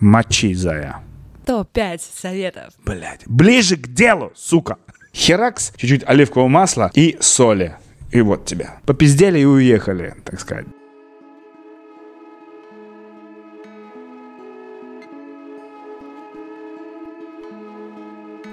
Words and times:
Мочи, 0.00 0.54
зая. 0.54 1.02
Топ-5 1.46 2.00
советов. 2.00 2.74
Блять. 2.84 3.22
Ближе 3.26 3.76
к 3.76 3.88
делу, 3.88 4.32
сука. 4.36 4.76
Херакс, 5.12 5.72
чуть-чуть 5.76 6.04
оливкового 6.04 6.48
масла 6.48 6.90
и 6.94 7.16
соли. 7.20 7.76
И 8.12 8.20
вот 8.20 8.44
тебя. 8.44 8.78
Попиздели 8.86 9.40
и 9.40 9.44
уехали, 9.44 10.14
так 10.24 10.40
сказать. 10.40 10.66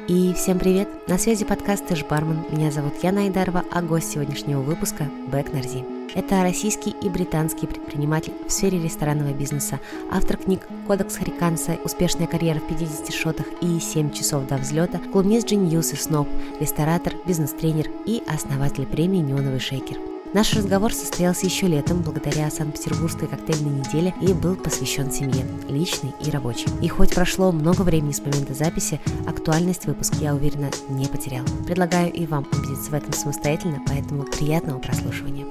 И 0.07 0.33
всем 0.35 0.59
привет! 0.59 0.87
На 1.07 1.17
связи 1.17 1.45
подкаст 1.45 1.87
«Ты 1.87 1.95
ж 1.95 2.05
бармен». 2.05 2.45
Меня 2.51 2.71
зовут 2.71 2.93
Яна 3.01 3.21
Айдарова, 3.21 3.63
а 3.71 3.81
гость 3.81 4.11
сегодняшнего 4.11 4.61
выпуска– 4.61 5.09
Бэк 5.31 5.51
Нарзи. 5.51 5.94
Это 6.13 6.43
российский 6.43 6.91
и 7.01 7.09
британский 7.09 7.67
предприниматель 7.67 8.33
в 8.47 8.51
сфере 8.51 8.81
ресторанного 8.81 9.33
бизнеса, 9.33 9.79
автор 10.11 10.37
книг 10.37 10.67
«Кодекс 10.87 11.17
Хариканса», 11.17 11.77
«Успешная 11.83 12.27
карьера 12.27 12.59
в 12.59 12.67
50 12.67 13.13
шотах» 13.13 13.47
и 13.61 13.65
«7 13.65 14.13
часов 14.13 14.47
до 14.47 14.57
взлета», 14.57 14.99
колумнист 15.11 15.51
Genius 15.51 15.93
и 15.93 15.97
Сноб, 15.97 16.27
ресторатор, 16.59 17.13
бизнес-тренер 17.25 17.89
и 18.05 18.23
основатель 18.27 18.85
премии 18.85 19.19
«Неоновый 19.19 19.59
шейкер». 19.59 19.97
Наш 20.35 20.53
разговор 20.53 20.93
состоялся 20.93 21.45
еще 21.45 21.67
летом 21.67 22.01
благодаря 22.01 22.51
Санкт-Петербургской 22.51 23.29
коктейльной 23.29 23.79
неделе 23.79 24.13
и 24.21 24.33
был 24.33 24.57
посвящен 24.57 25.09
семье, 25.09 25.45
личной 25.69 26.13
и 26.19 26.29
рабочей. 26.29 26.67
И 26.81 26.89
хоть 26.89 27.15
прошло 27.15 27.53
много 27.53 27.83
времени 27.83 28.11
с 28.11 28.19
момента 28.19 28.53
записи, 28.53 28.99
актуальность 29.27 29.85
выпуска, 29.85 30.17
я 30.17 30.35
уверена, 30.35 30.71
не 30.89 31.05
потерял. 31.05 31.45
Предлагаю 31.65 32.11
и 32.11 32.25
вам 32.25 32.45
убедиться 32.51 32.91
в 32.91 32.93
этом 32.95 33.13
самостоятельно, 33.13 33.81
поэтому 33.87 34.23
приятного 34.23 34.79
прослушивания. 34.79 35.45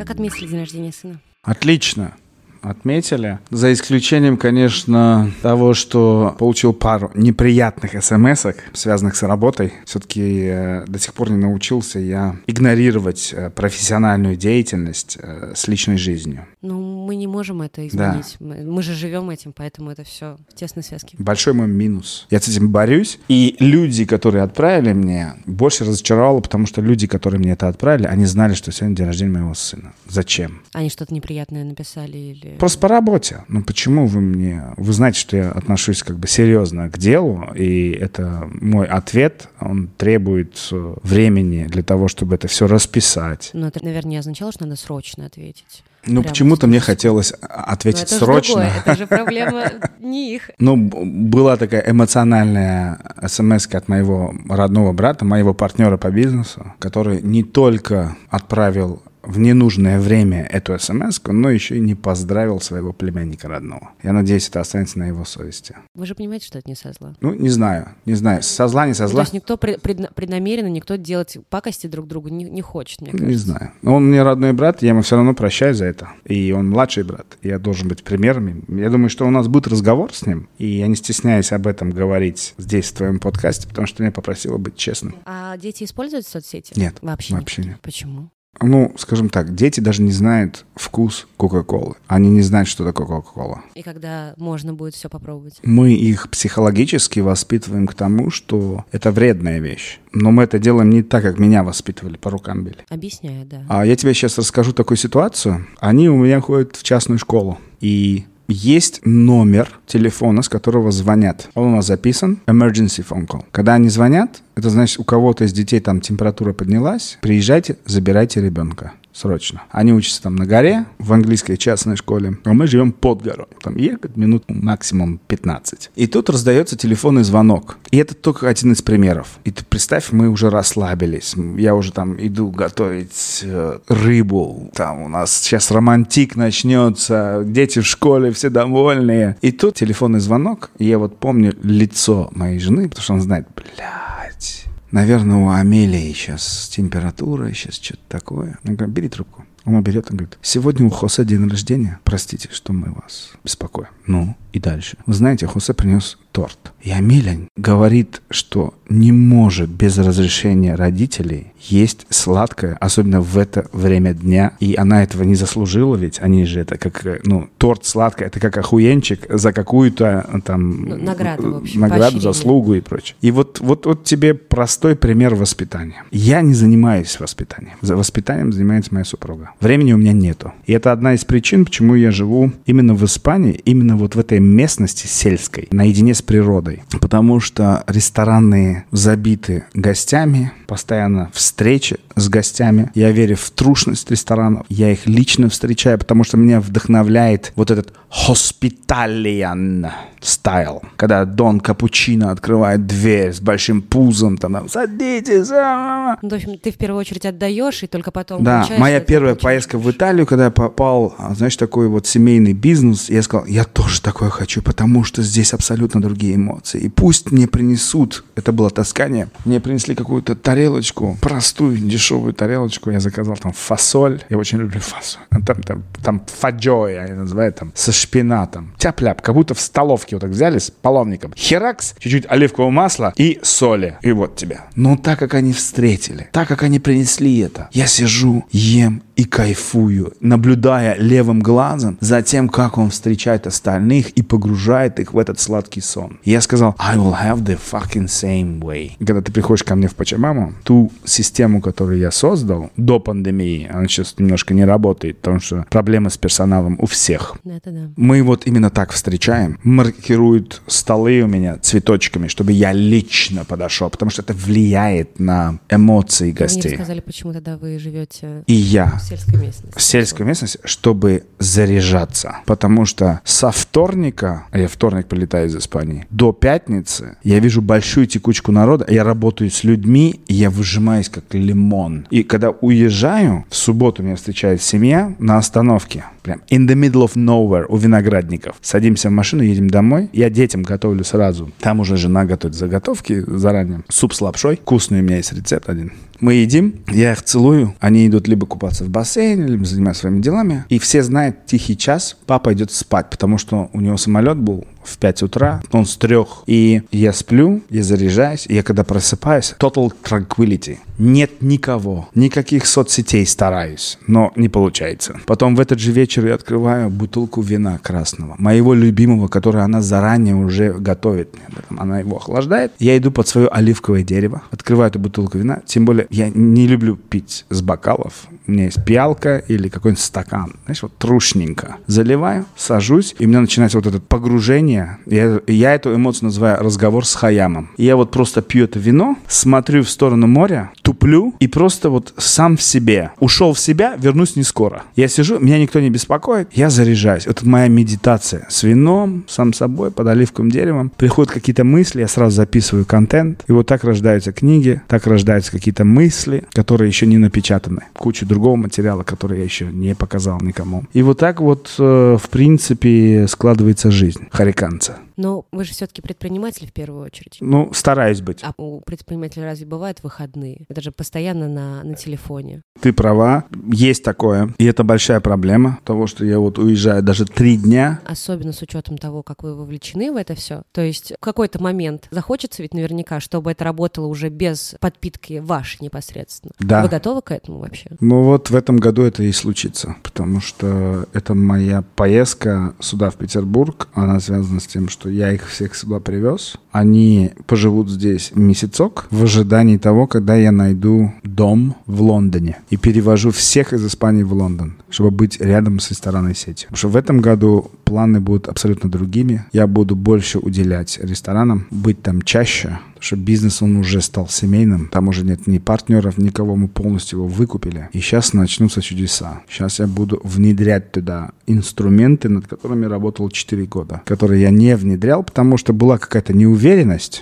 Как 0.00 0.08
отметили 0.08 0.46
день 0.46 0.60
рождения 0.60 0.92
сына? 0.92 1.20
Отлично 1.42 2.16
отметили. 2.62 3.38
За 3.50 3.72
исключением, 3.72 4.36
конечно, 4.36 5.30
того, 5.42 5.74
что 5.74 6.34
получил 6.38 6.72
пару 6.72 7.10
неприятных 7.14 8.02
смс 8.02 8.46
связанных 8.72 9.16
с 9.16 9.22
работой. 9.22 9.72
Все-таки 9.84 10.44
э, 10.44 10.84
до 10.86 10.98
сих 10.98 11.14
пор 11.14 11.30
не 11.30 11.36
научился 11.36 11.98
я 11.98 12.36
игнорировать 12.46 13.32
э, 13.32 13.50
профессиональную 13.50 14.36
деятельность 14.36 15.18
э, 15.20 15.52
с 15.54 15.68
личной 15.68 15.96
жизнью. 15.96 16.46
Ну, 16.62 17.06
мы 17.06 17.16
не 17.16 17.26
можем 17.26 17.62
это 17.62 17.86
изменить. 17.86 18.36
Да. 18.38 18.46
Мы, 18.46 18.62
мы 18.62 18.82
же 18.82 18.94
живем 18.94 19.30
этим, 19.30 19.52
поэтому 19.52 19.90
это 19.90 20.04
все 20.04 20.36
в 20.48 20.54
тесной 20.54 20.82
связке. 20.82 21.16
Большой 21.18 21.52
мой 21.54 21.68
минус. 21.68 22.26
Я 22.30 22.40
с 22.40 22.48
этим 22.48 22.70
борюсь. 22.70 23.18
И 23.28 23.56
люди, 23.60 24.04
которые 24.04 24.42
отправили 24.42 24.92
мне, 24.92 25.34
больше 25.46 25.84
разочаровало, 25.84 26.40
потому 26.40 26.66
что 26.66 26.80
люди, 26.80 27.06
которые 27.06 27.40
мне 27.40 27.52
это 27.52 27.68
отправили, 27.68 28.06
они 28.06 28.26
знали, 28.26 28.54
что 28.54 28.72
сегодня 28.72 28.96
день 28.96 29.06
рождения 29.06 29.32
моего 29.32 29.54
сына. 29.54 29.92
Зачем? 30.08 30.62
Они 30.72 30.90
что-то 30.90 31.14
неприятное 31.14 31.64
написали 31.64 32.16
или 32.16 32.49
Просто 32.58 32.78
по 32.78 32.88
работе. 32.88 33.44
Ну 33.48 33.62
почему 33.62 34.06
вы 34.06 34.20
мне... 34.20 34.64
Вы 34.76 34.92
знаете, 34.92 35.18
что 35.18 35.36
я 35.36 35.50
отношусь 35.50 36.02
как 36.02 36.18
бы 36.18 36.26
серьезно 36.28 36.90
к 36.90 36.98
делу, 36.98 37.48
и 37.54 37.90
это 37.90 38.48
мой 38.60 38.86
ответ, 38.86 39.48
он 39.60 39.88
требует 39.96 40.68
э, 40.72 40.94
времени 41.02 41.64
для 41.64 41.82
того, 41.82 42.08
чтобы 42.08 42.34
это 42.34 42.48
все 42.48 42.66
расписать. 42.66 43.50
Но 43.52 43.68
это, 43.68 43.84
наверное, 43.84 44.10
не 44.10 44.16
означало, 44.18 44.52
что 44.52 44.64
надо 44.64 44.76
срочно 44.76 45.26
ответить. 45.26 45.84
Ну, 46.06 46.22
почему-то 46.22 46.66
мне 46.66 46.80
хотелось 46.80 47.32
ответить 47.42 48.04
это 48.04 48.14
срочно. 48.14 48.64
Же 48.64 48.70
это 48.84 48.96
же 48.96 49.06
проблема 49.06 49.64
не 50.00 50.34
их. 50.34 50.50
Ну, 50.58 50.76
была 50.76 51.56
такая 51.56 51.84
эмоциональная 51.90 52.98
смс 53.26 53.66
от 53.66 53.88
моего 53.88 54.34
родного 54.48 54.92
брата, 54.92 55.24
моего 55.24 55.52
партнера 55.52 55.98
по 55.98 56.10
бизнесу, 56.10 56.72
который 56.78 57.20
не 57.20 57.44
только 57.44 58.16
отправил 58.30 59.02
в 59.30 59.38
ненужное 59.38 60.00
время 60.00 60.44
эту 60.50 60.78
смс 60.78 61.20
но 61.26 61.50
еще 61.50 61.76
и 61.76 61.80
не 61.80 61.94
поздравил 61.94 62.60
своего 62.60 62.92
племянника 62.92 63.48
родного. 63.48 63.90
Я 64.02 64.12
надеюсь, 64.12 64.48
это 64.48 64.60
останется 64.60 64.98
на 64.98 65.04
его 65.04 65.24
совести. 65.24 65.76
Вы 65.94 66.06
же 66.06 66.14
понимаете, 66.14 66.46
что 66.46 66.58
это 66.58 66.68
не 66.68 66.74
со 66.74 66.92
зла? 66.92 67.14
Ну, 67.20 67.34
не 67.34 67.48
знаю, 67.48 67.90
не 68.04 68.14
знаю. 68.14 68.42
Со 68.42 68.66
зла, 68.68 68.86
не 68.86 68.94
со 68.94 69.06
зла. 69.06 69.18
То 69.18 69.22
есть 69.22 69.32
никто 69.32 69.56
пред, 69.56 69.80
преднамеренно, 69.80 70.68
никто 70.68 70.96
делать 70.96 71.38
пакости 71.48 71.86
друг 71.86 72.08
другу 72.08 72.28
не, 72.28 72.44
не 72.44 72.62
хочет, 72.62 73.00
мне 73.00 73.12
кажется. 73.12 73.30
Не 73.30 73.36
знаю. 73.36 73.72
Он 73.84 74.08
мне 74.08 74.22
родной 74.22 74.52
брат, 74.52 74.82
я 74.82 74.90
ему 74.90 75.02
все 75.02 75.16
равно 75.16 75.34
прощаю 75.34 75.74
за 75.74 75.84
это. 75.84 76.08
И 76.24 76.52
он 76.52 76.68
младший 76.68 77.04
брат. 77.04 77.38
Я 77.42 77.58
должен 77.58 77.88
быть 77.88 78.02
примером. 78.02 78.64
Я 78.68 78.90
думаю, 78.90 79.10
что 79.10 79.26
у 79.26 79.30
нас 79.30 79.46
будет 79.46 79.68
разговор 79.68 80.12
с 80.12 80.26
ним, 80.26 80.48
и 80.58 80.66
я 80.66 80.86
не 80.86 80.96
стесняюсь 80.96 81.52
об 81.52 81.66
этом 81.66 81.90
говорить 81.90 82.54
здесь, 82.58 82.90
в 82.90 82.94
твоем 82.94 83.20
подкасте, 83.20 83.68
потому 83.68 83.86
что 83.86 84.02
меня 84.02 84.12
попросила 84.12 84.58
быть 84.58 84.76
честным. 84.76 85.16
А 85.24 85.56
дети 85.56 85.84
используют 85.84 86.26
соцсети? 86.26 86.72
Нет. 86.76 86.96
Вообще, 87.02 87.34
вообще 87.34 87.62
нет. 87.62 87.78
Почему? 87.82 88.30
Ну, 88.60 88.92
скажем 88.96 89.30
так, 89.30 89.54
дети 89.54 89.80
даже 89.80 90.02
не 90.02 90.12
знают 90.12 90.66
вкус 90.74 91.26
Кока-Колы. 91.36 91.94
Они 92.08 92.28
не 92.28 92.42
знают, 92.42 92.68
что 92.68 92.84
такое 92.84 93.06
Кока-Кола. 93.06 93.62
И 93.74 93.82
когда 93.82 94.34
можно 94.36 94.74
будет 94.74 94.94
все 94.94 95.08
попробовать? 95.08 95.60
Мы 95.62 95.94
их 95.94 96.28
психологически 96.30 97.20
воспитываем 97.20 97.86
к 97.86 97.94
тому, 97.94 98.30
что 98.30 98.84
это 98.92 99.12
вредная 99.12 99.60
вещь. 99.60 100.00
Но 100.12 100.30
мы 100.30 100.42
это 100.42 100.58
делаем 100.58 100.90
не 100.90 101.02
так, 101.02 101.22
как 101.22 101.38
меня 101.38 101.62
воспитывали, 101.62 102.16
по 102.16 102.30
рукам 102.30 102.64
били. 102.64 102.78
Объясняю, 102.88 103.46
да. 103.46 103.64
А 103.68 103.86
я 103.86 103.96
тебе 103.96 104.12
сейчас 104.12 104.36
расскажу 104.36 104.72
такую 104.72 104.98
ситуацию. 104.98 105.66
Они 105.78 106.10
у 106.10 106.16
меня 106.16 106.40
ходят 106.40 106.76
в 106.76 106.82
частную 106.82 107.18
школу. 107.18 107.58
И 107.80 108.26
есть 108.50 109.00
номер 109.04 109.70
телефона, 109.86 110.42
с 110.42 110.48
которого 110.48 110.90
звонят. 110.90 111.48
Он 111.54 111.68
у 111.68 111.76
нас 111.76 111.86
записан. 111.86 112.40
Emergency 112.46 113.04
phone 113.08 113.26
call. 113.26 113.44
Когда 113.50 113.74
они 113.74 113.88
звонят, 113.88 114.42
это 114.56 114.70
значит, 114.70 114.98
у 115.00 115.04
кого-то 115.04 115.44
из 115.44 115.52
детей 115.52 115.80
там 115.80 116.00
температура 116.00 116.52
поднялась. 116.52 117.18
Приезжайте, 117.22 117.76
забирайте 117.86 118.40
ребенка 118.40 118.92
срочно. 119.12 119.62
Они 119.70 119.92
учатся 119.92 120.22
там 120.22 120.36
на 120.36 120.46
горе, 120.46 120.86
в 120.98 121.12
английской 121.12 121.56
частной 121.56 121.96
школе, 121.96 122.38
а 122.44 122.52
мы 122.52 122.66
живем 122.66 122.92
под 122.92 123.22
горой. 123.22 123.46
Там 123.62 123.76
ехать 123.76 124.16
минут 124.16 124.44
максимум 124.48 125.20
15. 125.26 125.90
И 125.94 126.06
тут 126.06 126.30
раздается 126.30 126.76
телефонный 126.76 127.22
звонок. 127.22 127.78
И 127.90 127.98
это 127.98 128.14
только 128.14 128.48
один 128.48 128.72
из 128.72 128.82
примеров. 128.82 129.38
И 129.44 129.50
ты 129.50 129.64
представь, 129.64 130.12
мы 130.12 130.28
уже 130.28 130.50
расслабились. 130.50 131.34
Я 131.56 131.74
уже 131.74 131.92
там 131.92 132.16
иду 132.18 132.50
готовить 132.50 133.42
э, 133.44 133.78
рыбу. 133.88 134.70
Там 134.74 135.02
у 135.02 135.08
нас 135.08 135.36
сейчас 135.38 135.70
романтик 135.70 136.36
начнется. 136.36 137.42
Дети 137.44 137.80
в 137.80 137.86
школе 137.86 138.32
все 138.32 138.50
довольные. 138.50 139.36
И 139.40 139.52
тут 139.52 139.76
телефонный 139.76 140.20
звонок. 140.20 140.70
И 140.78 140.86
я 140.86 140.98
вот 140.98 141.18
помню 141.18 141.54
лицо 141.62 142.30
моей 142.32 142.58
жены, 142.58 142.88
потому 142.88 143.02
что 143.02 143.12
он 143.14 143.20
знает, 143.20 143.46
блядь, 143.54 144.59
Наверное, 144.90 145.36
у 145.36 145.50
Амелии 145.50 146.12
сейчас 146.12 146.68
температура, 146.68 147.52
сейчас 147.52 147.76
что-то 147.76 148.02
такое. 148.08 148.58
Он 148.64 148.74
говорит, 148.74 148.94
бери 148.94 149.08
трубку. 149.08 149.44
Он 149.64 149.82
берет 149.82 150.10
и 150.10 150.14
говорит, 150.14 150.38
сегодня 150.42 150.86
у 150.86 150.90
Хосе 150.90 151.24
день 151.24 151.46
рождения. 151.48 152.00
Простите, 152.04 152.48
что 152.50 152.72
мы 152.72 152.92
вас 152.92 153.32
беспокоим. 153.44 153.88
Ну, 154.06 154.36
и 154.52 154.58
дальше. 154.58 154.96
Вы 155.06 155.14
знаете, 155.14 155.46
Хосе 155.46 155.74
принес 155.74 156.18
торт. 156.32 156.72
И 156.82 156.90
Амелия 156.90 157.40
говорит, 157.56 158.22
что 158.30 158.74
не 158.88 159.12
может 159.12 159.68
без 159.68 159.98
разрешения 159.98 160.74
родителей 160.74 161.52
есть 161.60 162.06
сладкое, 162.08 162.76
особенно 162.80 163.20
в 163.20 163.36
это 163.36 163.68
время 163.72 164.14
дня. 164.14 164.54
И 164.60 164.74
она 164.76 165.02
этого 165.02 165.22
не 165.24 165.34
заслужила, 165.34 165.94
ведь 165.96 166.20
они 166.20 166.46
же 166.46 166.60
это 166.60 166.78
как, 166.78 167.04
ну, 167.24 167.48
торт 167.58 167.84
сладкое, 167.84 168.28
это 168.28 168.40
как 168.40 168.56
охуенчик 168.56 169.26
за 169.28 169.52
какую-то 169.52 170.40
там... 170.44 170.82
Ну, 170.82 170.96
награду, 170.96 171.52
в 171.52 171.56
общем, 171.58 171.80
Награду, 171.80 172.20
заслугу 172.20 172.74
и 172.74 172.80
прочее. 172.80 173.16
И 173.20 173.30
вот, 173.30 173.60
вот, 173.60 173.86
вот 173.86 174.04
тебе 174.04 174.34
простой 174.34 174.96
пример 174.96 175.34
воспитания. 175.34 176.02
Я 176.10 176.40
не 176.40 176.54
занимаюсь 176.54 177.20
воспитанием. 177.20 177.76
За 177.82 177.94
воспитанием 177.96 178.52
занимается 178.52 178.94
моя 178.94 179.04
супруга. 179.04 179.50
Времени 179.60 179.92
у 179.92 179.98
меня 179.98 180.12
нету. 180.12 180.52
И 180.66 180.72
это 180.72 180.92
одна 180.92 181.14
из 181.14 181.24
причин, 181.24 181.66
почему 181.66 181.94
я 181.94 182.10
живу 182.10 182.52
именно 182.64 182.94
в 182.94 183.04
Испании, 183.04 183.60
именно 183.64 183.96
вот 183.96 184.14
в 184.14 184.18
этой 184.18 184.40
местности 184.40 185.06
сельской, 185.06 185.68
наедине 185.70 186.14
с 186.14 186.22
природой. 186.30 186.84
Потому 187.00 187.40
что 187.40 187.82
рестораны 187.88 188.84
забиты 188.92 189.64
гостями, 189.74 190.52
постоянно 190.68 191.28
встречи 191.34 191.96
с 192.14 192.28
гостями. 192.28 192.92
Я 192.94 193.10
верю 193.10 193.34
в 193.34 193.50
трушность 193.50 194.08
ресторанов. 194.12 194.64
Я 194.68 194.92
их 194.92 195.06
лично 195.06 195.48
встречаю, 195.48 195.98
потому 195.98 196.22
что 196.22 196.36
меня 196.36 196.60
вдохновляет 196.60 197.52
вот 197.56 197.72
этот 197.72 197.92
hospitalian 198.28 199.90
стайл. 200.20 200.82
Когда 200.96 201.24
Дон 201.24 201.60
Капучино 201.60 202.30
открывает 202.30 202.86
дверь 202.86 203.32
с 203.32 203.40
большим 203.40 203.82
пузом, 203.82 204.36
там, 204.36 204.52
там 204.52 204.68
садитесь. 204.68 205.50
А, 205.50 205.56
а, 205.56 206.12
а». 206.12 206.18
Ну, 206.22 206.28
в 206.28 206.34
общем, 206.34 206.58
ты 206.58 206.70
в 206.70 206.76
первую 206.76 207.00
очередь 207.00 207.26
отдаешь, 207.26 207.82
и 207.82 207.86
только 207.86 208.10
потом 208.10 208.44
Да, 208.44 208.66
моя 208.78 209.00
первая 209.00 209.34
поездка 209.34 209.78
в 209.78 209.90
Италию, 209.90 210.26
когда 210.26 210.46
я 210.46 210.50
попал, 210.50 211.14
знаешь, 211.34 211.56
такой 211.56 211.88
вот 211.88 212.06
семейный 212.06 212.52
бизнес, 212.52 213.08
я 213.08 213.22
сказал, 213.22 213.46
я 213.46 213.64
тоже 213.64 214.00
такое 214.00 214.30
хочу, 214.30 214.62
потому 214.62 215.04
что 215.04 215.22
здесь 215.22 215.54
абсолютно 215.54 216.00
другие 216.10 216.34
эмоции. 216.34 216.80
И 216.80 216.88
пусть 216.88 217.30
мне 217.30 217.46
принесут, 217.46 218.24
это 218.34 218.52
было 218.52 218.70
таскание, 218.70 219.28
мне 219.44 219.60
принесли 219.60 219.94
какую-то 219.94 220.34
тарелочку, 220.34 221.16
простую, 221.20 221.78
дешевую 221.78 222.34
тарелочку, 222.34 222.90
я 222.90 223.00
заказал 223.00 223.36
там 223.36 223.52
фасоль, 223.52 224.22
я 224.28 224.38
очень 224.38 224.58
люблю 224.58 224.80
фасоль, 224.80 225.22
там, 225.46 225.62
там, 225.62 225.84
там 226.02 226.22
фаджо, 226.26 226.88
я 226.88 227.14
называю, 227.14 227.52
там, 227.52 227.72
со 227.74 227.92
шпинатом, 227.92 228.74
тяп-ляп, 228.78 229.22
как 229.22 229.34
будто 229.34 229.54
в 229.54 229.60
столовке 229.60 230.16
вот 230.16 230.22
так 230.22 230.30
взяли 230.30 230.58
с 230.58 230.70
половником. 230.70 231.32
Херакс, 231.36 231.94
чуть-чуть 231.98 232.26
оливкового 232.28 232.70
масла 232.70 233.12
и 233.16 233.38
соли. 233.42 233.98
И 234.02 234.12
вот 234.12 234.36
тебя. 234.36 234.66
Но 234.74 234.96
так 234.96 235.18
как 235.18 235.34
они 235.34 235.52
встретили, 235.52 236.28
так 236.32 236.48
как 236.48 236.62
они 236.62 236.80
принесли 236.80 237.38
это, 237.38 237.68
я 237.72 237.86
сижу, 237.86 238.44
ем, 238.50 239.02
и 239.20 239.24
кайфую, 239.24 240.14
наблюдая 240.20 240.96
левым 240.96 241.40
глазом 241.40 241.98
за 242.00 242.22
тем, 242.22 242.48
как 242.48 242.78
он 242.78 242.88
встречает 242.88 243.46
остальных 243.46 244.08
и 244.10 244.22
погружает 244.22 244.98
их 244.98 245.12
в 245.12 245.18
этот 245.18 245.38
сладкий 245.38 245.82
сон. 245.82 246.18
И 246.24 246.30
я 246.30 246.40
сказал, 246.40 246.74
I 246.78 246.96
will 246.96 247.14
have 247.22 247.44
the 247.44 247.58
fucking 247.70 248.06
same 248.06 248.60
way. 248.60 248.92
И 248.98 249.04
когда 249.04 249.20
ты 249.20 249.30
приходишь 249.30 249.62
ко 249.62 249.74
мне 249.74 249.88
в 249.88 249.94
Пачамаму, 249.94 250.54
ту 250.64 250.90
систему, 251.04 251.60
которую 251.60 251.98
я 251.98 252.10
создал 252.10 252.70
до 252.78 252.98
пандемии, 252.98 253.68
она 253.70 253.88
сейчас 253.88 254.14
немножко 254.16 254.54
не 254.54 254.64
работает, 254.64 255.18
потому 255.18 255.38
что 255.38 255.66
проблемы 255.68 256.08
с 256.08 256.16
персоналом 256.16 256.78
у 256.80 256.86
всех. 256.86 257.36
Это 257.44 257.70
да. 257.70 257.90
Мы 257.98 258.22
вот 258.22 258.46
именно 258.46 258.70
так 258.70 258.90
встречаем. 258.90 259.58
Маркируют 259.62 260.62
столы 260.66 261.20
у 261.20 261.26
меня 261.26 261.58
цветочками, 261.58 262.28
чтобы 262.28 262.52
я 262.52 262.72
лично 262.72 263.44
подошел, 263.44 263.90
потому 263.90 264.10
что 264.10 264.22
это 264.22 264.32
влияет 264.32 265.20
на 265.20 265.58
эмоции 265.68 266.24
Вы 266.24 266.30
мне 266.30 266.38
гостей. 266.38 266.70
рассказали, 266.72 267.00
почему 267.00 267.34
тогда 267.34 267.58
вы 267.58 267.78
живете 267.78 268.44
И 268.46 268.54
я 268.54 268.98
сельской 269.10 269.40
местности. 269.40 269.78
сельской 269.80 270.26
местности, 270.26 270.58
чтобы 270.64 271.24
заряжаться. 271.38 272.38
Потому 272.46 272.84
что 272.86 273.20
со 273.24 273.50
вторника, 273.50 274.44
а 274.50 274.58
я 274.58 274.68
вторник 274.68 275.06
прилетаю 275.06 275.48
из 275.48 275.56
Испании, 275.56 276.06
до 276.10 276.32
пятницы 276.32 277.16
я 277.22 277.38
вижу 277.40 277.62
большую 277.62 278.06
текучку 278.06 278.52
народа, 278.52 278.86
я 278.88 279.04
работаю 279.04 279.50
с 279.50 279.64
людьми, 279.64 280.20
и 280.26 280.34
я 280.34 280.50
выжимаюсь 280.50 281.08
как 281.08 281.24
лимон. 281.32 282.06
И 282.10 282.22
когда 282.22 282.50
уезжаю, 282.50 283.44
в 283.48 283.56
субботу 283.56 284.02
меня 284.02 284.16
встречает 284.16 284.62
семья 284.62 285.14
на 285.18 285.38
остановке. 285.38 286.04
Прям 286.22 286.40
in 286.50 286.66
the 286.66 286.74
middle 286.74 287.04
of 287.04 287.14
nowhere 287.14 287.66
у 287.68 287.76
виноградников. 287.76 288.56
Садимся 288.60 289.08
в 289.08 289.12
машину, 289.12 289.42
едем 289.42 289.70
домой. 289.70 290.10
Я 290.12 290.30
детям 290.30 290.62
готовлю 290.62 291.04
сразу. 291.04 291.50
Там 291.60 291.80
уже 291.80 291.96
жена 291.96 292.24
готовит 292.24 292.56
заготовки 292.56 293.24
заранее. 293.26 293.82
Суп 293.88 294.12
с 294.12 294.20
лапшой. 294.20 294.56
Вкусный 294.56 295.00
у 295.00 295.02
меня 295.02 295.16
есть 295.16 295.32
рецепт 295.32 295.68
один. 295.68 295.92
Мы 296.20 296.34
едим, 296.34 296.74
я 296.86 297.12
их 297.12 297.22
целую, 297.22 297.74
они 297.80 298.06
идут 298.06 298.28
либо 298.28 298.46
купаться 298.46 298.84
в 298.84 298.90
бассейне, 298.90 299.46
либо 299.46 299.64
заниматься 299.64 300.02
своими 300.02 300.20
делами. 300.20 300.66
И 300.68 300.78
все 300.78 301.02
знают 301.02 301.46
тихий 301.46 301.78
час, 301.78 302.16
папа 302.26 302.52
идет 302.52 302.70
спать, 302.70 303.08
потому 303.08 303.38
что 303.38 303.70
у 303.72 303.80
него 303.80 303.96
самолет 303.96 304.36
был 304.36 304.66
в 304.82 304.98
5 304.98 305.22
утра, 305.22 305.62
он 305.72 305.86
с 305.86 305.96
трех. 305.96 306.42
И 306.46 306.82
я 306.90 307.12
сплю, 307.12 307.62
я 307.70 307.82
заряжаюсь, 307.82 308.46
и 308.48 308.54
я 308.54 308.62
когда 308.62 308.84
просыпаюсь, 308.84 309.54
total 309.58 309.92
tranquility. 310.02 310.78
Нет 310.98 311.40
никого, 311.40 312.08
никаких 312.14 312.66
соцсетей 312.66 313.26
стараюсь, 313.26 313.98
но 314.06 314.32
не 314.36 314.50
получается. 314.50 315.18
Потом 315.24 315.56
в 315.56 315.60
этот 315.60 315.78
же 315.78 315.92
вечер 315.92 316.26
я 316.26 316.34
открываю 316.34 316.90
бутылку 316.90 317.40
вина 317.40 317.78
красного, 317.78 318.34
моего 318.38 318.74
любимого, 318.74 319.28
который 319.28 319.62
она 319.62 319.80
заранее 319.80 320.34
уже 320.34 320.74
готовит. 320.74 321.34
Она 321.76 322.00
его 322.00 322.16
охлаждает. 322.16 322.72
Я 322.78 322.98
иду 322.98 323.10
под 323.10 323.28
свое 323.28 323.48
оливковое 323.48 324.02
дерево, 324.02 324.42
открываю 324.50 324.90
эту 324.90 324.98
бутылку 324.98 325.38
вина. 325.38 325.62
Тем 325.64 325.86
более 325.86 326.06
я 326.10 326.28
не 326.28 326.66
люблю 326.66 326.96
пить 326.96 327.46
с 327.48 327.62
бокалов. 327.62 328.26
У 328.46 328.52
меня 328.52 328.64
есть 328.64 328.84
пиалка 328.84 329.38
или 329.38 329.68
какой-нибудь 329.68 330.02
стакан. 330.02 330.56
Знаешь, 330.64 330.82
вот 330.82 330.96
трушненько. 330.98 331.76
Заливаю, 331.86 332.46
сажусь, 332.56 333.14
и 333.18 333.24
у 333.24 333.28
меня 333.28 333.40
начинается 333.40 333.78
вот 333.78 333.86
это 333.86 334.00
погружение. 334.00 334.69
Я, 335.06 335.40
я 335.46 335.74
эту 335.74 335.94
эмоцию 335.94 336.26
называю 336.26 336.62
разговор 336.62 337.06
с 337.06 337.14
Хаямом. 337.14 337.70
Я 337.76 337.96
вот 337.96 338.10
просто 338.10 338.42
пью 338.42 338.64
это 338.64 338.78
вино, 338.78 339.16
смотрю 339.28 339.82
в 339.82 339.90
сторону 339.90 340.26
моря, 340.26 340.70
туплю 340.82 341.34
и 341.40 341.48
просто 341.48 341.90
вот 341.90 342.14
сам 342.16 342.56
в 342.56 342.62
себе. 342.62 343.12
Ушел 343.18 343.52
в 343.52 343.58
себя, 343.58 343.94
вернусь 343.98 344.36
не 344.36 344.42
скоро. 344.42 344.82
Я 344.96 345.08
сижу, 345.08 345.38
меня 345.38 345.58
никто 345.58 345.80
не 345.80 345.90
беспокоит, 345.90 346.48
я 346.52 346.70
заряжаюсь. 346.70 347.26
Это 347.26 347.46
моя 347.46 347.68
медитация 347.68 348.46
с 348.48 348.62
вином, 348.62 349.24
сам 349.28 349.52
собой, 349.52 349.90
под 349.90 350.06
оливковым 350.08 350.50
деревом. 350.50 350.90
Приходят 350.96 351.32
какие-то 351.32 351.64
мысли, 351.64 352.00
я 352.00 352.08
сразу 352.08 352.36
записываю 352.36 352.84
контент. 352.84 353.44
И 353.48 353.52
вот 353.52 353.66
так 353.66 353.84
рождаются 353.84 354.32
книги, 354.32 354.80
так 354.88 355.06
рождаются 355.06 355.50
какие-то 355.50 355.84
мысли, 355.84 356.44
которые 356.52 356.88
еще 356.88 357.06
не 357.06 357.18
напечатаны. 357.18 357.82
Куча 357.94 358.26
другого 358.26 358.56
материала, 358.56 359.02
который 359.02 359.38
я 359.38 359.44
еще 359.44 359.66
не 359.66 359.94
показал 359.94 360.40
никому. 360.40 360.84
И 360.92 361.02
вот 361.02 361.18
так 361.18 361.40
вот, 361.40 361.74
э, 361.78 362.16
в 362.20 362.28
принципе, 362.30 363.26
складывается 363.28 363.90
жизнь 363.90 364.26
хариканца. 364.60 364.98
Но 365.16 365.46
вы 365.52 365.64
же 365.64 365.72
все-таки 365.72 366.02
предприниматель 366.02 366.66
в 366.66 366.72
первую 366.72 367.04
очередь. 367.04 367.38
Ну, 367.40 367.72
стараюсь 367.72 368.20
быть. 368.20 368.40
А 368.42 368.52
у 368.56 368.80
предпринимателя 368.80 369.44
разве 369.44 369.66
бывают 369.66 370.02
выходные? 370.02 370.66
Это 370.68 370.80
же 370.80 370.92
постоянно 370.92 371.48
на, 371.48 371.82
на 371.84 371.94
телефоне. 371.94 372.62
Ты 372.80 372.92
права, 372.92 373.44
есть 373.72 374.04
такое. 374.04 374.54
И 374.58 374.64
это 374.64 374.84
большая 374.84 375.20
проблема 375.20 375.78
того, 375.84 376.06
что 376.06 376.24
я 376.24 376.38
вот 376.38 376.58
уезжаю 376.58 377.02
даже 377.02 377.24
три 377.24 377.56
дня. 377.56 378.00
Особенно 378.04 378.52
с 378.52 378.62
учетом 378.62 378.98
того, 378.98 379.22
как 379.22 379.42
вы 379.42 379.54
вовлечены 379.54 380.12
в 380.12 380.16
это 380.16 380.34
все. 380.34 380.62
То 380.72 380.80
есть 380.80 381.12
в 381.12 381.22
какой-то 381.22 381.62
момент 381.62 382.08
захочется 382.10 382.62
ведь 382.62 382.74
наверняка, 382.74 383.20
чтобы 383.20 383.52
это 383.52 383.64
работало 383.64 384.06
уже 384.06 384.28
без 384.28 384.74
подпитки 384.80 385.38
вашей 385.38 385.78
непосредственно. 385.80 386.52
Да. 386.58 386.82
Вы 386.82 386.88
готовы 386.88 387.22
к 387.22 387.30
этому 387.32 387.58
вообще? 387.58 387.90
Ну 388.00 388.24
вот 388.24 388.50
в 388.50 388.54
этом 388.54 388.78
году 388.78 389.02
это 389.02 389.22
и 389.22 389.32
случится, 389.32 389.96
потому 390.02 390.40
что 390.40 391.06
это 391.12 391.34
моя 391.34 391.82
поездка 391.96 392.74
сюда, 392.80 393.10
в 393.10 393.16
Петербург. 393.16 393.88
Она 393.94 394.20
связана 394.20 394.49
с 394.58 394.66
тем, 394.66 394.88
что 394.88 395.08
я 395.08 395.32
их 395.32 395.48
всех 395.48 395.76
сюда 395.76 396.00
привез. 396.00 396.56
Они 396.72 397.32
поживут 397.46 397.90
здесь 397.90 398.32
месяцок 398.34 399.06
в 399.10 399.24
ожидании 399.24 399.76
того, 399.76 400.06
когда 400.06 400.36
я 400.36 400.52
найду 400.52 401.12
дом 401.24 401.74
в 401.86 402.02
Лондоне 402.02 402.58
и 402.70 402.76
перевожу 402.76 403.30
всех 403.30 403.72
из 403.72 403.84
Испании 403.84 404.22
в 404.22 404.32
Лондон, 404.32 404.74
чтобы 404.88 405.10
быть 405.10 405.40
рядом 405.40 405.80
с 405.80 405.90
ресторанной 405.90 406.34
сетью. 406.34 406.68
Потому 406.68 406.78
что 406.78 406.88
в 406.88 406.96
этом 406.96 407.20
году 407.20 407.70
планы 407.84 408.20
будут 408.20 408.48
абсолютно 408.48 408.88
другими. 408.88 409.44
Я 409.52 409.66
буду 409.66 409.96
больше 409.96 410.38
уделять 410.38 410.98
ресторанам, 411.02 411.66
быть 411.70 412.02
там 412.02 412.22
чаще, 412.22 412.78
потому 412.90 413.02
что 413.02 413.16
бизнес, 413.16 413.62
он 413.62 413.76
уже 413.76 414.00
стал 414.00 414.28
семейным. 414.28 414.88
Там 414.92 415.08
уже 415.08 415.24
нет 415.24 415.46
ни 415.46 415.58
партнеров, 415.58 416.18
никого, 416.18 416.54
мы 416.54 416.68
полностью 416.68 417.18
его 417.18 417.28
выкупили. 417.28 417.88
И 417.92 418.00
сейчас 418.00 418.32
начнутся 418.32 418.80
чудеса. 418.80 419.40
Сейчас 419.48 419.80
я 419.80 419.86
буду 419.88 420.20
внедрять 420.22 420.92
туда 420.92 421.30
инструменты, 421.46 422.28
над 422.28 422.46
которыми 422.46 422.84
работал 422.84 423.28
4 423.28 423.64
года, 423.64 424.02
которые 424.04 424.42
я 424.42 424.50
не 424.50 424.76
внедрял, 424.76 425.24
потому 425.24 425.56
что 425.56 425.72
была 425.72 425.98
какая-то 425.98 426.32
неуверенность. 426.32 426.59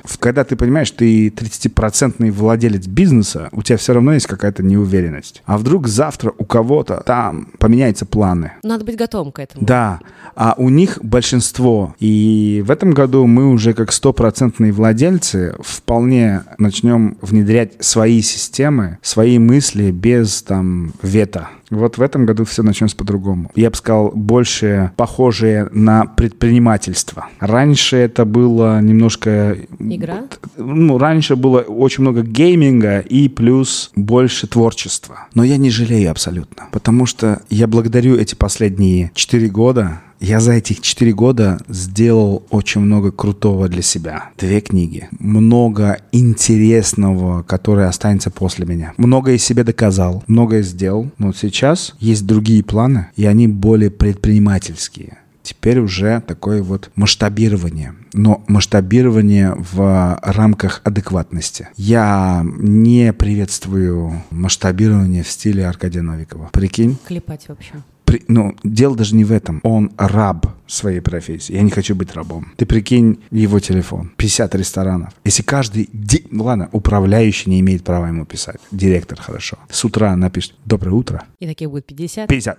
В- 0.05 0.19
Когда 0.19 0.45
ты 0.45 0.57
понимаешь, 0.57 0.91
ты 0.91 1.31
30% 1.31 2.31
владелец 2.31 2.87
бизнеса, 2.87 3.49
у 3.53 3.63
тебя 3.63 3.77
все 3.79 3.93
равно 3.95 4.15
есть 4.15 4.27
какая-то 4.27 4.63
неуверенность. 4.63 5.43
А 5.47 5.59
вдруг 5.59 5.87
завтра 5.89 6.33
у 6.37 6.45
кого-то 6.45 7.03
там 7.07 7.49
поменяются 7.59 8.07
планы. 8.07 8.53
Надо 8.63 8.85
быть 8.85 8.97
готовым 8.97 9.33
к 9.33 9.39
этому. 9.39 9.65
Да, 9.65 10.01
а 10.35 10.55
у 10.57 10.69
них 10.69 10.99
большинство. 11.03 11.95
И 11.99 12.63
в 12.67 12.71
этом 12.71 12.91
году 12.93 13.27
мы 13.27 13.51
уже 13.51 13.75
как 13.75 13.93
стопроцентные 13.93 14.73
владельцы 14.73 15.55
вполне 15.61 16.43
начнем 16.59 17.17
внедрять 17.21 17.73
свои 17.85 18.21
системы, 18.23 18.99
свои 19.03 19.39
мысли 19.39 19.91
без 19.91 20.43
там 20.43 20.93
вето. 21.03 21.49
Вот 21.71 21.99
в 21.99 22.03
этом 22.03 22.27
году 22.27 22.45
все 22.45 22.63
начнется 22.63 22.97
по-другому. 22.97 23.51
Я 23.55 23.71
бы 23.71 23.77
сказал, 23.77 24.11
больше 24.15 24.93
похожее 24.97 25.69
на 25.73 26.05
предпринимательство. 26.07 27.27
Раньше 27.41 27.97
это 27.97 28.25
было 28.25 28.81
немножко... 28.81 29.57
Игра? 29.79 30.25
Ну, 30.57 30.99
раньше 30.99 31.37
было 31.37 31.61
очень 31.61 32.03
много 32.03 32.23
гейминга 32.23 33.01
и 33.01 33.29
плюс 33.29 33.91
больше 33.95 34.47
творчества. 34.47 35.27
Но 35.35 35.45
я 35.45 35.57
не 35.57 35.71
жалею 35.71 36.11
абсолютно, 36.11 36.69
потому 36.73 37.07
что 37.07 37.43
я 37.51 37.67
благодарю 37.67 38.17
эти 38.17 38.35
последние 38.35 39.11
4 39.15 39.49
года 39.49 40.01
я 40.21 40.41
за 40.41 40.53
этих 40.53 40.81
четыре 40.81 41.13
года 41.13 41.59
сделал 41.69 42.43
очень 42.51 42.81
много 42.81 43.13
крутого 43.13 43.69
для 43.69 43.83
себя. 43.83 44.31
Две 44.37 44.61
книги. 44.61 45.09
Много 45.19 46.01
интересного, 46.13 47.43
которое 47.43 47.89
останется 47.89 48.31
после 48.31 48.67
меня. 48.67 48.95
Многое 48.97 49.39
себе 49.39 49.65
доказал, 49.65 50.25
многое 50.27 50.63
сделал. 50.63 51.11
Но 51.19 51.33
сейчас 51.33 51.95
есть 52.01 52.27
другие 52.27 52.63
планы, 52.63 53.09
и 53.17 53.27
они 53.27 53.49
более 53.49 53.91
предпринимательские. 53.91 55.19
Теперь 55.43 55.79
уже 55.79 56.23
такое 56.27 56.63
вот 56.63 56.91
масштабирование. 56.95 57.95
Но 58.13 58.45
масштабирование 58.49 59.55
в 59.57 60.19
рамках 60.23 60.83
адекватности. 60.85 61.69
Я 61.77 62.45
не 62.45 63.15
приветствую 63.15 64.23
масштабирование 64.31 65.23
в 65.23 65.31
стиле 65.31 65.67
Аркадия 65.67 66.03
Новикова. 66.03 66.51
Прикинь, 66.53 66.99
Клепать 67.07 67.49
вообще. 67.49 67.73
При- 68.09 68.25
ну, 68.29 68.55
дело 68.65 68.97
даже 68.97 69.15
не 69.15 69.25
в 69.25 69.33
этом. 69.33 69.61
Он 69.65 69.91
раб 69.99 70.47
своей 70.67 71.01
профессии. 71.01 71.53
Я 71.55 71.63
не 71.63 71.71
хочу 71.71 71.95
быть 71.95 72.15
рабом. 72.15 72.53
Ты 72.57 72.65
прикинь 72.65 73.21
его 73.31 73.61
телефон. 73.61 74.11
50 74.17 74.55
ресторанов. 74.55 75.13
Если 75.25 75.43
каждый... 75.43 75.91
Ну 76.31 76.45
ладно, 76.45 76.69
управляющий 76.73 77.51
не 77.51 77.61
имеет 77.61 77.85
права 77.85 78.07
ему 78.09 78.25
писать. 78.25 78.57
Директор 78.71 79.21
хорошо. 79.21 79.59
С 79.71 79.85
утра 79.85 80.17
напишет 80.17 80.55
«Доброе 80.65 80.93
утро». 80.93 81.25
И 81.39 81.47
таких 81.47 81.71
будет 81.71 81.85
50. 81.87 82.29
50. 82.29 82.59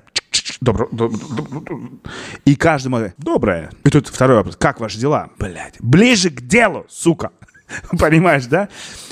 Добро, 0.61 0.87
доб- 0.91 1.13
доб- 1.13 1.63
доб- 1.63 1.99
И 2.45 2.55
каждому 2.55 2.99
доброе. 3.17 3.71
И 3.85 3.89
тут 3.89 4.07
второй 4.07 4.37
вопрос. 4.37 4.55
Как 4.55 4.79
ваши 4.79 4.99
дела? 4.99 5.29
Блять. 5.39 5.75
Ближе 5.79 6.29
к 6.29 6.41
делу, 6.41 6.85
сука. 6.89 7.31
Понимаешь, 7.99 8.45
да? 8.45 8.69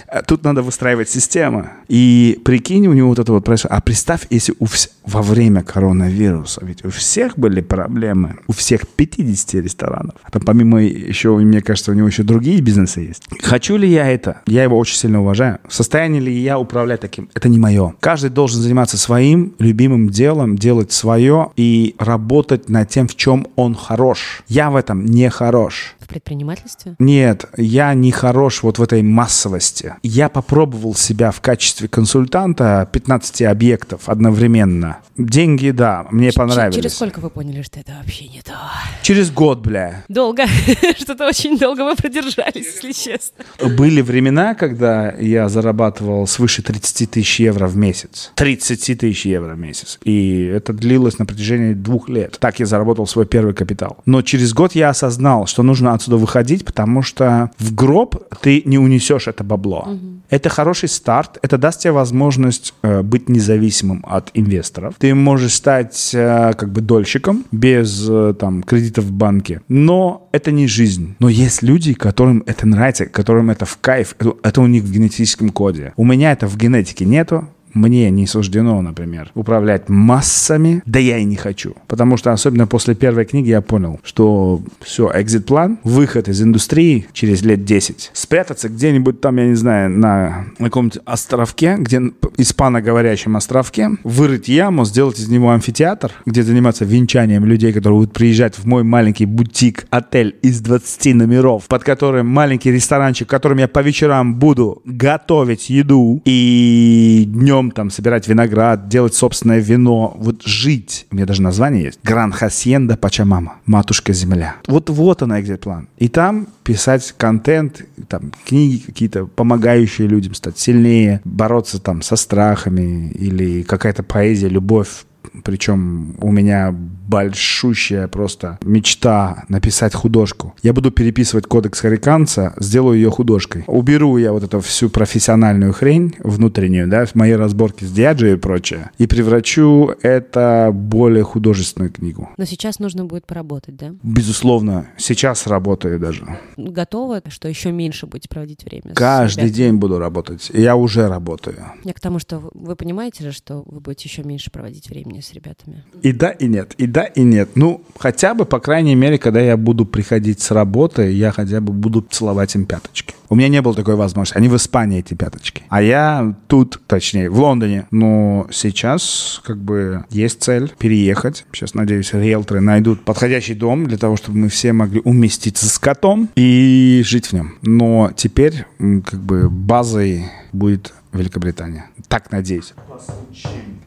Э, 0.07 0.21
тут 0.25 0.43
надо 0.43 0.61
выстраивать 0.61 1.09
систему. 1.09 1.69
И 1.87 2.39
прикинь, 2.43 2.87
у 2.87 2.93
него 2.93 3.09
вот 3.09 3.19
это 3.19 3.31
вот 3.31 3.43
происходит. 3.43 3.77
А 3.77 3.81
представь, 3.81 4.27
если 4.29 4.53
у 4.59 4.65
вс... 4.65 4.89
во 5.05 5.21
время 5.21 5.63
коронавируса, 5.63 6.61
ведь 6.63 6.85
у 6.85 6.89
всех 6.89 7.37
были 7.37 7.61
проблемы, 7.61 8.37
у 8.47 8.53
всех 8.53 8.87
50 8.87 9.55
ресторанов. 9.63 10.15
А 10.23 10.31
там 10.31 10.41
помимо 10.43 10.81
еще, 10.81 11.35
мне 11.37 11.61
кажется, 11.61 11.91
у 11.91 11.93
него 11.93 12.07
еще 12.07 12.23
другие 12.23 12.61
бизнесы 12.61 13.01
есть. 13.01 13.23
Хочу 13.41 13.77
ли 13.77 13.89
я 13.89 14.07
это? 14.09 14.41
Я 14.47 14.63
его 14.63 14.77
очень 14.77 14.97
сильно 14.97 15.21
уважаю. 15.21 15.59
В 15.67 15.73
состоянии 15.73 16.19
ли 16.19 16.33
я 16.33 16.59
управлять 16.59 17.01
таким? 17.01 17.29
Это 17.33 17.49
не 17.49 17.59
мое. 17.59 17.93
Каждый 17.99 18.29
должен 18.29 18.61
заниматься 18.61 18.97
своим 18.97 19.55
любимым 19.59 20.09
делом, 20.09 20.57
делать 20.57 20.91
свое 20.91 21.51
и 21.55 21.95
работать 21.99 22.69
над 22.69 22.89
тем, 22.89 23.07
в 23.07 23.15
чем 23.15 23.47
он 23.55 23.75
хорош. 23.75 24.43
Я 24.47 24.69
в 24.69 24.75
этом 24.75 25.05
не 25.05 25.29
хорош 25.29 25.96
в 26.07 26.09
предпринимательстве? 26.09 26.95
Нет, 26.99 27.45
я 27.57 27.93
не 27.93 28.11
хорош 28.11 28.63
вот 28.63 28.79
в 28.79 28.81
этой 28.81 29.01
массовости. 29.01 29.95
Я 30.03 30.29
попробовал 30.29 30.95
себя 30.95 31.31
в 31.31 31.41
качестве 31.41 31.89
консультанта 31.89 32.87
15 32.93 33.41
объектов 33.43 34.03
одновременно. 34.07 34.99
Деньги, 35.17 35.71
да, 35.71 36.07
мне 36.11 36.31
Ч- 36.31 36.37
понравились. 36.37 36.75
Через 36.75 36.93
сколько 36.95 37.19
вы 37.19 37.29
поняли, 37.29 37.61
что 37.61 37.81
это 37.81 37.91
вообще 38.01 38.29
не 38.29 38.41
то? 38.41 38.53
Через 39.01 39.31
год, 39.31 39.59
бля. 39.59 40.05
Долго. 40.07 40.45
Что-то 40.97 41.27
очень 41.27 41.57
долго 41.57 41.81
вы 41.83 41.95
продержались, 41.95 42.75
если 42.81 42.91
честно. 42.93 43.43
Были 43.77 43.99
времена, 44.01 44.55
когда 44.55 45.11
я 45.11 45.49
зарабатывал 45.49 46.25
свыше 46.25 46.61
30 46.61 47.11
тысяч 47.11 47.41
евро 47.41 47.67
в 47.67 47.75
месяц. 47.75 48.31
30 48.35 48.97
тысяч 48.99 49.25
евро 49.25 49.55
в 49.55 49.59
месяц. 49.59 49.99
И 50.03 50.43
это 50.43 50.71
длилось 50.71 51.19
на 51.19 51.25
протяжении 51.25 51.73
двух 51.73 52.07
лет. 52.07 52.37
Так 52.39 52.59
я 52.59 52.65
заработал 52.65 53.07
свой 53.07 53.25
первый 53.25 53.53
капитал. 53.53 53.97
Но 54.05 54.21
через 54.21 54.53
год 54.53 54.73
я 54.73 54.89
осознал, 54.89 55.47
что 55.47 55.63
нужно 55.63 55.96
отсюда 55.97 56.17
выходить, 56.17 56.65
потому 56.65 57.01
что 57.01 57.51
в 57.59 57.75
гроб 57.75 58.15
ты 58.41 58.61
не 58.65 58.77
унесешь 58.77 59.27
это 59.27 59.43
бабло. 59.43 59.87
Угу. 59.87 60.17
Это 60.29 60.49
хороший 60.49 60.89
старт, 60.89 61.37
это 61.41 61.57
даст 61.57 61.81
тебе 61.81 61.91
возможность 61.91 62.73
э, 62.81 63.01
быть 63.01 63.29
независимым 63.29 64.03
от 64.07 64.29
инвесторов. 64.33 64.95
Ты 64.97 65.15
можешь 65.15 65.53
стать 65.53 66.11
э, 66.13 66.53
как 66.57 66.71
бы 66.71 66.81
дольщиком 66.81 67.45
без 67.51 68.07
э, 68.09 68.33
там 68.37 68.61
кредитов 68.63 69.05
в 69.05 69.11
банке, 69.11 69.61
но 69.69 70.27
это 70.33 70.51
не 70.51 70.67
жизнь. 70.67 71.15
Но 71.19 71.29
есть 71.29 71.61
люди, 71.63 71.93
которым 71.93 72.43
это 72.45 72.67
нравится, 72.67 73.05
которым 73.05 73.49
это 73.49 73.65
в 73.65 73.77
кайф, 73.77 74.15
это, 74.19 74.35
это 74.43 74.61
у 74.61 74.67
них 74.67 74.83
в 74.83 74.91
генетическом 74.91 75.49
коде. 75.49 75.93
У 75.95 76.03
меня 76.03 76.33
это 76.33 76.47
в 76.47 76.57
генетике 76.57 77.05
нету, 77.05 77.47
мне 77.77 78.09
не 78.11 78.27
суждено, 78.27 78.81
например, 78.81 79.31
управлять 79.35 79.89
массами, 79.89 80.81
да 80.85 80.99
я 80.99 81.17
и 81.17 81.23
не 81.23 81.35
хочу. 81.35 81.75
Потому 81.87 82.17
что 82.17 82.31
особенно 82.31 82.67
после 82.67 82.95
первой 82.95 83.25
книги 83.25 83.49
я 83.49 83.61
понял, 83.61 83.99
что 84.03 84.61
все, 84.81 85.11
экзит-план, 85.13 85.79
выход 85.83 86.27
из 86.27 86.41
индустрии 86.41 87.07
через 87.13 87.43
лет 87.43 87.63
10. 87.63 88.11
Спрятаться 88.13 88.69
где-нибудь 88.69 89.21
там, 89.21 89.37
я 89.37 89.45
не 89.45 89.55
знаю, 89.55 89.89
на 89.89 90.45
каком-нибудь 90.59 91.01
островке, 91.05 91.75
где 91.77 92.01
испаноговорящем 92.37 93.35
островке, 93.35 93.91
вырыть 94.03 94.47
яму, 94.47 94.85
сделать 94.85 95.19
из 95.19 95.29
него 95.29 95.51
амфитеатр, 95.51 96.11
где 96.25 96.43
заниматься 96.43 96.85
венчанием 96.85 97.45
людей, 97.45 97.73
которые 97.73 97.99
будут 97.99 98.13
приезжать 98.13 98.57
в 98.57 98.65
мой 98.65 98.83
маленький 98.83 99.25
бутик, 99.25 99.85
отель 99.89 100.35
из 100.41 100.61
20 100.61 101.15
номеров, 101.15 101.67
под 101.67 101.83
которым 101.83 102.27
маленький 102.27 102.71
ресторанчик, 102.71 103.27
в 103.27 103.31
котором 103.31 103.57
я 103.59 103.67
по 103.67 103.79
вечерам 103.79 104.35
буду 104.35 104.81
готовить 104.85 105.69
еду 105.69 106.21
и 106.25 107.25
днем 107.27 107.66
там 107.71 107.89
собирать 107.89 108.27
виноград, 108.27 108.87
делать 108.87 109.13
собственное 109.13 109.59
вино, 109.59 110.15
вот 110.17 110.43
жить. 110.43 111.07
У 111.11 111.15
меня 111.15 111.25
даже 111.25 111.41
название 111.41 111.85
есть. 111.85 111.99
Гран 112.03 112.31
Хасьенда 112.31 112.97
Пачамама, 112.97 113.57
Матушка 113.65 114.13
Земля. 114.13 114.55
Вот 114.67 114.89
вот 114.89 115.21
она, 115.21 115.39
экзит-план. 115.41 115.87
И 115.97 116.09
там 116.09 116.47
писать 116.63 117.13
контент, 117.17 117.83
там 118.07 118.31
книги 118.45 118.77
какие-то, 118.77 119.25
помогающие 119.25 120.07
людям 120.07 120.33
стать 120.33 120.59
сильнее, 120.59 121.21
бороться 121.23 121.79
там 121.79 122.01
со 122.01 122.15
страхами 122.15 123.09
или 123.11 123.63
какая-то 123.63 124.03
поэзия, 124.03 124.49
любовь 124.49 125.05
причем 125.43 126.15
у 126.19 126.31
меня 126.31 126.73
большущая 126.73 128.07
просто 128.07 128.59
мечта 128.61 129.45
написать 129.49 129.93
художку. 129.93 130.53
Я 130.63 130.73
буду 130.73 130.91
переписывать 130.91 131.47
кодекс 131.47 131.79
Хариканца, 131.79 132.53
сделаю 132.57 132.95
ее 132.95 133.09
художкой. 133.09 133.63
Уберу 133.67 134.17
я 134.17 134.31
вот 134.31 134.43
эту 134.43 134.59
всю 134.59 134.89
профессиональную 134.89 135.73
хрень 135.73 136.15
внутреннюю, 136.19 136.87
да, 136.87 137.05
в 137.05 137.15
мои 137.15 137.31
разборки 137.31 137.83
с 137.83 137.91
Диаджи 137.91 138.33
и 138.33 138.35
прочее, 138.35 138.91
и 138.97 139.07
превращу 139.07 139.91
это 140.01 140.71
более 140.73 141.23
художественную 141.23 141.91
книгу. 141.91 142.29
Но 142.37 142.45
сейчас 142.45 142.79
нужно 142.79 143.05
будет 143.05 143.25
поработать, 143.25 143.75
да? 143.75 143.93
Безусловно, 144.03 144.87
сейчас 144.97 145.47
работаю 145.47 145.99
даже. 145.99 146.25
Готова, 146.57 147.21
что 147.27 147.47
еще 147.47 147.71
меньше 147.71 148.05
будете 148.05 148.29
проводить 148.29 148.63
время? 148.63 148.93
Каждый 148.93 149.49
день 149.49 149.75
буду 149.75 149.99
работать. 149.99 150.51
Я 150.53 150.75
уже 150.75 151.07
работаю. 151.07 151.65
Я 151.83 151.93
к 151.93 151.99
тому, 151.99 152.19
что 152.19 152.49
вы 152.53 152.75
понимаете 152.75 153.23
же, 153.23 153.31
что 153.31 153.63
вы 153.65 153.79
будете 153.79 154.09
еще 154.09 154.23
меньше 154.23 154.51
проводить 154.51 154.89
времени 154.89 155.16
с 155.21 155.33
ребятами? 155.33 155.83
И 156.01 156.11
да, 156.11 156.29
и 156.29 156.47
нет. 156.47 156.73
И 156.77 156.87
да, 156.87 157.03
и 157.03 157.21
нет. 157.21 157.49
Ну, 157.55 157.81
хотя 157.97 158.33
бы, 158.33 158.45
по 158.45 158.59
крайней 158.59 158.95
мере, 158.95 159.17
когда 159.17 159.39
я 159.39 159.57
буду 159.57 159.85
приходить 159.85 160.41
с 160.41 160.51
работы, 160.51 161.11
я 161.11 161.31
хотя 161.31 161.61
бы 161.61 161.73
буду 161.73 162.01
целовать 162.01 162.55
им 162.55 162.65
пяточки. 162.65 163.13
У 163.29 163.35
меня 163.35 163.49
не 163.49 163.61
было 163.61 163.73
такой 163.73 163.95
возможности. 163.95 164.37
Они 164.37 164.47
в 164.47 164.55
Испании, 164.55 164.99
эти 164.99 165.13
пяточки. 165.13 165.63
А 165.69 165.81
я 165.81 166.35
тут, 166.47 166.81
точнее, 166.87 167.29
в 167.29 167.39
Лондоне. 167.39 167.87
Но 167.91 168.47
сейчас, 168.51 169.41
как 169.43 169.57
бы, 169.57 170.05
есть 170.09 170.41
цель 170.41 170.73
переехать. 170.77 171.45
Сейчас, 171.51 171.73
надеюсь, 171.73 172.13
риэлторы 172.13 172.61
найдут 172.61 173.03
подходящий 173.03 173.53
дом 173.53 173.85
для 173.85 173.97
того, 173.97 174.15
чтобы 174.15 174.37
мы 174.37 174.49
все 174.49 174.71
могли 174.71 175.01
уместиться 175.03 175.67
с 175.67 175.77
котом 175.77 176.29
и 176.35 177.01
жить 177.05 177.27
в 177.27 177.33
нем. 177.33 177.55
Но 177.61 178.11
теперь, 178.15 178.65
как 178.77 179.19
бы, 179.19 179.49
базой 179.49 180.25
будет 180.53 180.93
Великобритания. 181.11 181.89
Так 182.07 182.31
надеюсь. 182.31 182.73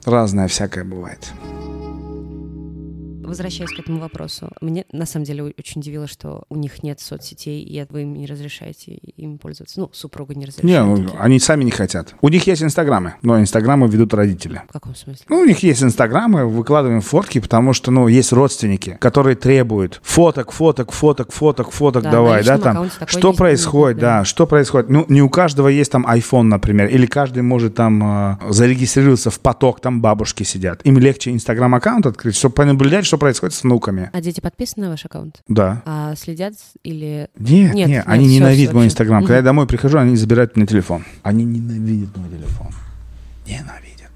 Разное 0.05 0.49
всякое 0.49 0.85
бывает 0.85 1.33
возвращаясь 3.31 3.71
к 3.71 3.79
этому 3.79 4.01
вопросу, 4.01 4.51
мне 4.61 4.85
на 4.93 5.07
самом 5.07 5.25
деле 5.25 5.55
очень 5.59 5.81
удивило, 5.81 6.07
что 6.07 6.45
у 6.49 6.57
них 6.57 6.83
нет 6.83 7.01
соцсетей, 7.01 7.63
и 7.63 7.87
вы 7.89 8.03
им 8.03 8.15
не 8.15 8.27
разрешаете 8.27 8.93
им 8.93 9.39
пользоваться. 9.39 9.81
Ну, 9.81 9.91
супруга 9.93 10.35
не 10.35 10.47
разрешает. 10.47 10.65
Не, 10.65 10.83
ну, 10.85 11.11
они 11.19 11.39
сами 11.41 11.65
не 11.65 11.71
хотят. 11.71 12.15
У 12.21 12.29
них 12.29 12.47
есть 12.47 12.63
инстаграмы, 12.63 13.15
но 13.23 13.41
инстаграмы 13.41 13.89
ведут 13.89 14.13
родители. 14.15 14.63
В 14.69 14.73
каком 14.73 14.95
смысле? 14.95 15.25
Ну, 15.29 15.39
у 15.39 15.45
них 15.45 15.61
есть 15.61 15.83
инстаграмы, 15.83 16.47
выкладываем 16.47 17.01
фотки, 17.01 17.41
потому 17.41 17.73
что, 17.73 17.91
ну, 17.91 18.09
есть 18.09 18.33
родственники, 18.33 18.99
которые 19.01 19.37
требуют 19.37 20.01
фоток, 20.03 20.53
фоток, 20.53 20.93
фоток, 20.93 21.33
фоток, 21.33 21.71
фоток, 21.71 22.03
да, 22.03 22.11
давай, 22.11 22.45
да, 22.45 22.59
там. 22.59 22.91
Что 23.07 23.33
происходит, 23.33 23.99
да. 23.99 24.19
да, 24.19 24.25
что 24.25 24.47
происходит. 24.47 24.91
Ну, 24.91 25.07
не 25.09 25.23
у 25.23 25.29
каждого 25.29 25.69
есть 25.69 25.93
там 25.93 26.07
iPhone, 26.07 26.43
например, 26.43 26.89
или 26.89 27.07
каждый 27.07 27.43
может 27.43 27.75
там 27.75 28.03
э, 28.03 28.37
зарегистрироваться 28.51 29.31
в 29.31 29.41
поток, 29.41 29.81
там 29.81 30.01
бабушки 30.01 30.43
сидят. 30.43 30.81
Им 30.85 30.99
легче 30.99 31.31
инстаграм-аккаунт 31.31 32.07
открыть, 32.07 32.37
чтобы 32.37 32.55
понаблюдать, 32.55 33.07
что 33.07 33.19
происходит 33.21 33.55
с 33.55 33.63
внуками. 33.63 34.11
А 34.13 34.21
дети 34.21 34.41
подписаны 34.41 34.87
на 34.87 34.91
ваш 34.91 35.05
аккаунт? 35.05 35.43
Да. 35.47 35.83
А 35.87 36.17
следят 36.17 36.55
или... 36.83 37.29
Нет, 37.39 37.75
нет, 37.75 37.75
нет, 37.75 37.89
нет 37.89 38.05
они 38.07 38.27
все, 38.27 38.35
ненавидят 38.35 38.71
все, 38.71 38.77
мой 38.77 38.87
инстаграм. 38.87 39.21
Когда 39.21 39.37
я 39.37 39.43
домой 39.43 39.69
прихожу, 39.69 39.99
они 39.99 40.17
забирают 40.17 40.57
мне 40.57 40.67
телефон. 40.67 41.05
Они 41.23 41.45
ненавидят 41.45 42.17
мой 42.17 42.29
телефон. 42.29 42.69
Ненавидят. 43.47 44.11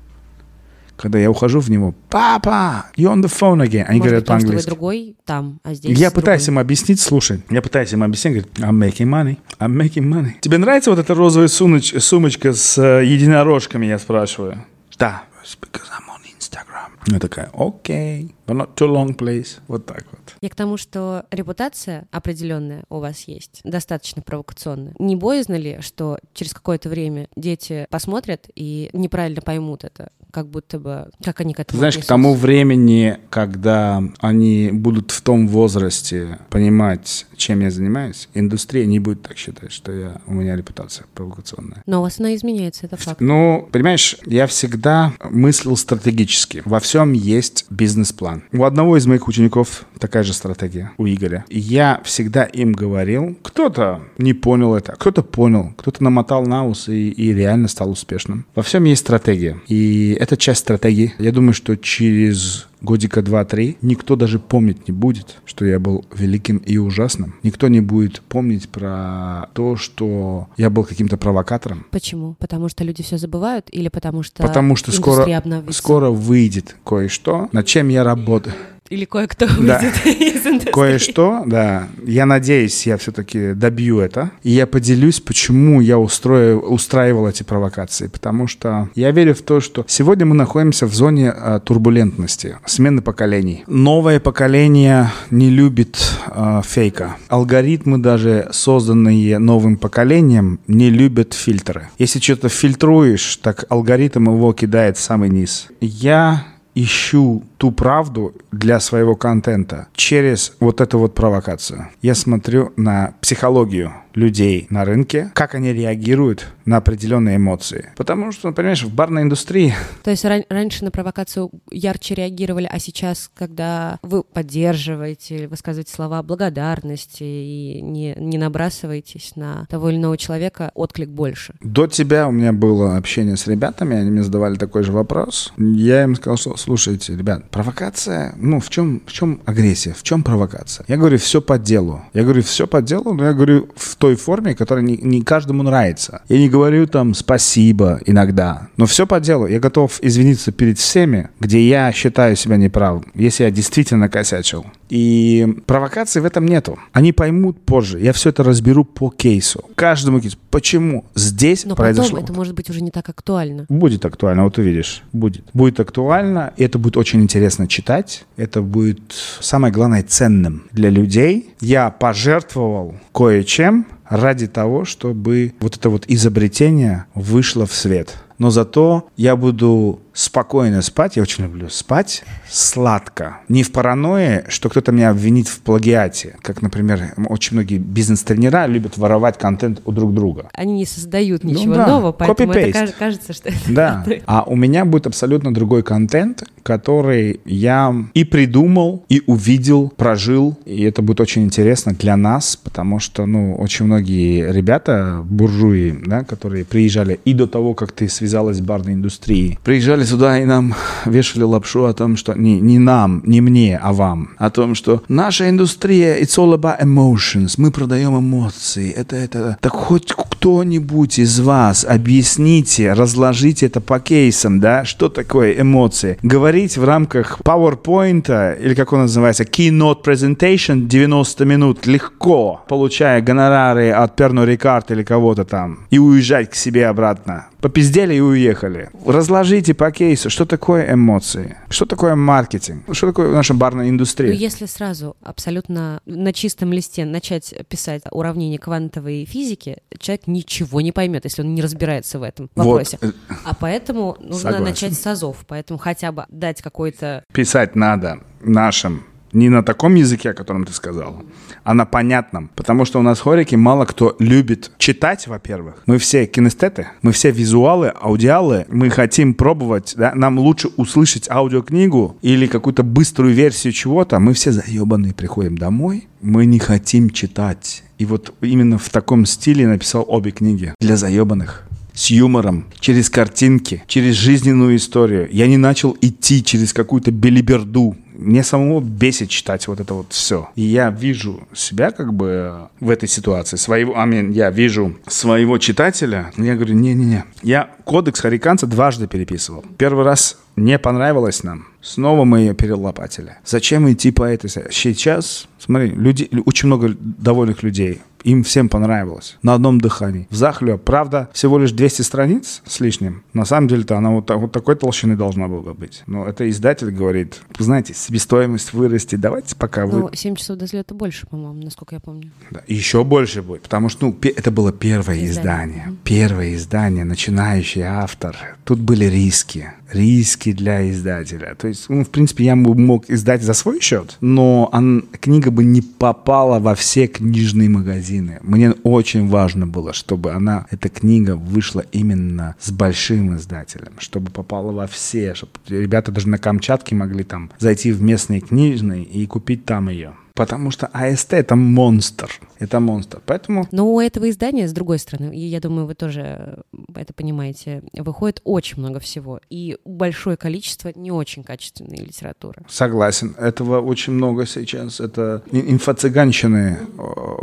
Когда 0.97 1.19
я 1.19 1.31
ухожу 1.31 1.61
в 1.61 1.69
него, 1.71 1.95
папа, 2.09 2.87
you 2.97 3.13
on 3.13 3.23
the 3.23 3.31
phone 3.31 3.65
again. 3.67 3.83
Они 3.83 3.99
Может 3.99 4.03
говорят 4.03 4.27
по-английски. 4.27 4.63
Что 4.63 4.71
вы 4.71 4.75
другой 4.77 5.17
там, 5.25 5.61
а 5.63 5.75
здесь 5.75 5.99
Я 5.99 6.11
пытаюсь 6.11 6.49
им 6.49 6.59
объяснить, 6.59 7.01
слушай, 7.01 7.43
я 7.51 7.61
пытаюсь 7.63 7.93
им 7.93 8.03
объяснить, 8.03 8.35
говорит, 8.35 8.59
I'm 8.59 8.79
making 8.79 9.09
money, 9.09 9.39
I'm 9.59 9.77
making 9.77 10.09
money. 10.09 10.33
Тебе 10.41 10.59
нравится 10.59 10.91
вот 10.91 10.99
эта 10.99 11.13
розовая 11.15 11.49
сумоч- 11.49 11.99
сумочка 12.01 12.53
с 12.53 12.79
э, 12.79 13.05
единорожками, 13.05 13.87
я 13.87 13.99
спрашиваю? 13.99 14.65
Да. 14.99 15.25
Because 15.61 15.91
I'm 15.91 16.09
on 16.09 16.23
Instagram. 16.39 16.93
Я 17.07 17.19
такая, 17.19 17.51
окей, 17.53 18.35
but 18.47 18.57
not 18.57 18.75
too 18.75 18.89
long, 18.89 19.17
please. 19.17 19.61
Вот 19.69 19.87
так 19.87 20.05
вот. 20.11 20.37
Я 20.41 20.49
к 20.49 20.55
тому, 20.55 20.77
что 20.77 21.25
репутация 21.31 22.07
определенная 22.11 22.85
у 22.89 22.99
вас 22.99 23.23
есть, 23.23 23.61
достаточно 23.65 24.23
провокационная. 24.23 24.95
Не 24.99 25.17
боязно 25.17 25.55
ли, 25.55 25.79
что 25.81 26.19
через 26.33 26.53
какое-то 26.53 26.89
время 26.89 27.29
дети 27.37 27.87
посмотрят 27.91 28.49
и 28.55 28.91
неправильно 28.93 29.41
поймут 29.41 29.85
это? 29.85 30.11
как 30.35 30.49
будто 30.49 30.81
бы, 30.81 31.11
как 31.23 31.41
они 31.41 31.55
к 31.55 31.61
этому 31.61 31.79
Знаешь, 31.79 31.97
к 31.97 32.05
тому 32.05 32.35
времени, 32.35 33.19
когда 33.31 34.03
они 34.19 34.71
будут 34.73 35.13
в 35.13 35.23
том 35.23 35.47
возрасте 35.47 36.41
понимать, 36.51 37.27
чем 37.37 37.61
я 37.61 37.71
занимаюсь, 37.71 38.29
индустрия 38.35 38.85
не 38.85 38.99
будет 38.99 39.23
так 39.23 39.37
считать, 39.37 39.71
что 39.71 39.93
я, 39.93 40.21
у 40.27 40.35
меня 40.35 40.57
репутация 40.57 41.07
провокационная. 41.15 41.85
Но 41.87 42.01
у 42.01 42.03
вас 42.03 42.19
она 42.19 42.35
изменяется, 42.35 42.87
это 42.87 42.97
факт. 42.97 43.21
Ну, 43.21 43.69
понимаешь, 43.71 44.17
я 44.27 44.49
всегда 44.49 45.13
мыслил 45.31 45.77
стратегически. 45.77 46.63
Во 46.65 46.81
всем 46.81 47.13
есть 47.13 47.67
бизнес-план. 47.71 48.34
У 48.53 48.65
одного 48.65 48.97
из 48.97 49.07
моих 49.07 49.29
учеников 49.29 49.85
такая 49.99 50.23
же 50.23 50.33
стратегия, 50.33 50.93
у 50.99 51.07
Игоря. 51.07 51.45
Я 51.49 52.01
всегда 52.05 52.45
им 52.45 52.73
говорил, 52.73 53.37
кто-то 53.43 54.01
не 54.19 54.35
понял 54.35 54.75
это, 54.75 54.93
кто-то 54.93 55.23
понял, 55.23 55.73
кто-то 55.77 56.03
намотал 56.03 56.45
на 56.47 56.67
ус 56.67 56.89
и, 56.89 57.11
и 57.11 57.33
реально 57.33 57.69
стал 57.69 57.91
успешным. 57.91 58.47
Во 58.55 58.63
всем 58.63 58.85
есть 58.85 59.03
стратегия. 59.03 59.61
И 59.69 60.17
это 60.19 60.37
часть 60.37 60.61
стратегии. 60.61 61.15
Я 61.19 61.33
думаю, 61.33 61.55
что 61.55 61.77
через 61.77 62.67
годика 62.85 63.23
два-три, 63.23 63.79
никто 63.83 64.17
даже 64.17 64.39
помнить 64.39 64.87
не 64.89 64.93
будет, 64.93 65.39
что 65.45 65.65
я 65.65 65.79
был 65.79 66.05
великим 66.15 66.59
и 66.59 66.77
ужасным. 66.79 67.35
Никто 67.43 67.69
не 67.69 67.81
будет 67.81 68.21
помнить 68.21 68.69
про 68.69 69.49
то, 69.55 69.77
что 69.77 70.49
я 70.57 70.71
был 70.71 70.85
каким-то 70.85 71.17
провокатором. 71.17 71.87
Почему? 71.91 72.35
Потому 72.39 72.69
что 72.69 72.85
люди 72.85 73.03
все 73.03 73.19
забывают 73.19 73.67
или 73.73 73.89
потому 73.89 74.23
что 74.23 74.43
Потому 74.43 74.77
что 74.77 74.93
скоро, 74.93 75.27
скоро 75.71 76.11
выйдет 76.11 76.77
кое-что, 76.85 77.49
над 77.53 77.67
чем 77.67 77.89
я 77.89 78.05
работаю. 78.05 78.55
Или 78.95 79.07
кое-кто 79.07 79.49
да. 79.61 79.81
из 80.05 80.47
индустрии. 80.47 80.71
Кое-что, 80.71 81.43
да. 81.47 81.89
Я 82.07 82.27
надеюсь, 82.27 82.87
я 82.87 82.97
все-таки 82.97 83.53
добью 83.53 83.99
это. 83.99 84.31
И 84.45 84.53
я 84.53 84.69
поделюсь, 84.69 85.19
почему 85.19 85.81
я 85.81 85.99
устрою, 85.99 86.61
устраивал 86.61 87.27
эти 87.27 87.43
провокации. 87.43 88.07
Потому 88.07 88.47
что 88.47 88.89
я 88.95 89.11
верю 89.11 89.35
в 89.35 89.43
то, 89.43 89.59
что 89.59 89.85
сегодня 89.89 90.27
мы 90.27 90.37
находимся 90.37 90.87
в 90.87 90.95
зоне 90.95 91.31
а, 91.31 91.59
турбулентности, 91.59 92.59
смены 92.67 93.03
поколений. 93.03 93.65
Новое 93.67 94.21
поколение 94.21 95.11
не 95.29 95.51
любит 95.51 95.99
а, 96.29 96.63
фейка. 96.63 97.17
Алгоритмы, 97.27 97.99
даже 97.99 98.49
созданные 98.53 99.41
новым 99.41 99.77
поколением, 99.77 100.61
не 100.69 100.89
любят 100.89 101.35
фильтры. 101.35 101.89
Если 101.99 102.21
что-то 102.21 102.49
фильтруешь, 102.49 103.39
так 103.39 103.65
алгоритм 103.71 104.29
его 104.29 104.53
кидает 104.53 104.99
в 104.99 105.01
самый 105.01 105.31
низ. 105.31 105.67
Я 105.81 106.45
ищу 106.75 107.43
ту 107.65 107.73
правду 107.73 108.35
для 108.53 108.79
своего 108.79 109.17
контента 109.17 109.89
через 109.95 110.53
вот 110.61 110.83
эту 110.83 110.99
вот 110.99 111.15
провокацию. 111.15 111.89
Я 112.03 112.15
смотрю 112.15 112.75
на 112.77 113.15
психологию 113.23 113.95
людей 114.15 114.67
на 114.71 114.85
рынке, 114.85 115.31
как 115.35 115.55
они 115.55 115.73
реагируют 115.73 116.47
на 116.65 116.79
определенные 116.79 117.37
эмоции. 117.37 117.91
Потому 117.97 118.33
что, 118.33 118.53
понимаешь, 118.53 118.83
в 118.83 118.95
барной 118.95 119.23
индустрии... 119.23 119.75
То 120.03 120.11
есть 120.11 120.25
ран- 120.25 120.45
раньше 120.49 120.85
на 120.85 120.91
провокацию 120.91 121.51
ярче 121.71 122.15
реагировали, 122.15 122.69
а 122.71 122.79
сейчас, 122.79 123.31
когда 123.35 123.99
вы 124.03 124.23
поддерживаете, 124.23 125.49
высказываете 125.49 125.93
слова 125.93 126.23
благодарности 126.23 127.25
и 127.25 127.81
не, 127.83 128.15
не 128.19 128.39
набрасываетесь 128.39 129.33
на 129.37 129.67
того 129.69 129.91
или 129.91 129.97
иного 129.97 130.17
человека, 130.17 130.71
отклик 130.75 131.09
больше? 131.09 131.55
До 131.61 131.87
тебя 131.87 132.29
у 132.29 132.31
меня 132.31 132.53
было 132.53 132.97
общение 132.97 133.37
с 133.37 133.47
ребятами, 133.47 133.97
они 133.97 134.11
мне 134.11 134.23
задавали 134.23 134.55
такой 134.57 134.85
же 134.85 134.93
вопрос. 134.93 135.53
Я 135.59 136.05
им 136.05 136.15
сказал, 136.15 136.37
что, 136.37 136.57
слушайте, 136.57 137.17
ребят, 137.17 137.51
провокация, 137.55 138.35
ну, 138.37 138.59
в 138.59 138.69
чем, 138.69 139.01
в 139.07 139.13
чем 139.13 139.41
агрессия, 139.47 139.93
в 139.93 140.03
чем 140.03 140.25
провокация? 140.25 140.85
Я 140.89 140.97
говорю, 140.97 141.19
все 141.19 141.41
по 141.41 141.57
делу. 141.57 142.03
Я 142.13 142.25
говорю, 142.25 142.43
все 142.43 142.67
по 142.67 142.83
делу, 142.83 143.15
но 143.15 143.27
я 143.27 143.33
говорю, 143.33 143.69
в 143.77 143.95
той 143.95 144.17
форме, 144.17 144.55
которая 144.55 144.85
не, 144.85 144.97
не 144.97 145.23
каждому 145.23 145.63
нравится. 145.63 146.23
Я 146.29 146.39
не 146.39 146.49
говорю 146.49 146.89
там 146.89 147.15
спасибо 147.15 148.01
иногда, 148.07 148.67
но 148.77 148.87
все 148.87 149.07
по 149.07 149.21
делу. 149.21 149.47
Я 149.47 149.61
готов 149.61 150.01
извиниться 150.03 150.51
перед 150.51 150.79
всеми, 150.79 151.29
где 151.39 151.61
я 151.61 151.93
считаю 151.93 152.35
себя 152.35 152.57
неправым, 152.57 153.05
если 153.15 153.45
я 153.45 153.53
действительно 153.53 154.09
косячил. 154.09 154.67
И 154.95 155.57
провокаций 155.67 156.23
в 156.23 156.25
этом 156.25 156.47
нету. 156.47 156.79
Они 156.93 157.13
поймут 157.13 157.61
позже. 157.61 157.99
Я 157.99 158.13
все 158.13 158.31
это 158.31 158.45
разберу 158.45 158.85
по 158.85 159.11
кейсу. 159.11 159.65
Каждому 159.75 160.21
кейсу. 160.21 160.39
Почему 160.51 161.05
здесь 161.17 161.65
Но 161.65 161.75
произошло? 161.75 162.13
потом 162.13 162.25
это 162.25 162.33
может 162.33 162.55
быть 162.55 162.71
уже 162.71 162.81
не 162.81 162.93
так 162.93 163.09
актуально. 163.09 163.67
Будет 163.69 164.05
актуально, 164.05 164.45
вот 164.45 164.57
увидишь. 164.59 165.03
Будет. 165.13 165.47
Будет 165.53 165.81
актуально. 165.81 166.53
И 166.57 166.63
это 166.63 166.79
будет 166.79 166.97
очень 166.97 167.21
интересно 167.23 167.67
читать. 167.67 168.25
Это 168.37 168.63
будет 168.63 169.01
самое 169.41 169.75
главное 169.75 170.05
ценным 170.05 170.69
для 170.71 170.91
людей. 170.91 171.51
Я 171.61 171.91
пожертвовал 171.91 172.95
кое-чем, 173.13 173.89
ради 174.09 174.47
того, 174.47 174.85
чтобы 174.85 175.55
вот 175.59 175.77
это 175.77 175.91
вот 175.91 176.05
изобретение 176.07 177.07
вышло 177.17 177.67
в 177.67 177.73
свет. 177.75 178.15
Но 178.39 178.51
зато 178.51 179.09
я 179.17 179.35
буду 179.35 180.01
спокойно 180.15 180.81
спать, 180.81 181.17
я 181.17 181.23
очень 181.23 181.45
люблю 181.45 181.69
спать 181.69 182.25
сладко. 182.49 183.39
Не 183.49 183.65
в 183.65 183.73
паранойе, 183.73 184.45
что 184.49 184.69
кто-то 184.69 184.93
меня 184.93 185.11
обвинит 185.11 185.49
в 185.49 185.61
плагиате. 185.61 186.37
Как, 186.41 186.63
например, 186.63 187.15
очень 187.29 187.57
многие 187.57 187.79
бизнес-тренера 187.79 188.67
любят 188.67 188.97
воровать 188.97 189.37
контент 189.37 189.83
у 189.85 189.93
друг 189.93 190.15
друга. 190.15 190.49
Они 190.55 190.75
не 190.75 190.87
создают 190.87 191.43
ну 191.43 191.51
ничего 191.51 191.67
ну, 191.67 191.75
да. 191.75 191.87
нового, 191.87 192.13
поэтому 192.13 192.53
это 192.53 192.93
кажется, 192.97 193.33
что 193.33 193.49
это... 193.49 193.59
Да, 193.69 194.05
а 194.27 194.45
у 194.45 194.55
меня 194.57 194.85
будет 194.85 195.09
абсолютно 195.09 195.53
другой 195.53 195.83
контент, 195.83 196.45
который 196.63 197.41
я 197.45 197.95
и 198.15 198.25
придумал, 198.25 199.05
и 199.09 199.23
увидел, 199.27 199.93
прожил. 199.97 200.57
И 200.65 200.83
это 200.85 201.03
будет 201.03 201.21
очень 201.21 201.43
интересно 201.43 201.93
для 201.93 202.17
нас, 202.17 202.57
потому 202.57 203.01
что, 203.01 203.27
ну, 203.27 203.57
очень 203.57 203.87
многие 203.87 204.53
ребята, 204.53 205.23
буржуи, 205.25 205.99
да, 206.07 206.23
которые 206.23 206.65
приезжали 206.65 207.19
и 207.25 207.35
до 207.35 207.47
того, 207.47 207.75
как 207.75 207.93
ты 207.93 208.09
связалась 208.09 208.59
с 208.59 208.61
барной 208.61 208.95
индустрией, 208.95 209.59
приезжали 209.65 210.04
приезжали 210.05 210.15
сюда 210.15 210.39
и 210.41 210.45
нам 210.45 210.75
вешали 211.07 211.43
лапшу 211.43 211.85
о 211.85 211.93
том, 211.93 212.17
что 212.17 212.35
не, 212.35 212.61
не 212.61 212.79
нам, 212.79 213.23
не 213.25 213.41
мне, 213.41 213.79
а 213.83 213.93
вам, 213.93 214.31
о 214.39 214.51
том, 214.51 214.75
что 214.75 215.03
наша 215.09 215.49
индустрия, 215.49 216.21
it's 216.21 216.39
all 216.39 216.55
about 216.55 216.81
emotions, 216.81 217.55
мы 217.59 217.71
продаем 217.71 218.19
эмоции, 218.19 218.91
это, 218.91 219.17
это, 219.17 219.57
так 219.61 219.73
хоть 219.73 220.13
кто-нибудь 220.13 221.19
из 221.19 221.41
вас 221.41 221.85
объясните, 221.85 222.93
разложите 222.93 223.67
это 223.67 223.81
по 223.81 223.99
кейсам, 223.99 224.61
да, 224.61 224.85
что 224.85 225.09
такое 225.09 225.55
эмоции. 225.61 226.19
Говорить 226.23 226.77
в 226.77 226.85
рамках 226.85 227.41
PowerPoint, 227.41 228.61
или 228.61 228.75
как 228.75 228.93
он 228.93 229.01
называется, 229.01 229.45
Keynote 229.45 230.05
Presentation 230.05 230.87
90 230.87 231.45
минут 231.45 231.87
легко, 231.87 232.63
получая 232.69 233.23
гонорары 233.23 233.91
от 233.91 234.17
Перно 234.17 234.45
Рикард 234.45 234.91
или 234.91 235.03
кого-то 235.03 235.45
там, 235.45 235.79
и 235.91 235.99
уезжать 235.99 236.51
к 236.51 236.55
себе 236.55 236.89
обратно. 236.89 237.47
Попиздели 237.65 238.15
и 238.15 238.21
уехали. 238.21 238.91
Разложите 239.07 239.73
по 239.73 239.91
кейсу, 239.91 240.29
что 240.29 240.45
такое 240.45 240.93
эмоции, 240.93 241.57
что 241.71 241.87
такое 241.87 242.15
маркетинг, 242.15 242.85
что 242.93 243.07
такое 243.07 243.33
наша 243.33 243.55
барная 243.55 243.89
индустрия. 243.89 244.35
Ну, 244.35 244.39
если 244.39 244.67
сразу 244.67 245.17
абсолютно 245.23 246.03
на 246.05 246.35
чистом 246.35 246.75
листе 246.75 247.07
начать 247.07 247.55
писать 247.71 248.03
уравнение 248.11 248.59
квантовой 248.59 249.25
физики, 249.25 249.79
человек 249.99 250.27
ничего 250.27 250.83
не 250.83 250.93
поймет, 250.93 251.25
если 251.25 251.41
он 251.41 251.55
не 251.55 251.63
разбирается 251.63 252.19
в 252.19 252.23
этом 252.23 252.51
вопросе. 252.55 252.99
Вот. 253.01 253.15
А 253.47 253.55
поэтому 253.55 254.19
нужно 254.21 254.51
Согласен. 254.51 254.65
начать 254.65 254.93
с 254.93 255.07
азов, 255.07 255.39
поэтому 255.49 255.79
хотя 255.79 256.13
бы 256.13 256.27
дать 256.29 256.61
какой-то... 256.61 257.25
Писать 257.33 257.75
надо 257.77 258.21
нашим 258.43 259.07
не 259.35 259.49
на 259.49 259.63
таком 259.63 259.95
языке, 259.95 260.31
о 260.31 260.35
котором 260.35 260.65
ты 260.65 260.73
сказал, 260.73 261.23
а 261.63 261.75
на 261.75 261.85
понятном. 261.85 262.51
Потому 262.55 262.85
что 262.85 262.99
у 262.99 263.03
нас 263.03 263.21
хорики 263.21 263.55
мало 263.55 263.85
кто 263.85 264.17
любит 264.19 264.71
читать, 264.79 265.27
во-первых. 265.27 265.83
Мы 265.87 265.99
все 265.99 266.27
кинестеты, 266.27 266.89
мы 267.03 267.13
все 267.13 267.31
визуалы, 267.31 267.89
аудиалы. 267.89 268.67
Мы 268.69 268.91
хотим 268.91 269.35
пробовать, 269.35 269.95
да? 269.97 270.13
нам 270.15 270.39
лучше 270.39 270.69
услышать 270.77 271.29
аудиокнигу 271.31 272.17
или 272.23 272.47
какую-то 272.47 272.83
быструю 272.83 273.35
версию 273.35 273.73
чего-то. 273.73 274.19
Мы 274.19 274.35
все 274.35 274.53
заебанные 274.53 275.15
приходим 275.15 275.59
домой, 275.59 276.09
мы 276.21 276.47
не 276.47 276.59
хотим 276.59 277.11
читать. 277.11 277.83
И 277.99 278.07
вот 278.07 278.35
именно 278.41 278.79
в 278.79 278.89
таком 278.91 279.27
стиле 279.27 279.67
написал 279.67 280.05
обе 280.07 280.31
книги 280.31 280.75
для 280.81 280.97
заебанных 280.97 281.67
с 281.95 282.11
юмором, 282.11 282.67
через 282.81 283.09
картинки, 283.09 283.85
через 283.87 284.17
жизненную 284.17 284.77
историю. 284.77 285.29
Я 285.31 285.47
не 285.47 285.57
начал 285.57 285.97
идти 286.01 286.45
через 286.45 286.73
какую-то 286.73 287.13
белиберду, 287.13 287.97
мне 288.15 288.43
самому 288.43 288.81
бесит 288.81 289.29
читать 289.29 289.69
вот 289.69 289.81
это 289.81 289.95
вот 289.95 290.13
все. 290.13 290.49
И 290.55 290.63
я 290.63 290.91
вижу 290.91 291.47
себя 291.55 291.91
как 291.91 292.15
бы 292.15 292.69
в 292.81 292.91
этой 292.91 293.09
ситуации. 293.09 293.57
Своего, 293.57 293.95
mean, 293.95 294.33
я 294.33 294.51
вижу 294.51 294.97
своего 295.07 295.59
читателя. 295.59 296.33
Я 296.37 296.55
говорю, 296.55 296.75
не-не-не. 296.75 297.25
Я 297.43 297.71
кодекс 297.85 298.21
Хариканца 298.21 298.67
дважды 298.67 299.07
переписывал. 299.07 299.65
Первый 299.77 300.05
раз 300.05 300.39
не 300.57 300.79
понравилось 300.79 301.43
нам. 301.43 301.67
Снова 301.81 302.25
мы 302.25 302.41
ее 302.41 302.55
перелопатили. 302.55 303.37
Зачем 303.45 303.91
идти 303.93 304.11
по 304.11 304.23
этой... 304.23 304.49
Сейчас, 304.49 305.49
смотри, 305.59 305.91
люди, 305.91 306.31
очень 306.47 306.67
много 306.67 306.95
довольных 306.99 307.63
людей. 307.63 308.01
Им 308.23 308.43
всем 308.43 308.71
понравилось. 308.71 309.37
На 309.43 309.53
одном 309.53 309.79
дыхании. 309.79 310.27
В 310.31 310.35
захлеб. 310.35 310.83
Правда, 310.83 311.29
всего 311.35 311.59
лишь 311.59 311.73
200 311.73 312.01
страниц 312.01 312.63
с 312.65 312.81
лишним. 312.81 313.23
На 313.35 313.45
самом 313.45 313.69
деле-то 313.69 313.99
она 313.99 314.13
вот, 314.13 314.31
вот 314.31 314.51
такой 314.51 314.77
толщины 314.77 315.15
должна 315.15 315.47
была 315.47 315.75
быть. 315.75 316.03
Но 316.07 316.27
это 316.27 316.49
издатель 316.49 316.91
говорит, 316.91 317.43
знаете, 317.59 317.93
себестоимость 317.93 318.73
вырастет. 318.73 319.21
Давайте 319.21 319.55
пока 319.55 319.85
вы... 319.85 319.99
Ну, 319.99 320.11
7 320.11 320.37
часов 320.37 320.57
до 320.57 320.65
взлета 320.65 320.95
больше, 320.95 321.27
по-моему, 321.27 321.63
насколько 321.63 321.97
я 321.97 322.01
помню. 322.01 322.31
Да, 322.51 322.63
еще 322.67 323.05
больше 323.05 323.43
будет. 323.43 323.61
Потому 323.61 323.91
что, 323.91 324.07
ну, 324.07 324.19
это 324.23 324.51
было 324.51 324.73
первое 324.73 325.23
издание. 325.23 325.31
издание. 325.31 325.85
Mm-hmm. 325.89 325.97
Первое 326.05 326.55
издание, 326.55 327.05
начинающий 327.05 327.83
автор. 327.83 328.57
Тут 328.65 328.79
были 328.79 329.05
риски. 329.05 329.71
Риски 329.95 330.53
для 330.53 330.91
издателя. 330.91 331.55
То 331.55 331.69
есть, 331.69 331.89
ну, 331.89 332.05
в 332.05 332.11
принципе, 332.11 332.45
я 332.45 332.57
мог 332.57 333.09
издать 333.09 333.43
за 333.43 333.55
свой 333.55 333.81
счет, 333.81 334.17
но 334.21 334.69
он, 334.73 335.05
книга 335.21 335.51
бы 335.51 335.65
не 335.65 335.83
попала 335.83 336.59
во 336.59 336.75
все 336.75 337.07
книжные 337.07 337.69
магазины. 337.69 338.41
Мне 338.43 338.73
очень 338.83 339.29
важно 339.29 339.67
было, 339.67 339.93
чтобы 339.93 340.33
она, 340.33 340.67
эта 340.71 340.89
книга 340.89 341.37
вышла 341.37 341.85
именно 341.93 342.57
с 342.61 342.71
большим 342.71 343.37
издателем, 343.37 343.93
чтобы 343.99 344.31
попала 344.31 344.73
во 344.73 344.87
все, 344.87 345.35
чтобы 345.35 345.53
ребята 345.69 346.13
даже 346.13 346.29
на 346.29 346.39
Камчатке 346.39 346.95
могли 346.95 347.25
там 347.25 347.51
зайти 347.59 347.93
в 347.93 348.03
местные 348.03 348.41
книжные 348.41 349.05
и 349.05 349.27
купить 349.27 349.65
там 349.65 349.89
ее. 349.89 350.15
Потому 350.35 350.73
что 350.73 350.89
АСТ— 350.93 351.33
это 351.35 351.55
монстр. 351.55 352.41
Это 352.59 352.81
монстр. 352.81 353.21
Поэтому... 353.25 353.69
Но 353.71 353.93
у 353.93 354.01
этого 354.01 354.29
издания, 354.29 354.67
с 354.67 354.73
другой 354.73 354.99
стороны, 354.99 355.33
и 355.35 355.41
я 355.41 355.61
думаю, 355.61 355.87
вы 355.87 355.95
тоже 355.95 356.65
это 356.97 357.13
понимаете, 357.13 357.83
выходит 357.93 358.41
очень 358.45 358.79
много 358.79 358.99
всего. 358.99 359.41
И 359.49 359.77
большое 359.85 360.37
количество 360.37 360.93
не 360.95 361.13
очень 361.13 361.45
качественной 361.45 361.99
литературы. 361.99 362.63
Согласен. 362.69 363.35
Этого 363.39 363.81
очень 363.81 364.13
много 364.13 364.47
сейчас. 364.47 365.01
Это 365.01 365.43
инфо-цыганщины 365.53 366.79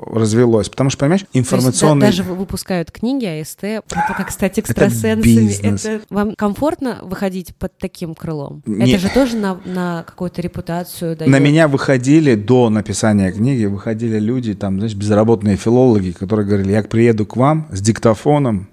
развелось. 0.08 0.70
Потому 0.70 0.90
что, 0.90 1.00
понимаешь, 1.00 1.26
информационные... 1.34 2.10
даже 2.10 2.24
выпускают 2.24 2.92
книги 2.92 3.26
АСТ, 3.26 3.64
это 3.64 4.14
как 4.18 4.32
стать 4.32 4.60
экстрасенсами. 4.60 5.66
Это, 5.66 5.90
это 5.90 6.06
вам 6.10 6.36
комфортно 6.36 7.00
выходить 7.04 7.56
под 7.56 7.78
таким 7.78 8.16
крылом? 8.16 8.64
Не... 8.66 8.92
Это 8.92 9.00
же 9.00 9.10
тоже 9.14 9.38
на, 9.38 9.60
на 9.66 10.04
какую-то 10.04 10.42
репутацию 10.42 11.16
дает. 11.16 11.32
На 11.32 11.40
меня 11.40 11.68
выходили 11.68 12.36
до 12.36 12.70
написания 12.82 13.32
книги, 13.32 13.65
выходили 13.65 14.20
люди, 14.20 14.56
там, 14.56 14.78
знаешь, 14.78 14.96
безработные 14.96 15.56
филологи, 15.56 16.12
которые 16.12 16.48
говорили, 16.48 16.72
я 16.72 16.84
приеду 16.84 17.26
к 17.26 17.38
вам 17.38 17.67
с 17.72 17.80
диктофоном, 17.80 18.67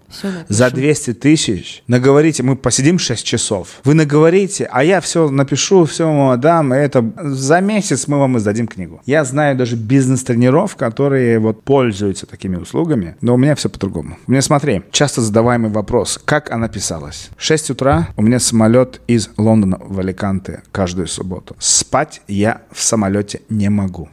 за 0.48 0.70
200 0.70 1.14
тысяч 1.14 1.82
наговорите, 1.86 2.42
мы 2.42 2.56
посидим 2.56 2.98
6 2.98 3.24
часов, 3.24 3.80
вы 3.84 3.94
наговорите, 3.94 4.68
а 4.70 4.84
я 4.84 5.00
все 5.00 5.28
напишу, 5.30 5.84
все 5.84 6.06
вам 6.06 6.30
отдам, 6.30 6.74
и 6.74 6.76
это 6.76 7.04
за 7.16 7.60
месяц 7.60 8.08
мы 8.08 8.18
вам 8.18 8.38
издадим 8.38 8.66
книгу. 8.66 9.00
Я 9.06 9.24
знаю 9.24 9.56
даже 9.56 9.76
бизнес-тренеров, 9.76 10.76
которые 10.76 11.38
вот 11.38 11.62
пользуются 11.62 12.26
такими 12.26 12.56
услугами, 12.56 13.16
но 13.20 13.34
у 13.34 13.36
меня 13.36 13.54
все 13.54 13.68
по-другому. 13.68 14.18
У 14.26 14.30
меня, 14.30 14.42
смотри, 14.42 14.82
часто 14.90 15.20
задаваемый 15.20 15.70
вопрос, 15.70 16.20
как 16.24 16.50
она 16.50 16.68
писалась? 16.68 17.30
6 17.36 17.70
утра 17.70 18.08
у 18.16 18.22
меня 18.22 18.40
самолет 18.40 19.00
из 19.06 19.30
Лондона 19.36 19.78
в 19.80 19.98
Аликанте 19.98 20.62
каждую 20.72 21.08
субботу. 21.08 21.56
Спать 21.58 22.22
я 22.28 22.62
в 22.72 22.82
самолете 22.82 23.40
не 23.48 23.68
могу. 23.68 24.08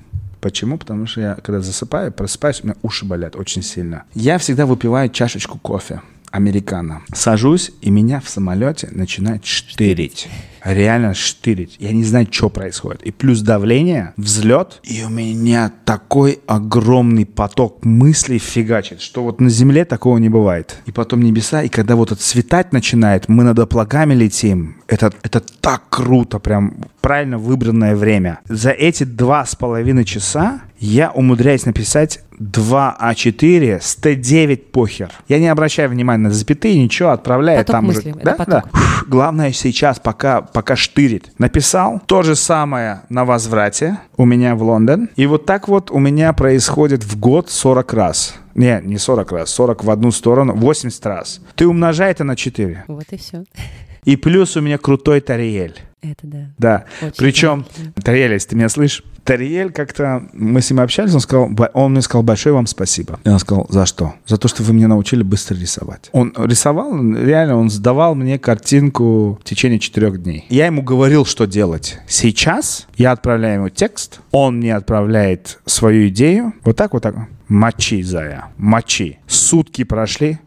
Почему? 0.45 0.77
Потому 0.77 1.07
что 1.07 1.21
я, 1.21 1.33
когда 1.33 1.59
засыпаю, 1.59 2.11
просыпаюсь, 2.11 2.61
у 2.61 2.67
меня 2.67 2.75
уши 2.83 3.03
болят 3.03 3.35
очень 3.35 3.63
сильно. 3.63 4.03
Я 4.13 4.37
всегда 4.37 4.67
выпиваю 4.67 5.09
чашечку 5.09 5.57
кофе 5.57 6.03
американо. 6.29 7.01
Сажусь, 7.11 7.71
и 7.81 7.89
меня 7.89 8.19
в 8.19 8.29
самолете 8.29 8.89
начинает 8.91 9.43
штырить 9.43 10.27
реально 10.65 11.13
штырить. 11.13 11.77
Я 11.79 11.91
не 11.91 12.03
знаю, 12.03 12.27
что 12.29 12.49
происходит. 12.49 13.03
И 13.03 13.11
плюс 13.11 13.41
давление, 13.41 14.13
взлет, 14.17 14.79
и 14.83 15.03
у 15.03 15.09
меня 15.09 15.71
такой 15.85 16.39
огромный 16.47 17.25
поток 17.25 17.85
мыслей 17.85 18.39
фигачит, 18.39 19.01
что 19.01 19.23
вот 19.23 19.39
на 19.39 19.49
Земле 19.49 19.85
такого 19.85 20.17
не 20.17 20.29
бывает. 20.29 20.77
И 20.85 20.91
потом 20.91 21.21
небеса, 21.21 21.61
и 21.63 21.69
когда 21.69 21.95
вот 21.95 22.11
отцветать 22.11 22.73
начинает, 22.73 23.29
мы 23.29 23.43
над 23.43 23.59
облаками 23.59 24.13
летим. 24.13 24.77
Это, 24.87 25.13
это 25.23 25.39
так 25.39 25.83
круто, 25.89 26.39
прям 26.39 26.75
правильно 27.01 27.37
выбранное 27.37 27.95
время. 27.95 28.39
За 28.49 28.71
эти 28.71 29.03
два 29.03 29.45
с 29.45 29.55
половиной 29.55 30.05
часа 30.05 30.61
я 30.79 31.11
умудряюсь 31.11 31.65
написать 31.65 32.21
2 32.39 32.97
А4 33.01 33.79
с 33.81 33.97
Т9 34.01 34.57
похер. 34.57 35.11
Я 35.27 35.39
не 35.39 35.47
обращаю 35.47 35.89
внимания 35.89 36.23
на 36.23 36.31
запятые, 36.31 36.81
ничего, 36.81 37.11
отправляю 37.11 37.59
поток 37.59 37.73
там 37.73 37.85
мысли, 37.85 38.11
уже. 38.11 38.19
Да, 38.23 38.35
да. 38.45 38.61
Фух, 38.61 39.07
главное 39.07 39.51
сейчас, 39.51 39.99
пока, 39.99 40.41
пока 40.55 40.77
штырит. 40.77 41.31
Написал 41.37 42.01
то 42.05 42.23
же 42.23 42.37
самое 42.37 43.01
на 43.09 43.25
возврате 43.25 43.99
у 44.15 44.23
меня 44.23 44.55
в 44.55 44.63
Лондон. 44.63 45.09
И 45.17 45.25
вот 45.25 45.45
так 45.45 45.67
вот 45.67 45.91
у 45.91 45.99
меня 45.99 46.31
происходит 46.31 47.03
в 47.03 47.19
год 47.19 47.49
40 47.49 47.93
раз. 47.93 48.35
Не, 48.55 48.79
не 48.81 48.97
40 48.97 49.31
раз, 49.33 49.49
40 49.49 49.83
в 49.83 49.91
одну 49.91 50.11
сторону, 50.11 50.53
80 50.55 51.05
раз. 51.07 51.41
Ты 51.55 51.67
умножай 51.67 52.11
это 52.11 52.23
на 52.23 52.37
4. 52.37 52.85
Вот 52.87 53.03
и 53.11 53.17
все. 53.17 53.43
И 54.05 54.15
плюс 54.15 54.55
у 54.55 54.61
меня 54.61 54.77
крутой 54.77 55.21
Тариэль. 55.21 55.79
Это 56.01 56.27
да. 56.27 56.49
Да. 56.57 56.85
Очень 57.01 57.15
Причем, 57.17 57.65
Тариэль, 58.03 58.33
если 58.33 58.49
ты 58.49 58.55
меня 58.55 58.69
слышишь, 58.69 59.03
Тариэль 59.23 59.71
как-то, 59.71 60.27
мы 60.33 60.61
с 60.61 60.69
ним 60.69 60.79
общались, 60.79 61.13
он 61.15 61.19
сказал, 61.19 61.49
он 61.73 61.91
мне 61.91 62.01
сказал 62.01 62.21
большое 62.21 62.53
вам 62.53 62.67
спасибо. 62.67 63.19
Я 63.25 63.39
сказал, 63.39 63.65
за 63.69 63.87
что? 63.87 64.13
За 64.27 64.37
то, 64.37 64.47
что 64.47 64.61
вы 64.61 64.73
меня 64.73 64.87
научили 64.87 65.23
быстро 65.23 65.55
рисовать. 65.55 66.09
Он 66.11 66.31
рисовал, 66.37 66.95
реально, 66.95 67.57
он 67.57 67.71
сдавал 67.71 68.13
мне 68.13 68.37
картинку 68.37 69.39
в 69.41 69.43
течение 69.43 69.79
четырех 69.79 70.21
дней. 70.21 70.45
Я 70.49 70.67
ему 70.67 70.83
говорил, 70.83 71.25
что 71.25 71.45
делать. 71.45 71.97
Сейчас 72.07 72.87
я 72.97 73.11
отправляю 73.11 73.61
ему 73.61 73.69
текст, 73.69 74.19
он 74.29 74.57
мне 74.57 74.75
отправляет 74.75 75.59
свою 75.65 76.09
идею. 76.09 76.53
Вот 76.63 76.75
так, 76.75 76.93
вот 76.93 77.01
так. 77.01 77.15
Мочи, 77.47 78.03
Зая, 78.03 78.45
мочи. 78.57 79.17
Сутки 79.27 79.83
прошли, 79.83 80.39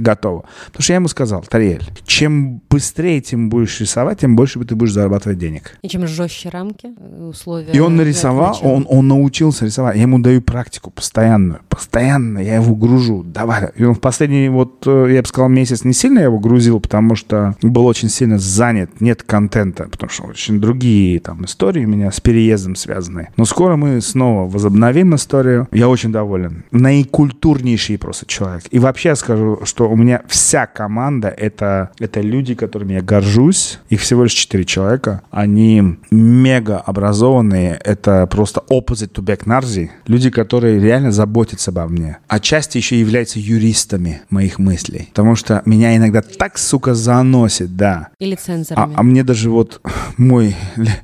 готово. 0.00 0.44
Потому 0.66 0.82
что 0.82 0.92
я 0.92 0.96
ему 0.96 1.08
сказал, 1.08 1.42
Тариэль, 1.42 1.82
чем 2.04 2.60
быстрее 2.68 3.20
ты 3.20 3.36
будешь 3.36 3.80
рисовать, 3.80 4.20
тем 4.20 4.36
больше 4.36 4.60
ты 4.64 4.74
будешь 4.74 4.92
зарабатывать 4.92 5.38
денег. 5.38 5.78
И 5.82 5.88
чем 5.88 6.06
жестче 6.06 6.48
рамки, 6.48 6.88
э, 6.96 7.24
условия. 7.24 7.72
И 7.72 7.78
он 7.78 7.96
нарисовал, 7.96 8.58
он, 8.62 8.86
он 8.88 9.08
научился 9.08 9.64
рисовать. 9.64 9.96
Я 9.96 10.02
ему 10.02 10.18
даю 10.18 10.42
практику 10.42 10.90
постоянную. 10.90 11.60
Постоянно 11.68 12.38
я 12.38 12.56
его 12.56 12.74
гружу. 12.74 13.22
Давай. 13.24 13.70
И 13.76 13.84
он 13.84 13.94
в 13.94 14.00
последний, 14.00 14.48
вот, 14.48 14.86
э, 14.86 15.08
я 15.12 15.22
бы 15.22 15.28
сказал, 15.28 15.48
месяц 15.48 15.84
не 15.84 15.92
сильно 15.92 16.18
я 16.18 16.24
его 16.26 16.38
грузил, 16.38 16.80
потому 16.80 17.14
что 17.14 17.56
был 17.62 17.86
очень 17.86 18.08
сильно 18.08 18.38
занят, 18.38 19.00
нет 19.00 19.22
контента, 19.22 19.88
потому 19.90 20.10
что 20.10 20.24
очень 20.24 20.60
другие 20.60 21.20
там 21.20 21.44
истории 21.44 21.84
у 21.84 21.88
меня 21.88 22.10
с 22.10 22.20
переездом 22.20 22.76
связаны. 22.76 23.28
Но 23.36 23.44
скоро 23.44 23.76
мы 23.76 24.00
снова 24.00 24.48
возобновим 24.48 25.14
историю. 25.14 25.68
Я 25.72 25.88
очень 25.88 26.12
доволен. 26.12 26.64
Наикультурнейший 26.70 27.98
просто 27.98 28.26
человек. 28.26 28.64
И 28.70 28.78
вообще 28.78 29.14
скажу, 29.16 29.60
что 29.64 29.88
у 29.90 29.96
меня 29.96 30.22
вся 30.28 30.66
команда 30.66 31.28
это, 31.28 31.90
это 31.98 32.20
люди, 32.20 32.54
которыми 32.54 32.94
я 32.94 33.02
горжусь. 33.02 33.80
Их 33.88 34.00
всего 34.00 34.24
лишь 34.24 34.32
четыре 34.32 34.64
человека. 34.64 35.22
Они 35.30 35.98
мега 36.10 36.78
образованные. 36.78 37.80
Это 37.84 38.26
просто 38.26 38.62
opposite 38.70 39.12
to 39.12 39.24
Beck 39.24 39.44
Narzi. 39.44 39.90
Люди, 40.06 40.30
которые 40.30 40.80
реально 40.80 41.10
заботятся 41.10 41.70
обо 41.70 41.86
мне. 41.88 42.18
Отчасти 42.28 42.78
еще 42.78 42.98
являются 42.98 43.38
юристами 43.38 44.22
моих 44.30 44.58
мыслей. 44.58 45.08
Потому 45.10 45.34
что 45.34 45.62
меня 45.64 45.96
иногда 45.96 46.22
так, 46.22 46.58
сука, 46.58 46.94
заносит, 46.94 47.76
да. 47.76 48.08
Или 48.18 48.36
цензорами. 48.36 48.94
А, 48.94 49.00
а 49.00 49.02
мне 49.02 49.24
даже 49.24 49.50
вот 49.50 49.80
мой 50.16 50.54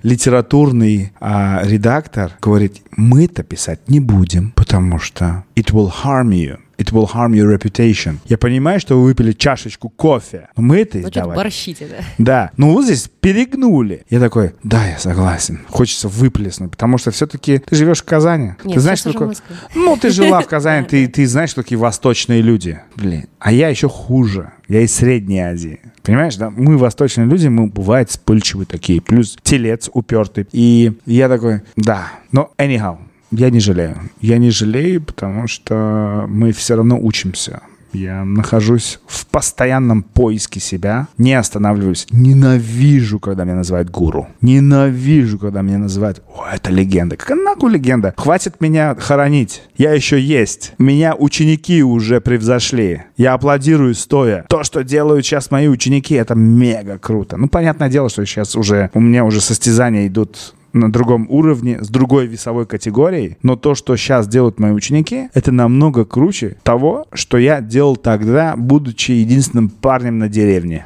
литературный 0.02 1.12
а, 1.20 1.62
редактор 1.64 2.32
говорит, 2.40 2.82
мы-то 2.96 3.42
писать 3.42 3.88
не 3.88 4.00
будем, 4.00 4.52
потому 4.52 4.98
что 4.98 5.44
it 5.56 5.72
will 5.72 5.90
harm 6.04 6.28
you. 6.28 6.58
It 6.78 6.92
will 6.92 7.08
harm 7.12 7.32
your 7.32 7.56
reputation. 7.56 8.18
Я 8.26 8.38
понимаю, 8.38 8.80
что 8.80 8.96
вы 8.96 9.04
выпили 9.04 9.32
чашечку 9.32 9.88
кофе, 9.88 10.48
но 10.56 10.62
мы 10.62 10.80
это 10.80 11.00
издавали. 11.00 11.36
Ну, 11.36 11.42
борщите, 11.42 11.88
да? 11.88 12.04
Да. 12.18 12.50
Ну, 12.56 12.72
вот 12.72 12.84
здесь 12.84 13.08
перегнули. 13.20 14.04
Я 14.10 14.20
такой, 14.20 14.54
да, 14.62 14.86
я 14.86 14.98
согласен. 14.98 15.60
Хочется 15.68 16.08
выплеснуть, 16.08 16.70
потому 16.70 16.98
что 16.98 17.10
все-таки 17.10 17.58
ты 17.58 17.76
живешь 17.76 18.02
в 18.02 18.04
Казани. 18.04 18.54
Нет, 18.64 18.74
ты 18.74 18.80
знаешь, 18.80 18.98
что 18.98 19.12
такое... 19.12 19.34
Ну, 19.74 19.96
ты 19.96 20.10
жила 20.10 20.40
в 20.40 20.46
Казани, 20.46 20.86
ты, 20.88 21.06
ты 21.08 21.26
знаешь, 21.26 21.50
что 21.50 21.62
такие 21.62 21.78
восточные 21.78 22.42
люди. 22.42 22.78
Блин. 22.94 23.26
А 23.38 23.52
я 23.52 23.68
еще 23.68 23.88
хуже. 23.88 24.52
Я 24.68 24.80
из 24.80 24.94
Средней 24.94 25.40
Азии. 25.40 25.80
Понимаешь, 26.02 26.36
да? 26.36 26.50
Мы 26.50 26.76
восточные 26.76 27.26
люди, 27.26 27.48
мы 27.48 27.68
бывает 27.68 28.10
вспыльчивые 28.10 28.66
такие. 28.66 29.00
Плюс 29.00 29.36
телец 29.42 29.88
упертый. 29.92 30.46
И 30.52 30.92
я 31.06 31.28
такой, 31.28 31.62
да. 31.76 32.12
Но 32.32 32.52
anyhow, 32.58 32.98
я 33.36 33.50
не 33.50 33.60
жалею. 33.60 33.96
Я 34.20 34.38
не 34.38 34.50
жалею, 34.50 35.02
потому 35.02 35.46
что 35.46 36.26
мы 36.28 36.52
все 36.52 36.76
равно 36.76 36.98
учимся. 36.98 37.60
Я 37.92 38.24
нахожусь 38.24 38.98
в 39.06 39.26
постоянном 39.26 40.02
поиске 40.02 40.60
себя, 40.60 41.08
не 41.16 41.32
останавливаюсь. 41.32 42.06
Ненавижу, 42.10 43.18
когда 43.18 43.44
меня 43.44 43.56
называют 43.56 43.90
гуру. 43.90 44.28
Ненавижу, 44.42 45.38
когда 45.38 45.62
меня 45.62 45.78
называют, 45.78 46.22
о, 46.34 46.44
это 46.52 46.70
легенда. 46.70 47.16
Какая 47.16 47.38
нахуй 47.42 47.72
легенда? 47.72 48.12
Хватит 48.16 48.60
меня 48.60 48.94
хоронить. 48.96 49.62
Я 49.76 49.92
еще 49.92 50.20
есть. 50.20 50.74
Меня 50.78 51.14
ученики 51.14 51.82
уже 51.82 52.20
превзошли. 52.20 53.04
Я 53.16 53.32
аплодирую 53.32 53.94
стоя. 53.94 54.44
То, 54.48 54.62
что 54.62 54.84
делают 54.84 55.24
сейчас 55.24 55.50
мои 55.50 55.68
ученики, 55.68 56.14
это 56.14 56.34
мега 56.34 56.98
круто. 56.98 57.38
Ну, 57.38 57.48
понятное 57.48 57.88
дело, 57.88 58.10
что 58.10 58.26
сейчас 58.26 58.56
уже 58.56 58.90
у 58.92 59.00
меня 59.00 59.24
уже 59.24 59.40
состязания 59.40 60.06
идут 60.06 60.54
на 60.72 60.92
другом 60.92 61.26
уровне, 61.30 61.82
с 61.82 61.88
другой 61.88 62.26
весовой 62.26 62.66
категорией, 62.66 63.36
но 63.42 63.56
то, 63.56 63.74
что 63.74 63.96
сейчас 63.96 64.28
делают 64.28 64.58
мои 64.58 64.72
ученики, 64.72 65.28
это 65.34 65.52
намного 65.52 66.04
круче 66.04 66.56
того, 66.62 67.06
что 67.12 67.38
я 67.38 67.60
делал 67.60 67.96
тогда, 67.96 68.54
будучи 68.56 69.12
единственным 69.12 69.68
парнем 69.68 70.18
на 70.18 70.28
деревне. 70.28 70.84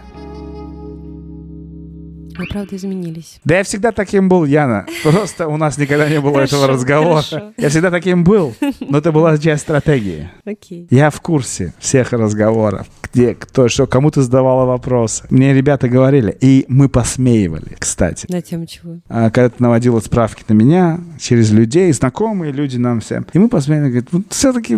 Вы, 2.40 2.46
правда, 2.46 2.74
изменились. 2.74 3.38
Да 3.44 3.58
я 3.58 3.64
всегда 3.64 3.92
таким 3.92 4.30
был, 4.30 4.46
Яна. 4.46 4.86
Просто 5.02 5.46
у 5.46 5.58
нас 5.58 5.76
никогда 5.76 6.08
не 6.08 6.20
было 6.20 6.40
этого 6.40 6.66
разговора. 6.66 7.52
Я 7.58 7.68
всегда 7.68 7.90
таким 7.90 8.24
был, 8.24 8.54
но 8.80 8.98
это 8.98 9.12
была 9.12 9.36
часть 9.36 9.62
стратегии. 9.62 10.30
Окей. 10.46 10.86
Я 10.90 11.10
в 11.10 11.20
курсе 11.20 11.74
всех 11.78 12.12
разговоров, 12.12 12.86
где 13.12 13.34
кто 13.34 13.68
что, 13.68 13.86
кому 13.86 14.10
ты 14.10 14.22
задавала 14.22 14.64
вопросы. 14.64 15.24
Мне 15.28 15.52
ребята 15.52 15.90
говорили, 15.90 16.34
и 16.40 16.64
мы 16.68 16.88
посмеивали, 16.88 17.76
кстати. 17.78 18.24
На 18.30 18.40
тему 18.40 18.64
чего? 18.64 19.00
А, 19.10 19.30
когда 19.30 19.50
ты 19.50 19.62
наводила 19.62 20.00
справки 20.00 20.42
на 20.48 20.54
меня 20.54 21.00
через 21.18 21.50
людей, 21.50 21.92
знакомые 21.92 22.52
люди 22.52 22.78
нам 22.78 23.00
всем. 23.00 23.26
И 23.34 23.38
мы 23.38 23.48
посмеивали, 23.48 23.88
говорят, 23.88 24.08
вот 24.12 24.22
все-таки, 24.30 24.76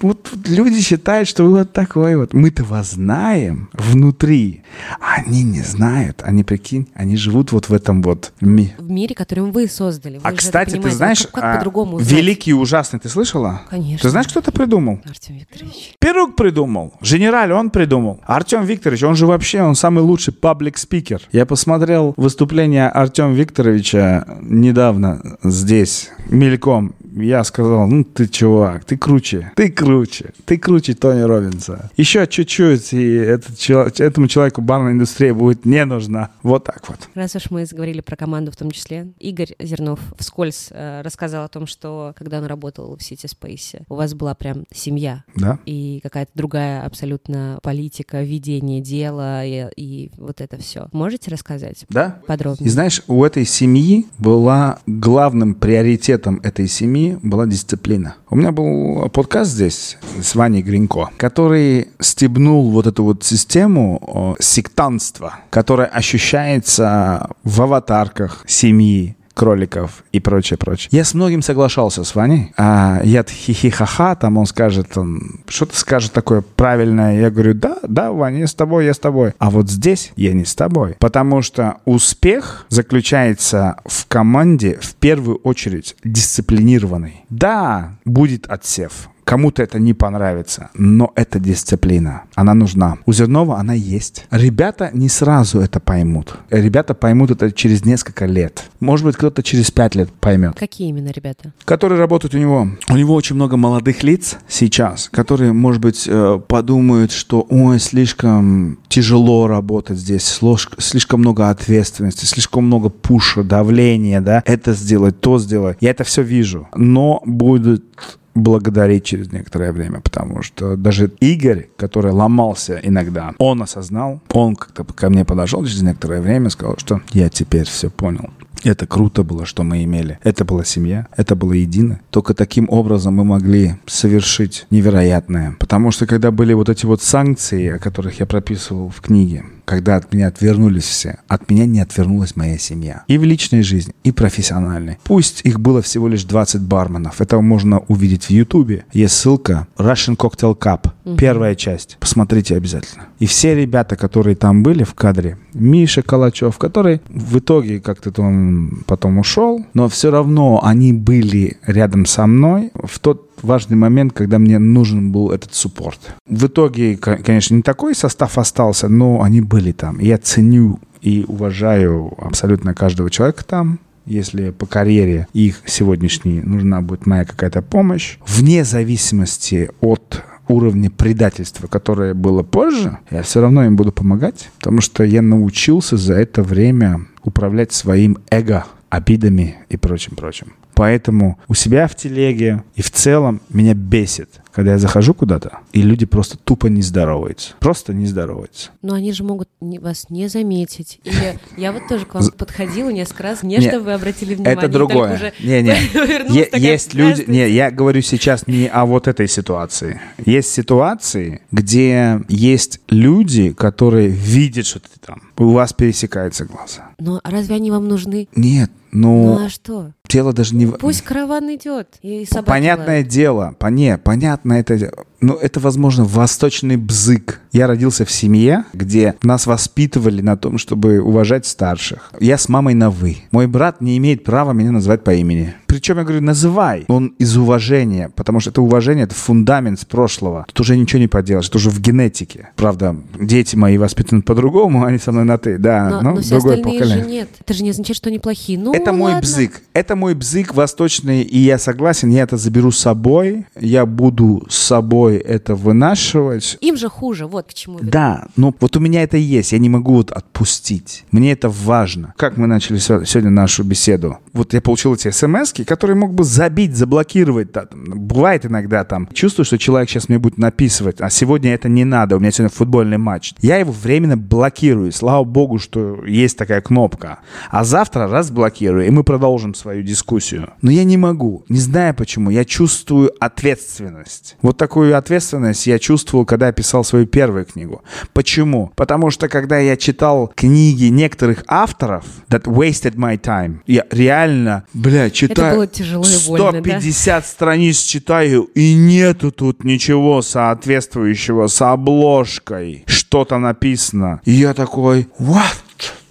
вот 0.00 0.30
люди 0.46 0.80
считают, 0.80 1.28
что 1.28 1.44
вы 1.44 1.58
вот 1.58 1.72
такой 1.72 2.16
вот. 2.16 2.34
Мы-то 2.34 2.64
вас 2.64 2.94
знаем 2.94 3.70
внутри. 3.72 4.61
Они 5.00 5.42
не 5.42 5.60
знают, 5.60 6.22
они 6.24 6.44
прикинь, 6.44 6.88
они 6.94 7.16
живут 7.16 7.52
вот 7.52 7.68
в 7.68 7.74
этом 7.74 8.02
вот 8.02 8.32
ми- 8.40 8.72
В 8.78 8.90
мире, 8.90 9.14
которым 9.14 9.52
вы 9.52 9.68
создали. 9.68 10.18
Вы 10.18 10.22
А 10.24 10.32
кстати, 10.32 10.76
ты 10.76 10.90
знаешь, 10.90 11.22
как, 11.22 11.30
как 11.32 11.44
а, 11.44 11.56
по-другому 11.56 11.98
великий 11.98 12.50
и 12.50 12.54
ужасный, 12.54 12.98
ты 13.00 13.08
слышала? 13.08 13.62
Конечно. 13.70 13.98
Ты 14.02 14.10
знаешь, 14.10 14.28
кто 14.28 14.40
это 14.40 14.52
придумал? 14.52 15.00
Артем 15.08 15.36
Викторович. 15.36 15.94
Перук 15.98 16.36
придумал. 16.36 16.94
Генераль 17.00 17.52
он 17.52 17.70
придумал. 17.70 18.20
Артем 18.24 18.64
Викторович, 18.64 19.02
он 19.04 19.16
же 19.16 19.26
вообще, 19.26 19.62
он 19.62 19.74
самый 19.74 20.00
лучший 20.00 20.32
паблик 20.32 20.78
спикер. 20.78 21.22
Я 21.32 21.46
посмотрел 21.46 22.14
выступление 22.16 22.88
Артема 22.88 23.34
Викторовича 23.34 24.26
недавно 24.42 25.38
здесь, 25.42 26.10
мельком. 26.28 26.94
Я 27.14 27.44
сказал, 27.44 27.86
ну 27.86 28.04
ты 28.04 28.26
чувак, 28.26 28.84
ты 28.86 28.96
круче, 28.96 29.52
ты 29.54 29.70
круче, 29.70 30.32
ты 30.46 30.56
круче 30.56 30.94
Тони 30.94 31.20
Робинса. 31.20 31.90
Еще 31.98 32.26
чуть-чуть, 32.26 32.94
и 32.94 33.14
этот, 33.14 34.00
этому 34.00 34.28
человеку 34.28 34.61
барная 34.62 34.92
индустрия 34.92 35.34
будет 35.34 35.64
не 35.64 35.84
нужна. 35.84 36.30
Вот 36.42 36.64
так 36.64 36.88
вот. 36.88 37.08
Раз 37.14 37.36
уж 37.36 37.50
мы 37.50 37.66
заговорили 37.66 38.00
про 38.00 38.16
команду 38.16 38.50
в 38.50 38.56
том 38.56 38.70
числе, 38.70 39.12
Игорь 39.18 39.54
Зернов 39.58 40.00
вскользь 40.18 40.68
э, 40.70 41.02
рассказал 41.02 41.44
о 41.44 41.48
том, 41.48 41.66
что 41.66 42.14
когда 42.16 42.38
он 42.38 42.46
работал 42.46 42.96
в 42.96 43.00
City 43.00 43.26
Space, 43.26 43.82
у 43.88 43.94
вас 43.94 44.14
была 44.14 44.34
прям 44.34 44.64
семья 44.72 45.24
Да? 45.36 45.58
и 45.66 46.00
какая-то 46.02 46.30
другая 46.34 46.84
абсолютно 46.84 47.58
политика, 47.62 48.22
ведение 48.22 48.80
дела 48.80 49.44
и, 49.44 49.68
и 49.76 50.10
вот 50.16 50.40
это 50.40 50.56
все. 50.58 50.88
Можете 50.92 51.30
рассказать 51.30 51.84
Да? 51.88 52.20
подробнее? 52.26 52.66
И 52.66 52.70
знаешь, 52.70 53.02
у 53.08 53.24
этой 53.24 53.44
семьи 53.44 54.06
была 54.18 54.78
главным 54.86 55.54
приоритетом 55.54 56.40
этой 56.42 56.68
семьи 56.68 57.18
была 57.22 57.46
дисциплина. 57.46 58.16
У 58.30 58.36
меня 58.36 58.52
был 58.52 59.08
подкаст 59.10 59.52
здесь 59.52 59.98
с 60.20 60.34
Ваней 60.34 60.62
Гринько, 60.62 61.10
который 61.16 61.88
стебнул 62.00 62.70
вот 62.70 62.86
эту 62.86 63.04
вот 63.04 63.24
систему 63.24 63.98
о, 64.02 64.36
сектантства, 64.52 65.40
которая 65.50 65.88
ощущается 65.88 67.30
в 67.42 67.62
аватарках 67.62 68.44
семьи, 68.46 69.16
кроликов 69.34 70.04
и 70.12 70.20
прочее, 70.20 70.58
прочее. 70.58 70.88
Я 70.92 71.04
с 71.04 71.14
многим 71.14 71.42
соглашался 71.42 72.04
с 72.04 72.14
Ваней. 72.14 72.52
А 72.56 73.00
я 73.02 73.24
хихи-ха-ха, 73.24 74.14
там 74.14 74.36
он 74.36 74.46
скажет, 74.46 74.96
он 74.96 75.40
что-то 75.48 75.76
скажет 75.76 76.12
такое 76.12 76.42
правильное. 76.42 77.20
Я 77.20 77.30
говорю, 77.30 77.54
да, 77.54 77.78
да, 77.82 78.12
Ваня, 78.12 78.40
я 78.40 78.46
с 78.46 78.54
тобой, 78.54 78.84
я 78.84 78.94
с 78.94 78.98
тобой. 78.98 79.32
А 79.38 79.50
вот 79.50 79.70
здесь 79.70 80.12
я 80.16 80.32
не 80.32 80.44
с 80.44 80.54
тобой. 80.54 80.96
Потому 80.98 81.42
что 81.42 81.78
успех 81.84 82.66
заключается 82.68 83.76
в 83.86 84.06
команде 84.06 84.78
в 84.80 84.94
первую 84.96 85.36
очередь 85.36 85.96
дисциплинированной. 86.04 87.24
Да, 87.30 87.96
будет 88.04 88.46
отсев. 88.46 89.08
Кому-то 89.24 89.62
это 89.62 89.78
не 89.78 89.94
понравится, 89.94 90.70
но 90.74 91.12
это 91.14 91.38
дисциплина. 91.38 92.24
Она 92.34 92.54
нужна. 92.54 92.98
У 93.06 93.12
Зернова 93.12 93.58
она 93.58 93.74
есть. 93.74 94.26
Ребята 94.30 94.90
не 94.92 95.08
сразу 95.08 95.60
это 95.60 95.80
поймут. 95.80 96.36
Ребята 96.50 96.94
поймут 96.94 97.30
это 97.30 97.52
через 97.52 97.84
несколько 97.84 98.26
лет. 98.26 98.64
Может 98.80 99.06
быть, 99.06 99.16
кто-то 99.16 99.42
через 99.42 99.70
пять 99.70 99.94
лет 99.94 100.10
поймет. 100.10 100.58
Какие 100.58 100.88
именно 100.88 101.10
ребята? 101.10 101.52
Которые 101.64 101.98
работают 101.98 102.34
у 102.34 102.38
него. 102.38 102.68
У 102.88 102.96
него 102.96 103.14
очень 103.14 103.36
много 103.36 103.56
молодых 103.56 104.02
лиц 104.02 104.38
сейчас, 104.48 105.08
которые, 105.08 105.52
может 105.52 105.80
быть, 105.80 106.04
э, 106.06 106.40
подумают, 106.46 107.12
что 107.12 107.46
ой, 107.48 107.78
слишком 107.78 108.78
тяжело 108.88 109.46
работать 109.46 109.98
здесь, 109.98 110.40
слишком 110.78 111.20
много 111.20 111.50
ответственности, 111.50 112.24
слишком 112.24 112.66
много 112.66 112.88
пуша, 112.88 113.42
давления, 113.42 114.20
да, 114.20 114.42
это 114.44 114.72
сделать, 114.72 115.20
то 115.20 115.38
сделать. 115.38 115.78
Я 115.80 115.90
это 115.90 116.04
все 116.04 116.22
вижу. 116.22 116.68
Но 116.74 117.22
будут 117.24 117.84
благодарить 118.34 119.04
через 119.04 119.32
некоторое 119.32 119.72
время, 119.72 120.00
потому 120.00 120.42
что 120.42 120.76
даже 120.76 121.12
Игорь, 121.20 121.68
который 121.76 122.12
ломался 122.12 122.80
иногда, 122.82 123.34
он 123.38 123.62
осознал, 123.62 124.20
он 124.32 124.56
как-то 124.56 124.84
ко 124.84 125.10
мне 125.10 125.24
подошел 125.24 125.64
через 125.64 125.82
некоторое 125.82 126.20
время, 126.20 126.50
сказал, 126.50 126.76
что 126.78 127.00
я 127.12 127.28
теперь 127.28 127.64
все 127.64 127.90
понял. 127.90 128.30
Это 128.64 128.86
круто 128.86 129.24
было, 129.24 129.44
что 129.44 129.64
мы 129.64 129.82
имели. 129.82 130.18
Это 130.22 130.44
была 130.44 130.64
семья, 130.64 131.08
это 131.16 131.34
было 131.34 131.52
едино. 131.52 132.00
Только 132.10 132.32
таким 132.32 132.66
образом 132.70 133.14
мы 133.14 133.24
могли 133.24 133.74
совершить 133.86 134.66
невероятное. 134.70 135.56
Потому 135.58 135.90
что 135.90 136.06
когда 136.06 136.30
были 136.30 136.52
вот 136.52 136.68
эти 136.68 136.86
вот 136.86 137.02
санкции, 137.02 137.70
о 137.70 137.78
которых 137.78 138.20
я 138.20 138.26
прописывал 138.26 138.88
в 138.88 139.00
книге, 139.00 139.44
когда 139.64 139.96
от 139.96 140.12
меня 140.12 140.28
отвернулись 140.28 140.84
все, 140.84 141.18
от 141.28 141.50
меня 141.50 141.66
не 141.66 141.80
отвернулась 141.80 142.36
моя 142.36 142.58
семья. 142.58 143.04
И 143.08 143.18
в 143.18 143.24
личной 143.24 143.62
жизни, 143.62 143.94
и 144.04 144.12
профессиональной. 144.12 144.98
Пусть 145.04 145.42
их 145.44 145.60
было 145.60 145.82
всего 145.82 146.08
лишь 146.08 146.24
20 146.24 146.62
барменов. 146.62 147.20
Это 147.20 147.40
можно 147.40 147.80
увидеть 147.88 148.24
в 148.24 148.30
Ютубе. 148.30 148.84
Есть 148.92 149.14
ссылка 149.14 149.66
Russian 149.76 150.16
Cocktail 150.16 150.56
Cup. 150.56 150.90
Первая 151.16 151.54
часть. 151.54 151.96
Посмотрите 152.00 152.56
обязательно. 152.56 153.06
И 153.18 153.26
все 153.26 153.54
ребята, 153.54 153.96
которые 153.96 154.36
там 154.36 154.62
были 154.62 154.84
в 154.84 154.94
кадре, 154.94 155.38
Миша 155.54 156.02
Калачев, 156.02 156.58
который 156.58 157.00
в 157.08 157.38
итоге 157.38 157.80
как-то 157.80 158.12
там 158.12 158.82
потом 158.86 159.18
ушел, 159.18 159.64
но 159.74 159.88
все 159.88 160.10
равно 160.10 160.60
они 160.62 160.92
были 160.92 161.58
рядом 161.66 162.06
со 162.06 162.26
мной 162.26 162.70
в 162.74 162.98
тот 162.98 163.31
важный 163.42 163.76
момент, 163.76 164.12
когда 164.12 164.38
мне 164.38 164.58
нужен 164.58 165.12
был 165.12 165.30
этот 165.30 165.54
суппорт. 165.54 166.14
В 166.26 166.46
итоге, 166.46 166.96
ко- 166.96 167.16
конечно, 167.18 167.54
не 167.54 167.62
такой 167.62 167.94
состав 167.94 168.38
остался, 168.38 168.88
но 168.88 169.22
они 169.22 169.40
были 169.40 169.72
там. 169.72 169.98
Я 169.98 170.18
ценю 170.18 170.78
и 171.00 171.24
уважаю 171.26 172.12
абсолютно 172.18 172.74
каждого 172.74 173.10
человека 173.10 173.44
там. 173.44 173.78
Если 174.04 174.50
по 174.50 174.66
карьере 174.66 175.28
их 175.32 175.62
сегодняшней 175.64 176.40
нужна 176.40 176.80
будет 176.82 177.06
моя 177.06 177.24
какая-то 177.24 177.62
помощь, 177.62 178.18
вне 178.26 178.64
зависимости 178.64 179.70
от 179.80 180.22
уровня 180.48 180.90
предательства, 180.90 181.68
которое 181.68 182.12
было 182.14 182.42
позже, 182.42 182.98
я 183.10 183.22
все 183.22 183.40
равно 183.40 183.64
им 183.64 183.76
буду 183.76 183.92
помогать, 183.92 184.50
потому 184.58 184.80
что 184.80 185.04
я 185.04 185.22
научился 185.22 185.96
за 185.96 186.14
это 186.14 186.42
время 186.42 187.06
управлять 187.22 187.72
своим 187.72 188.18
эго, 188.30 188.64
обидами 188.90 189.56
и 189.68 189.76
прочим-прочим. 189.76 190.52
Поэтому 190.74 191.38
у 191.48 191.54
себя 191.54 191.86
в 191.86 191.94
телеге 191.94 192.64
и 192.74 192.82
в 192.82 192.90
целом 192.90 193.40
меня 193.50 193.74
бесит, 193.74 194.28
когда 194.52 194.72
я 194.72 194.78
захожу 194.78 195.12
куда-то, 195.14 195.58
и 195.72 195.82
люди 195.82 196.06
просто 196.06 196.36
тупо 196.38 196.66
не 196.68 196.82
здороваются. 196.82 197.54
Просто 197.60 197.92
не 197.94 198.06
здороваются. 198.06 198.70
Но 198.82 198.94
они 198.94 199.12
же 199.12 199.22
могут 199.24 199.48
не- 199.60 199.78
вас 199.78 200.06
не 200.10 200.28
заметить. 200.28 201.00
Или 201.04 201.38
я 201.56 201.72
вот 201.72 201.82
тоже 201.88 202.06
к 202.06 202.14
вам 202.14 202.24
подходила 202.36 202.90
несколько 202.90 203.22
раз, 203.24 203.42
не, 203.42 203.56
Не, 203.56 203.68
чтобы 203.68 203.84
вы 203.86 203.92
обратили 203.92 204.34
внимание. 204.34 204.58
Это 204.58 204.68
другое. 204.68 205.08
только 205.10 205.14
уже 205.14 205.32
Не-не. 205.46 205.76
повернулась 205.92 206.36
Е- 206.36 206.44
такая, 206.46 206.60
есть 206.60 206.94
люди... 206.94 207.24
Не, 207.26 207.50
я 207.50 207.70
говорю 207.70 208.00
сейчас 208.02 208.46
не 208.46 208.66
о 208.66 208.84
вот 208.86 209.08
этой 209.08 209.28
ситуации. 209.28 210.00
Есть 210.24 210.52
ситуации, 210.52 211.42
где 211.52 212.20
есть 212.28 212.80
люди, 212.88 213.52
которые 213.52 214.08
видят, 214.08 214.66
что 214.66 214.80
ты 214.80 214.88
там. 215.04 215.22
У 215.38 215.50
вас 215.50 215.72
пересекаются 215.72 216.44
глаза. 216.44 216.90
Но 216.98 217.20
разве 217.24 217.56
они 217.56 217.70
вам 217.70 217.88
нужны? 217.88 218.28
Нет, 218.36 218.70
Ну 218.92 219.38
ну, 219.38 219.46
а 219.46 219.48
что? 219.48 219.92
дело 220.12 220.32
даже 220.32 220.54
не... 220.54 220.66
Пусть 220.66 221.02
караван 221.02 221.54
идет. 221.54 221.96
И 222.02 222.26
Понятное 222.44 223.02
дело, 223.02 223.56
поне, 223.58 223.98
понятно 223.98 224.52
это. 224.54 225.06
Но 225.22 225.34
это, 225.34 225.60
возможно, 225.60 226.04
восточный 226.04 226.76
бзык. 226.76 227.40
Я 227.52 227.66
родился 227.68 228.04
в 228.04 228.10
семье, 228.10 228.64
где 228.72 229.14
нас 229.22 229.46
воспитывали 229.46 230.20
на 230.20 230.36
том, 230.36 230.58
чтобы 230.58 231.00
уважать 231.00 231.46
старших. 231.46 232.10
Я 232.20 232.38
с 232.38 232.48
мамой 232.48 232.74
на 232.74 232.90
«вы». 232.90 233.18
Мой 233.30 233.46
брат 233.46 233.80
не 233.80 233.96
имеет 233.98 234.24
права 234.24 234.52
меня 234.52 234.72
называть 234.72 235.04
по 235.04 235.14
имени. 235.14 235.54
Причем 235.66 235.96
я 235.98 236.04
говорю, 236.04 236.20
называй. 236.20 236.84
Он 236.88 237.14
из 237.18 237.36
уважения, 237.36 238.10
потому 238.14 238.40
что 238.40 238.50
это 238.50 238.60
уважение, 238.60 239.04
это 239.04 239.14
фундамент 239.14 239.80
с 239.80 239.84
прошлого. 239.84 240.44
Тут 240.48 240.60
уже 240.60 240.76
ничего 240.76 240.98
не 241.00 241.08
поделаешь, 241.08 241.48
это 241.48 241.56
уже 241.58 241.70
в 241.70 241.80
генетике. 241.80 242.50
Правда, 242.56 242.96
дети 243.18 243.56
мои 243.56 243.78
воспитаны 243.78 244.22
по-другому, 244.22 244.84
они 244.84 244.98
со 244.98 245.12
мной 245.12 245.24
на 245.24 245.38
«ты». 245.38 245.56
Да, 245.56 245.88
Но, 245.88 246.00
ну, 246.00 246.14
но 246.16 246.20
все 246.20 246.30
другое 246.30 246.56
остальные 246.56 246.80
поколение. 246.80 247.04
же 247.04 247.10
нет. 247.10 247.28
Это 247.40 247.54
же 247.54 247.62
не 247.62 247.70
означает, 247.70 247.96
что 247.96 248.08
они 248.08 248.18
плохие. 248.18 248.58
Ну, 248.58 248.74
Это 248.74 248.92
мой 248.92 249.12
ладно. 249.12 249.20
бзык. 249.22 249.62
Это 249.72 249.94
мой 249.94 250.14
бзык 250.14 250.54
восточный, 250.54 251.22
и 251.22 251.38
я 251.38 251.58
согласен, 251.58 252.10
я 252.10 252.22
это 252.24 252.36
заберу 252.36 252.70
с 252.70 252.78
собой. 252.78 253.46
Я 253.58 253.86
буду 253.86 254.44
с 254.48 254.56
собой 254.58 255.11
это 255.18 255.54
вынашивать. 255.54 256.58
Им 256.60 256.76
же 256.76 256.88
хуже, 256.88 257.26
вот 257.26 257.48
к 257.48 257.54
чему. 257.54 257.78
Да, 257.80 258.26
но 258.36 258.54
вот 258.60 258.76
у 258.76 258.80
меня 258.80 259.02
это 259.02 259.16
есть, 259.16 259.52
я 259.52 259.58
не 259.58 259.68
могу 259.68 259.94
вот 259.94 260.10
отпустить. 260.10 261.04
Мне 261.10 261.32
это 261.32 261.48
важно. 261.48 262.14
Как 262.16 262.36
мы 262.36 262.46
начали 262.46 262.78
се- 262.78 263.04
сегодня 263.06 263.30
нашу 263.30 263.64
беседу? 263.64 264.18
Вот 264.32 264.54
я 264.54 264.60
получил 264.60 264.94
эти 264.94 265.10
смс 265.10 265.52
которые 265.66 265.96
мог 265.96 266.14
бы 266.14 266.24
забить, 266.24 266.76
заблокировать. 266.76 267.52
да, 267.52 267.66
там, 267.66 267.84
бывает 267.84 268.46
иногда 268.46 268.84
там. 268.84 269.08
Чувствую, 269.12 269.44
что 269.44 269.58
человек 269.58 269.90
сейчас 269.90 270.08
мне 270.08 270.18
будет 270.18 270.38
написывать, 270.38 271.00
а 271.00 271.10
сегодня 271.10 271.52
это 271.54 271.68
не 271.68 271.84
надо, 271.84 272.16
у 272.16 272.20
меня 272.20 272.30
сегодня 272.30 272.54
футбольный 272.54 272.98
матч. 272.98 273.34
Я 273.40 273.56
его 273.58 273.72
временно 273.72 274.16
блокирую. 274.16 274.92
Слава 274.92 275.24
богу, 275.24 275.58
что 275.58 276.04
есть 276.06 276.36
такая 276.38 276.60
кнопка. 276.60 277.18
А 277.50 277.64
завтра 277.64 278.06
разблокирую, 278.08 278.86
и 278.86 278.90
мы 278.90 279.04
продолжим 279.04 279.54
свою 279.54 279.82
дискуссию. 279.82 280.50
Но 280.62 280.70
я 280.70 280.84
не 280.84 280.96
могу, 280.96 281.44
не 281.48 281.58
знаю 281.58 281.94
почему. 281.94 282.30
Я 282.30 282.44
чувствую 282.44 283.12
ответственность. 283.20 284.36
Вот 284.42 284.56
такую 284.56 284.96
ответственность 285.02 285.66
я 285.66 285.78
чувствовал, 285.78 286.24
когда 286.24 286.46
я 286.46 286.52
писал 286.52 286.84
свою 286.84 287.06
первую 287.06 287.44
книгу. 287.44 287.82
Почему? 288.12 288.72
Потому 288.76 289.10
что 289.10 289.28
когда 289.28 289.58
я 289.58 289.76
читал 289.76 290.32
книги 290.34 290.86
некоторых 290.86 291.44
авторов, 291.46 292.04
that 292.28 292.44
wasted 292.44 292.94
my 292.94 293.20
time, 293.20 293.58
я 293.66 293.84
реально, 293.90 294.64
бля, 294.72 295.10
читаю... 295.10 295.56
было 295.56 295.66
тяжело 295.66 296.04
и 296.04 296.26
больно, 296.26 296.52
да? 296.52 296.60
150 296.60 297.26
страниц 297.26 297.82
читаю, 297.82 298.44
и 298.54 298.74
нету 298.74 299.30
тут 299.30 299.64
ничего 299.64 300.22
соответствующего 300.22 301.48
с 301.48 301.60
обложкой. 301.62 302.84
Что-то 302.86 303.38
написано. 303.38 304.20
И 304.24 304.32
я 304.32 304.54
такой, 304.54 305.08
what? 305.18 305.62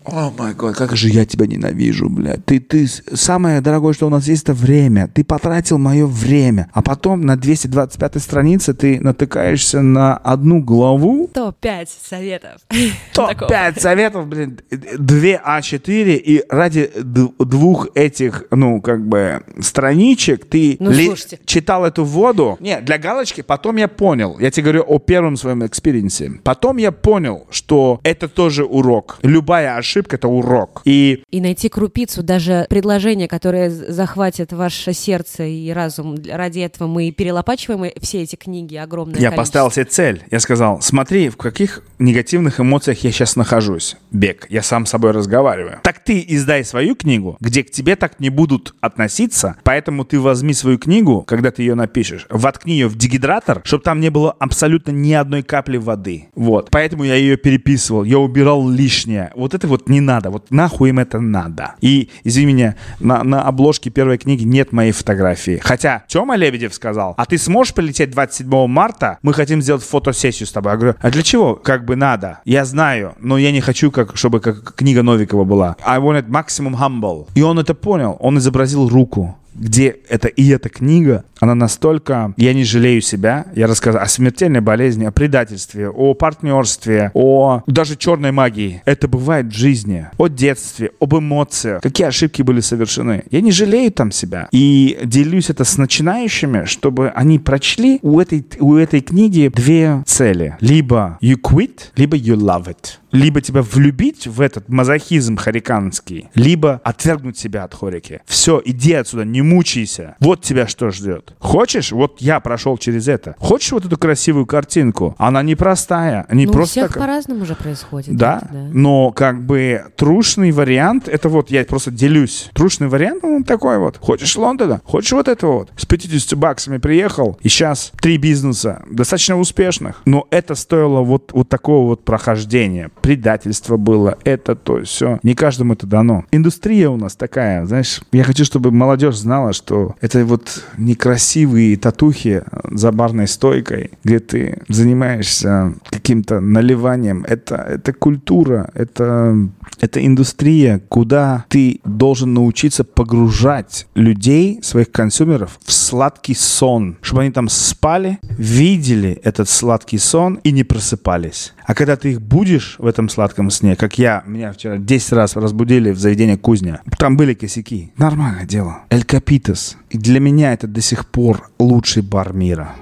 Oh 0.06 0.32
my 0.36 0.54
god, 0.54 0.76
как 0.76 0.96
же 0.96 1.10
я 1.10 1.26
тебя 1.26 1.46
ненавижу, 1.46 2.10
блядь. 2.10 2.44
Ты, 2.46 2.60
ты, 2.60 2.88
самое 2.88 3.62
дорогое, 3.62 3.94
что 3.94 4.08
у 4.08 4.10
нас 4.10 4.28
есть, 4.28 4.44
это 4.44 4.54
время. 4.54 5.08
Ты 5.08 5.24
потратил 5.24 5.78
мое 5.78 6.08
время. 6.08 6.70
А 6.74 6.82
потом 6.82 7.22
на 7.22 7.38
225 7.38 8.22
странице 8.22 8.74
ты 8.74 9.00
натыкаешься 9.00 9.82
на 9.82 10.18
одну 10.18 10.62
главу. 10.62 11.30
Топ-5 11.32 11.88
советов. 12.10 12.62
Топ-5 13.14 13.80
советов, 13.80 14.28
блин, 14.28 14.60
2 14.72 15.60
А4, 15.60 16.16
и 16.16 16.44
ради 16.50 16.92
двух 16.96 17.90
этих, 17.94 18.46
ну, 18.50 18.82
как 18.82 19.08
бы, 19.08 19.44
страничек 19.60 20.46
ты 20.46 20.78
ну, 20.80 20.90
ли, 20.92 21.12
читал 21.46 21.86
эту 21.86 22.06
воду. 22.06 22.58
Не, 22.60 22.82
для 22.82 22.98
галочки, 22.98 23.42
потом 23.42 23.76
я 23.78 23.88
понял. 23.88 24.38
Я 24.40 24.50
тебе 24.50 24.64
говорю 24.64 24.84
о 24.88 24.98
первом 24.98 25.38
своем 25.38 25.64
experience. 25.66 26.40
Потом 26.44 26.78
я 26.78 26.92
понял, 26.92 27.46
что 27.52 28.00
это 28.04 28.28
тоже 28.28 28.66
урок. 28.66 29.20
Любая 29.22 29.78
ошибка 29.78 29.91
ошибка— 29.92 30.16
это 30.18 30.28
урок. 30.28 30.82
И... 30.86 31.24
и 31.32 31.42
найти 31.42 31.70
крупицу, 31.70 32.24
даже 32.24 32.66
предложение, 32.70 33.28
которое 33.28 33.70
захватит 33.70 34.54
ваше 34.54 34.94
сердце 34.94 35.44
и 35.44 35.70
разум. 35.72 36.16
Ради 36.32 36.60
этого 36.60 36.88
мы 36.88 37.12
перелопачиваем 37.12 37.92
все 38.00 38.22
эти 38.22 38.36
книги 38.36 38.76
огромное 38.76 39.20
Я 39.20 39.30
количество. 39.30 39.42
поставил 39.42 39.72
себе 39.72 39.86
цель. 39.86 40.24
Я 40.32 40.40
сказал, 40.40 40.82
смотри, 40.82 41.30
в 41.30 41.38
каких 41.38 41.84
негативных 42.00 42.60
эмоциях 42.60 43.04
я 43.04 43.12
сейчас 43.12 43.36
нахожусь. 43.36 43.98
Бег. 44.12 44.48
Я 44.50 44.64
сам 44.64 44.86
с 44.86 44.90
собой 44.90 45.12
разговариваю. 45.12 45.80
Так 45.84 46.04
ты 46.04 46.24
издай 46.28 46.64
свою 46.64 46.96
книгу, 46.96 47.38
где 47.40 47.64
к 47.64 47.72
тебе 47.72 47.96
так 47.96 48.20
не 48.20 48.30
будут 48.30 48.74
относиться, 48.82 49.58
поэтому 49.64 50.06
ты 50.06 50.20
возьми 50.20 50.54
свою 50.54 50.78
книгу, 50.78 51.24
когда 51.28 51.52
ты 51.52 51.64
ее 51.64 51.76
напишешь, 51.76 52.28
воткни 52.30 52.74
ее 52.74 52.88
в 52.88 52.98
дегидратор, 52.98 53.62
чтобы 53.66 53.84
там 53.84 54.00
не 54.00 54.10
было 54.10 54.32
абсолютно 54.32 54.92
ни 54.92 55.12
одной 55.14 55.44
капли 55.44 55.78
воды. 55.78 56.30
Вот. 56.36 56.70
Поэтому 56.72 57.04
я 57.04 57.16
ее 57.16 57.36
переписывал, 57.38 58.04
я 58.04 58.20
убирал 58.20 58.68
лишнее. 58.70 59.32
Вот 59.36 59.54
это 59.54 59.68
вот 59.68 59.81
вот 59.82 59.90
не 59.90 60.02
надо, 60.02 60.30
вот 60.30 60.52
нахуй 60.52 60.90
им 60.90 61.00
это 61.00 61.20
надо. 61.20 61.76
И, 61.82 62.10
извини 62.24 62.54
меня, 62.54 62.76
на, 63.00 63.24
на 63.24 63.44
обложке 63.44 63.90
первой 63.90 64.18
книги 64.18 64.44
нет 64.44 64.72
моей 64.72 64.92
фотографии. 64.92 65.60
Хотя 65.64 66.04
Тёма 66.08 66.36
Лебедев 66.36 66.74
сказал, 66.74 67.14
а 67.18 67.26
ты 67.26 67.38
сможешь 67.38 67.74
полететь 67.74 68.12
27 68.12 68.68
марта? 68.68 69.18
Мы 69.22 69.34
хотим 69.34 69.62
сделать 69.62 69.84
фотосессию 69.84 70.48
с 70.48 70.52
тобой. 70.52 70.74
Я 70.74 70.78
говорю, 70.78 70.96
а 71.02 71.12
для 71.12 71.24
чего? 71.24 71.56
Как 71.56 71.86
бы 71.86 71.96
надо. 71.96 72.40
Я 72.46 72.66
знаю, 72.66 73.14
но 73.20 73.38
я 73.38 73.52
не 73.52 73.62
хочу, 73.62 73.92
как, 73.92 74.18
чтобы 74.18 74.40
как 74.40 74.76
книга 74.76 75.04
Новикова 75.04 75.44
была. 75.44 75.76
I 75.86 76.00
want 76.00 76.22
it 76.22 76.28
maximum 76.28 76.76
humble. 76.80 77.28
И 77.36 77.42
он 77.42 77.60
это 77.60 77.74
понял. 77.74 78.18
Он 78.20 78.38
изобразил 78.38 78.88
руку 78.90 79.38
где 79.54 79.98
это 80.10 80.28
и 80.28 80.48
эта 80.50 80.70
книга, 80.70 81.26
она 81.40 81.56
настолько... 81.56 82.34
Я 82.38 82.54
не 82.54 82.64
жалею 82.64 83.02
себя. 83.02 83.48
Я 83.56 83.68
рассказал 83.68 84.02
о 84.02 84.08
смертельной 84.08 84.62
болезни, 84.62 85.06
о 85.06 85.12
предательстве, 85.12 85.90
о 85.90 86.14
партнерстве, 86.14 87.12
о 87.14 87.64
даже 87.68 87.96
черной 87.96 88.32
магии. 88.32 88.82
Это 88.86 89.08
бывает 89.08 89.48
в 89.48 89.56
жизни. 89.56 90.08
О 90.18 90.28
детстве, 90.28 90.92
об 91.00 91.16
эмоциях. 91.16 91.82
Какие 91.82 92.08
ошибки 92.08 92.42
были 92.42 92.60
совершены. 92.60 93.24
Я 93.32 93.42
не 93.42 93.52
жалею 93.52 93.92
там 93.92 94.12
себя. 94.12 94.48
И 94.52 95.00
делюсь 95.04 95.50
это 95.50 95.64
с 95.64 95.78
начинающими, 95.78 96.66
чтобы 96.66 97.10
они 97.10 97.40
прочли 97.40 98.00
у 98.02 98.20
этой, 98.20 98.46
у 98.60 98.76
этой 98.76 99.02
книги 99.02 99.52
две 99.54 100.04
цели. 100.06 100.58
Либо 100.60 101.18
you 101.22 101.36
quit, 101.42 101.92
либо 101.96 102.18
you 102.18 102.36
love 102.36 102.68
it 102.68 103.01
либо 103.12 103.42
тебя 103.42 103.62
влюбить 103.62 104.28
в 104.28 104.42
этот 104.42 104.70
мазохизм 104.70 105.38
хариканский, 105.38 106.30
либо 106.36 106.82
отвергнуть 106.84 107.38
себя 107.38 107.64
от 107.64 107.74
хорики. 107.74 108.22
Все, 108.26 108.62
иди 108.64 108.94
отсюда, 108.94 109.26
не 109.26 109.42
мучайся. 109.42 110.16
Вот 110.20 110.42
тебя 110.42 110.68
что 110.68 110.92
ждет. 110.92 111.34
Хочешь? 111.40 111.92
Вот 111.92 112.22
я 112.22 112.40
прошел 112.40 112.78
через 112.78 113.08
это. 113.08 113.36
Хочешь 113.40 113.72
вот 113.72 113.86
эту 113.86 113.98
красивую 113.98 114.46
картинку? 114.46 115.16
Она 115.18 115.44
непростая. 115.44 116.26
Не 116.32 116.46
ну, 116.46 116.54
просто 116.54 116.80
у 116.80 116.84
всех 116.84 116.94
так... 116.94 117.02
по-разному 117.02 117.44
уже 117.44 117.56
происходит. 117.56 118.16
Да? 118.16 118.48
да, 118.52 118.60
но 118.74 119.12
как 119.12 119.46
бы 119.46 119.86
трушный 119.96 120.52
вариант, 120.52 121.08
это 121.08 121.30
вот 121.30 121.52
я 121.52 121.64
просто 121.66 121.92
делюсь. 121.92 122.50
Трушный 122.54 122.88
вариант, 122.88 123.24
ну, 123.24 123.44
такой 123.44 123.78
вот. 123.78 123.98
Хочешь 123.98 124.36
Лондона? 124.36 124.82
Хочешь 124.86 125.12
вот 125.12 125.28
этого 125.28 125.60
вот? 125.60 125.72
С 125.76 125.86
50 125.86 126.38
баксами 126.38 126.78
приехал, 126.78 127.38
и 127.42 127.50
сейчас 127.50 127.92
три 128.02 128.18
бизнеса, 128.18 128.84
достаточно 128.90 129.40
успешных. 129.40 130.02
Но 130.06 130.28
это 130.32 130.56
стоило 130.56 131.02
вот, 131.02 131.32
вот 131.34 131.50
такого 131.50 131.88
вот 131.88 132.06
прохождения 132.06 132.90
предательство 133.02 133.78
было, 133.78 134.18
это 134.24 134.56
то, 134.56 134.84
все. 134.84 135.20
Не 135.24 135.36
каждому 135.36 135.74
это 135.74 135.88
дано. 135.88 136.26
Индустрия 136.32 136.90
у 136.90 136.98
нас 136.98 137.16
такая, 137.16 137.66
знаешь, 137.66 138.02
я 138.12 138.24
хочу, 138.24 138.46
чтобы 138.46 138.72
молодежь 138.72 139.18
знала, 139.18 139.54
что 139.54 139.96
это 140.02 140.24
вот 140.26 140.64
некрасивые 140.78 141.78
татухи 141.78 142.44
за 142.70 142.92
барной 142.92 143.28
стойкой, 143.28 143.92
где 144.04 144.20
ты 144.20 144.62
занимаешься 144.68 145.74
каким-то 145.90 146.40
наливанием. 146.40 147.26
Это, 147.28 147.56
это 147.56 147.94
культура, 147.94 148.70
это, 148.74 149.36
это 149.80 150.06
индустрия, 150.06 150.82
куда 150.90 151.46
ты 151.50 151.80
должен 151.86 152.34
научиться 152.34 152.84
погружать 152.84 153.88
людей, 153.96 154.60
своих 154.62 154.92
консюмеров, 154.92 155.60
в 155.64 155.72
сладкий 155.72 156.36
сон, 156.36 156.98
чтобы 157.02 157.24
они 157.24 157.32
там 157.32 157.50
спали, 157.50 158.20
видели 158.38 159.20
этот 159.24 159.50
сладкий 159.50 159.98
сон 159.98 160.40
и 160.44 160.52
не 160.52 160.64
просыпались. 160.64 161.54
А 161.66 161.74
когда 161.74 161.96
ты 161.96 162.12
их 162.12 162.22
будешь 162.22 162.76
в 162.80 162.86
этом 162.92 163.10
сладком 163.10 163.50
сне, 163.50 163.76
как 163.76 163.98
я, 163.98 164.24
меня 164.28 164.52
вчера 164.54 164.78
10 164.78 165.14
раз 165.14 165.36
разбудили 165.36 165.92
в 165.92 166.00
заведении 166.00 166.36
кузня, 166.36 166.82
там 166.98 167.18
были 167.18 167.34
косяки. 167.34 167.92
Нормальное 167.98 168.46
дело. 168.46 168.84
Эль 168.90 169.04
Капитас. 169.04 169.78
И 169.90 169.98
для 169.98 170.20
меня 170.20 170.54
это 170.54 170.68
до 170.68 170.82
сих 170.82 171.08
пор 171.08 171.50
лучший 171.58 172.04
бар 172.04 172.34
мира 172.34 172.76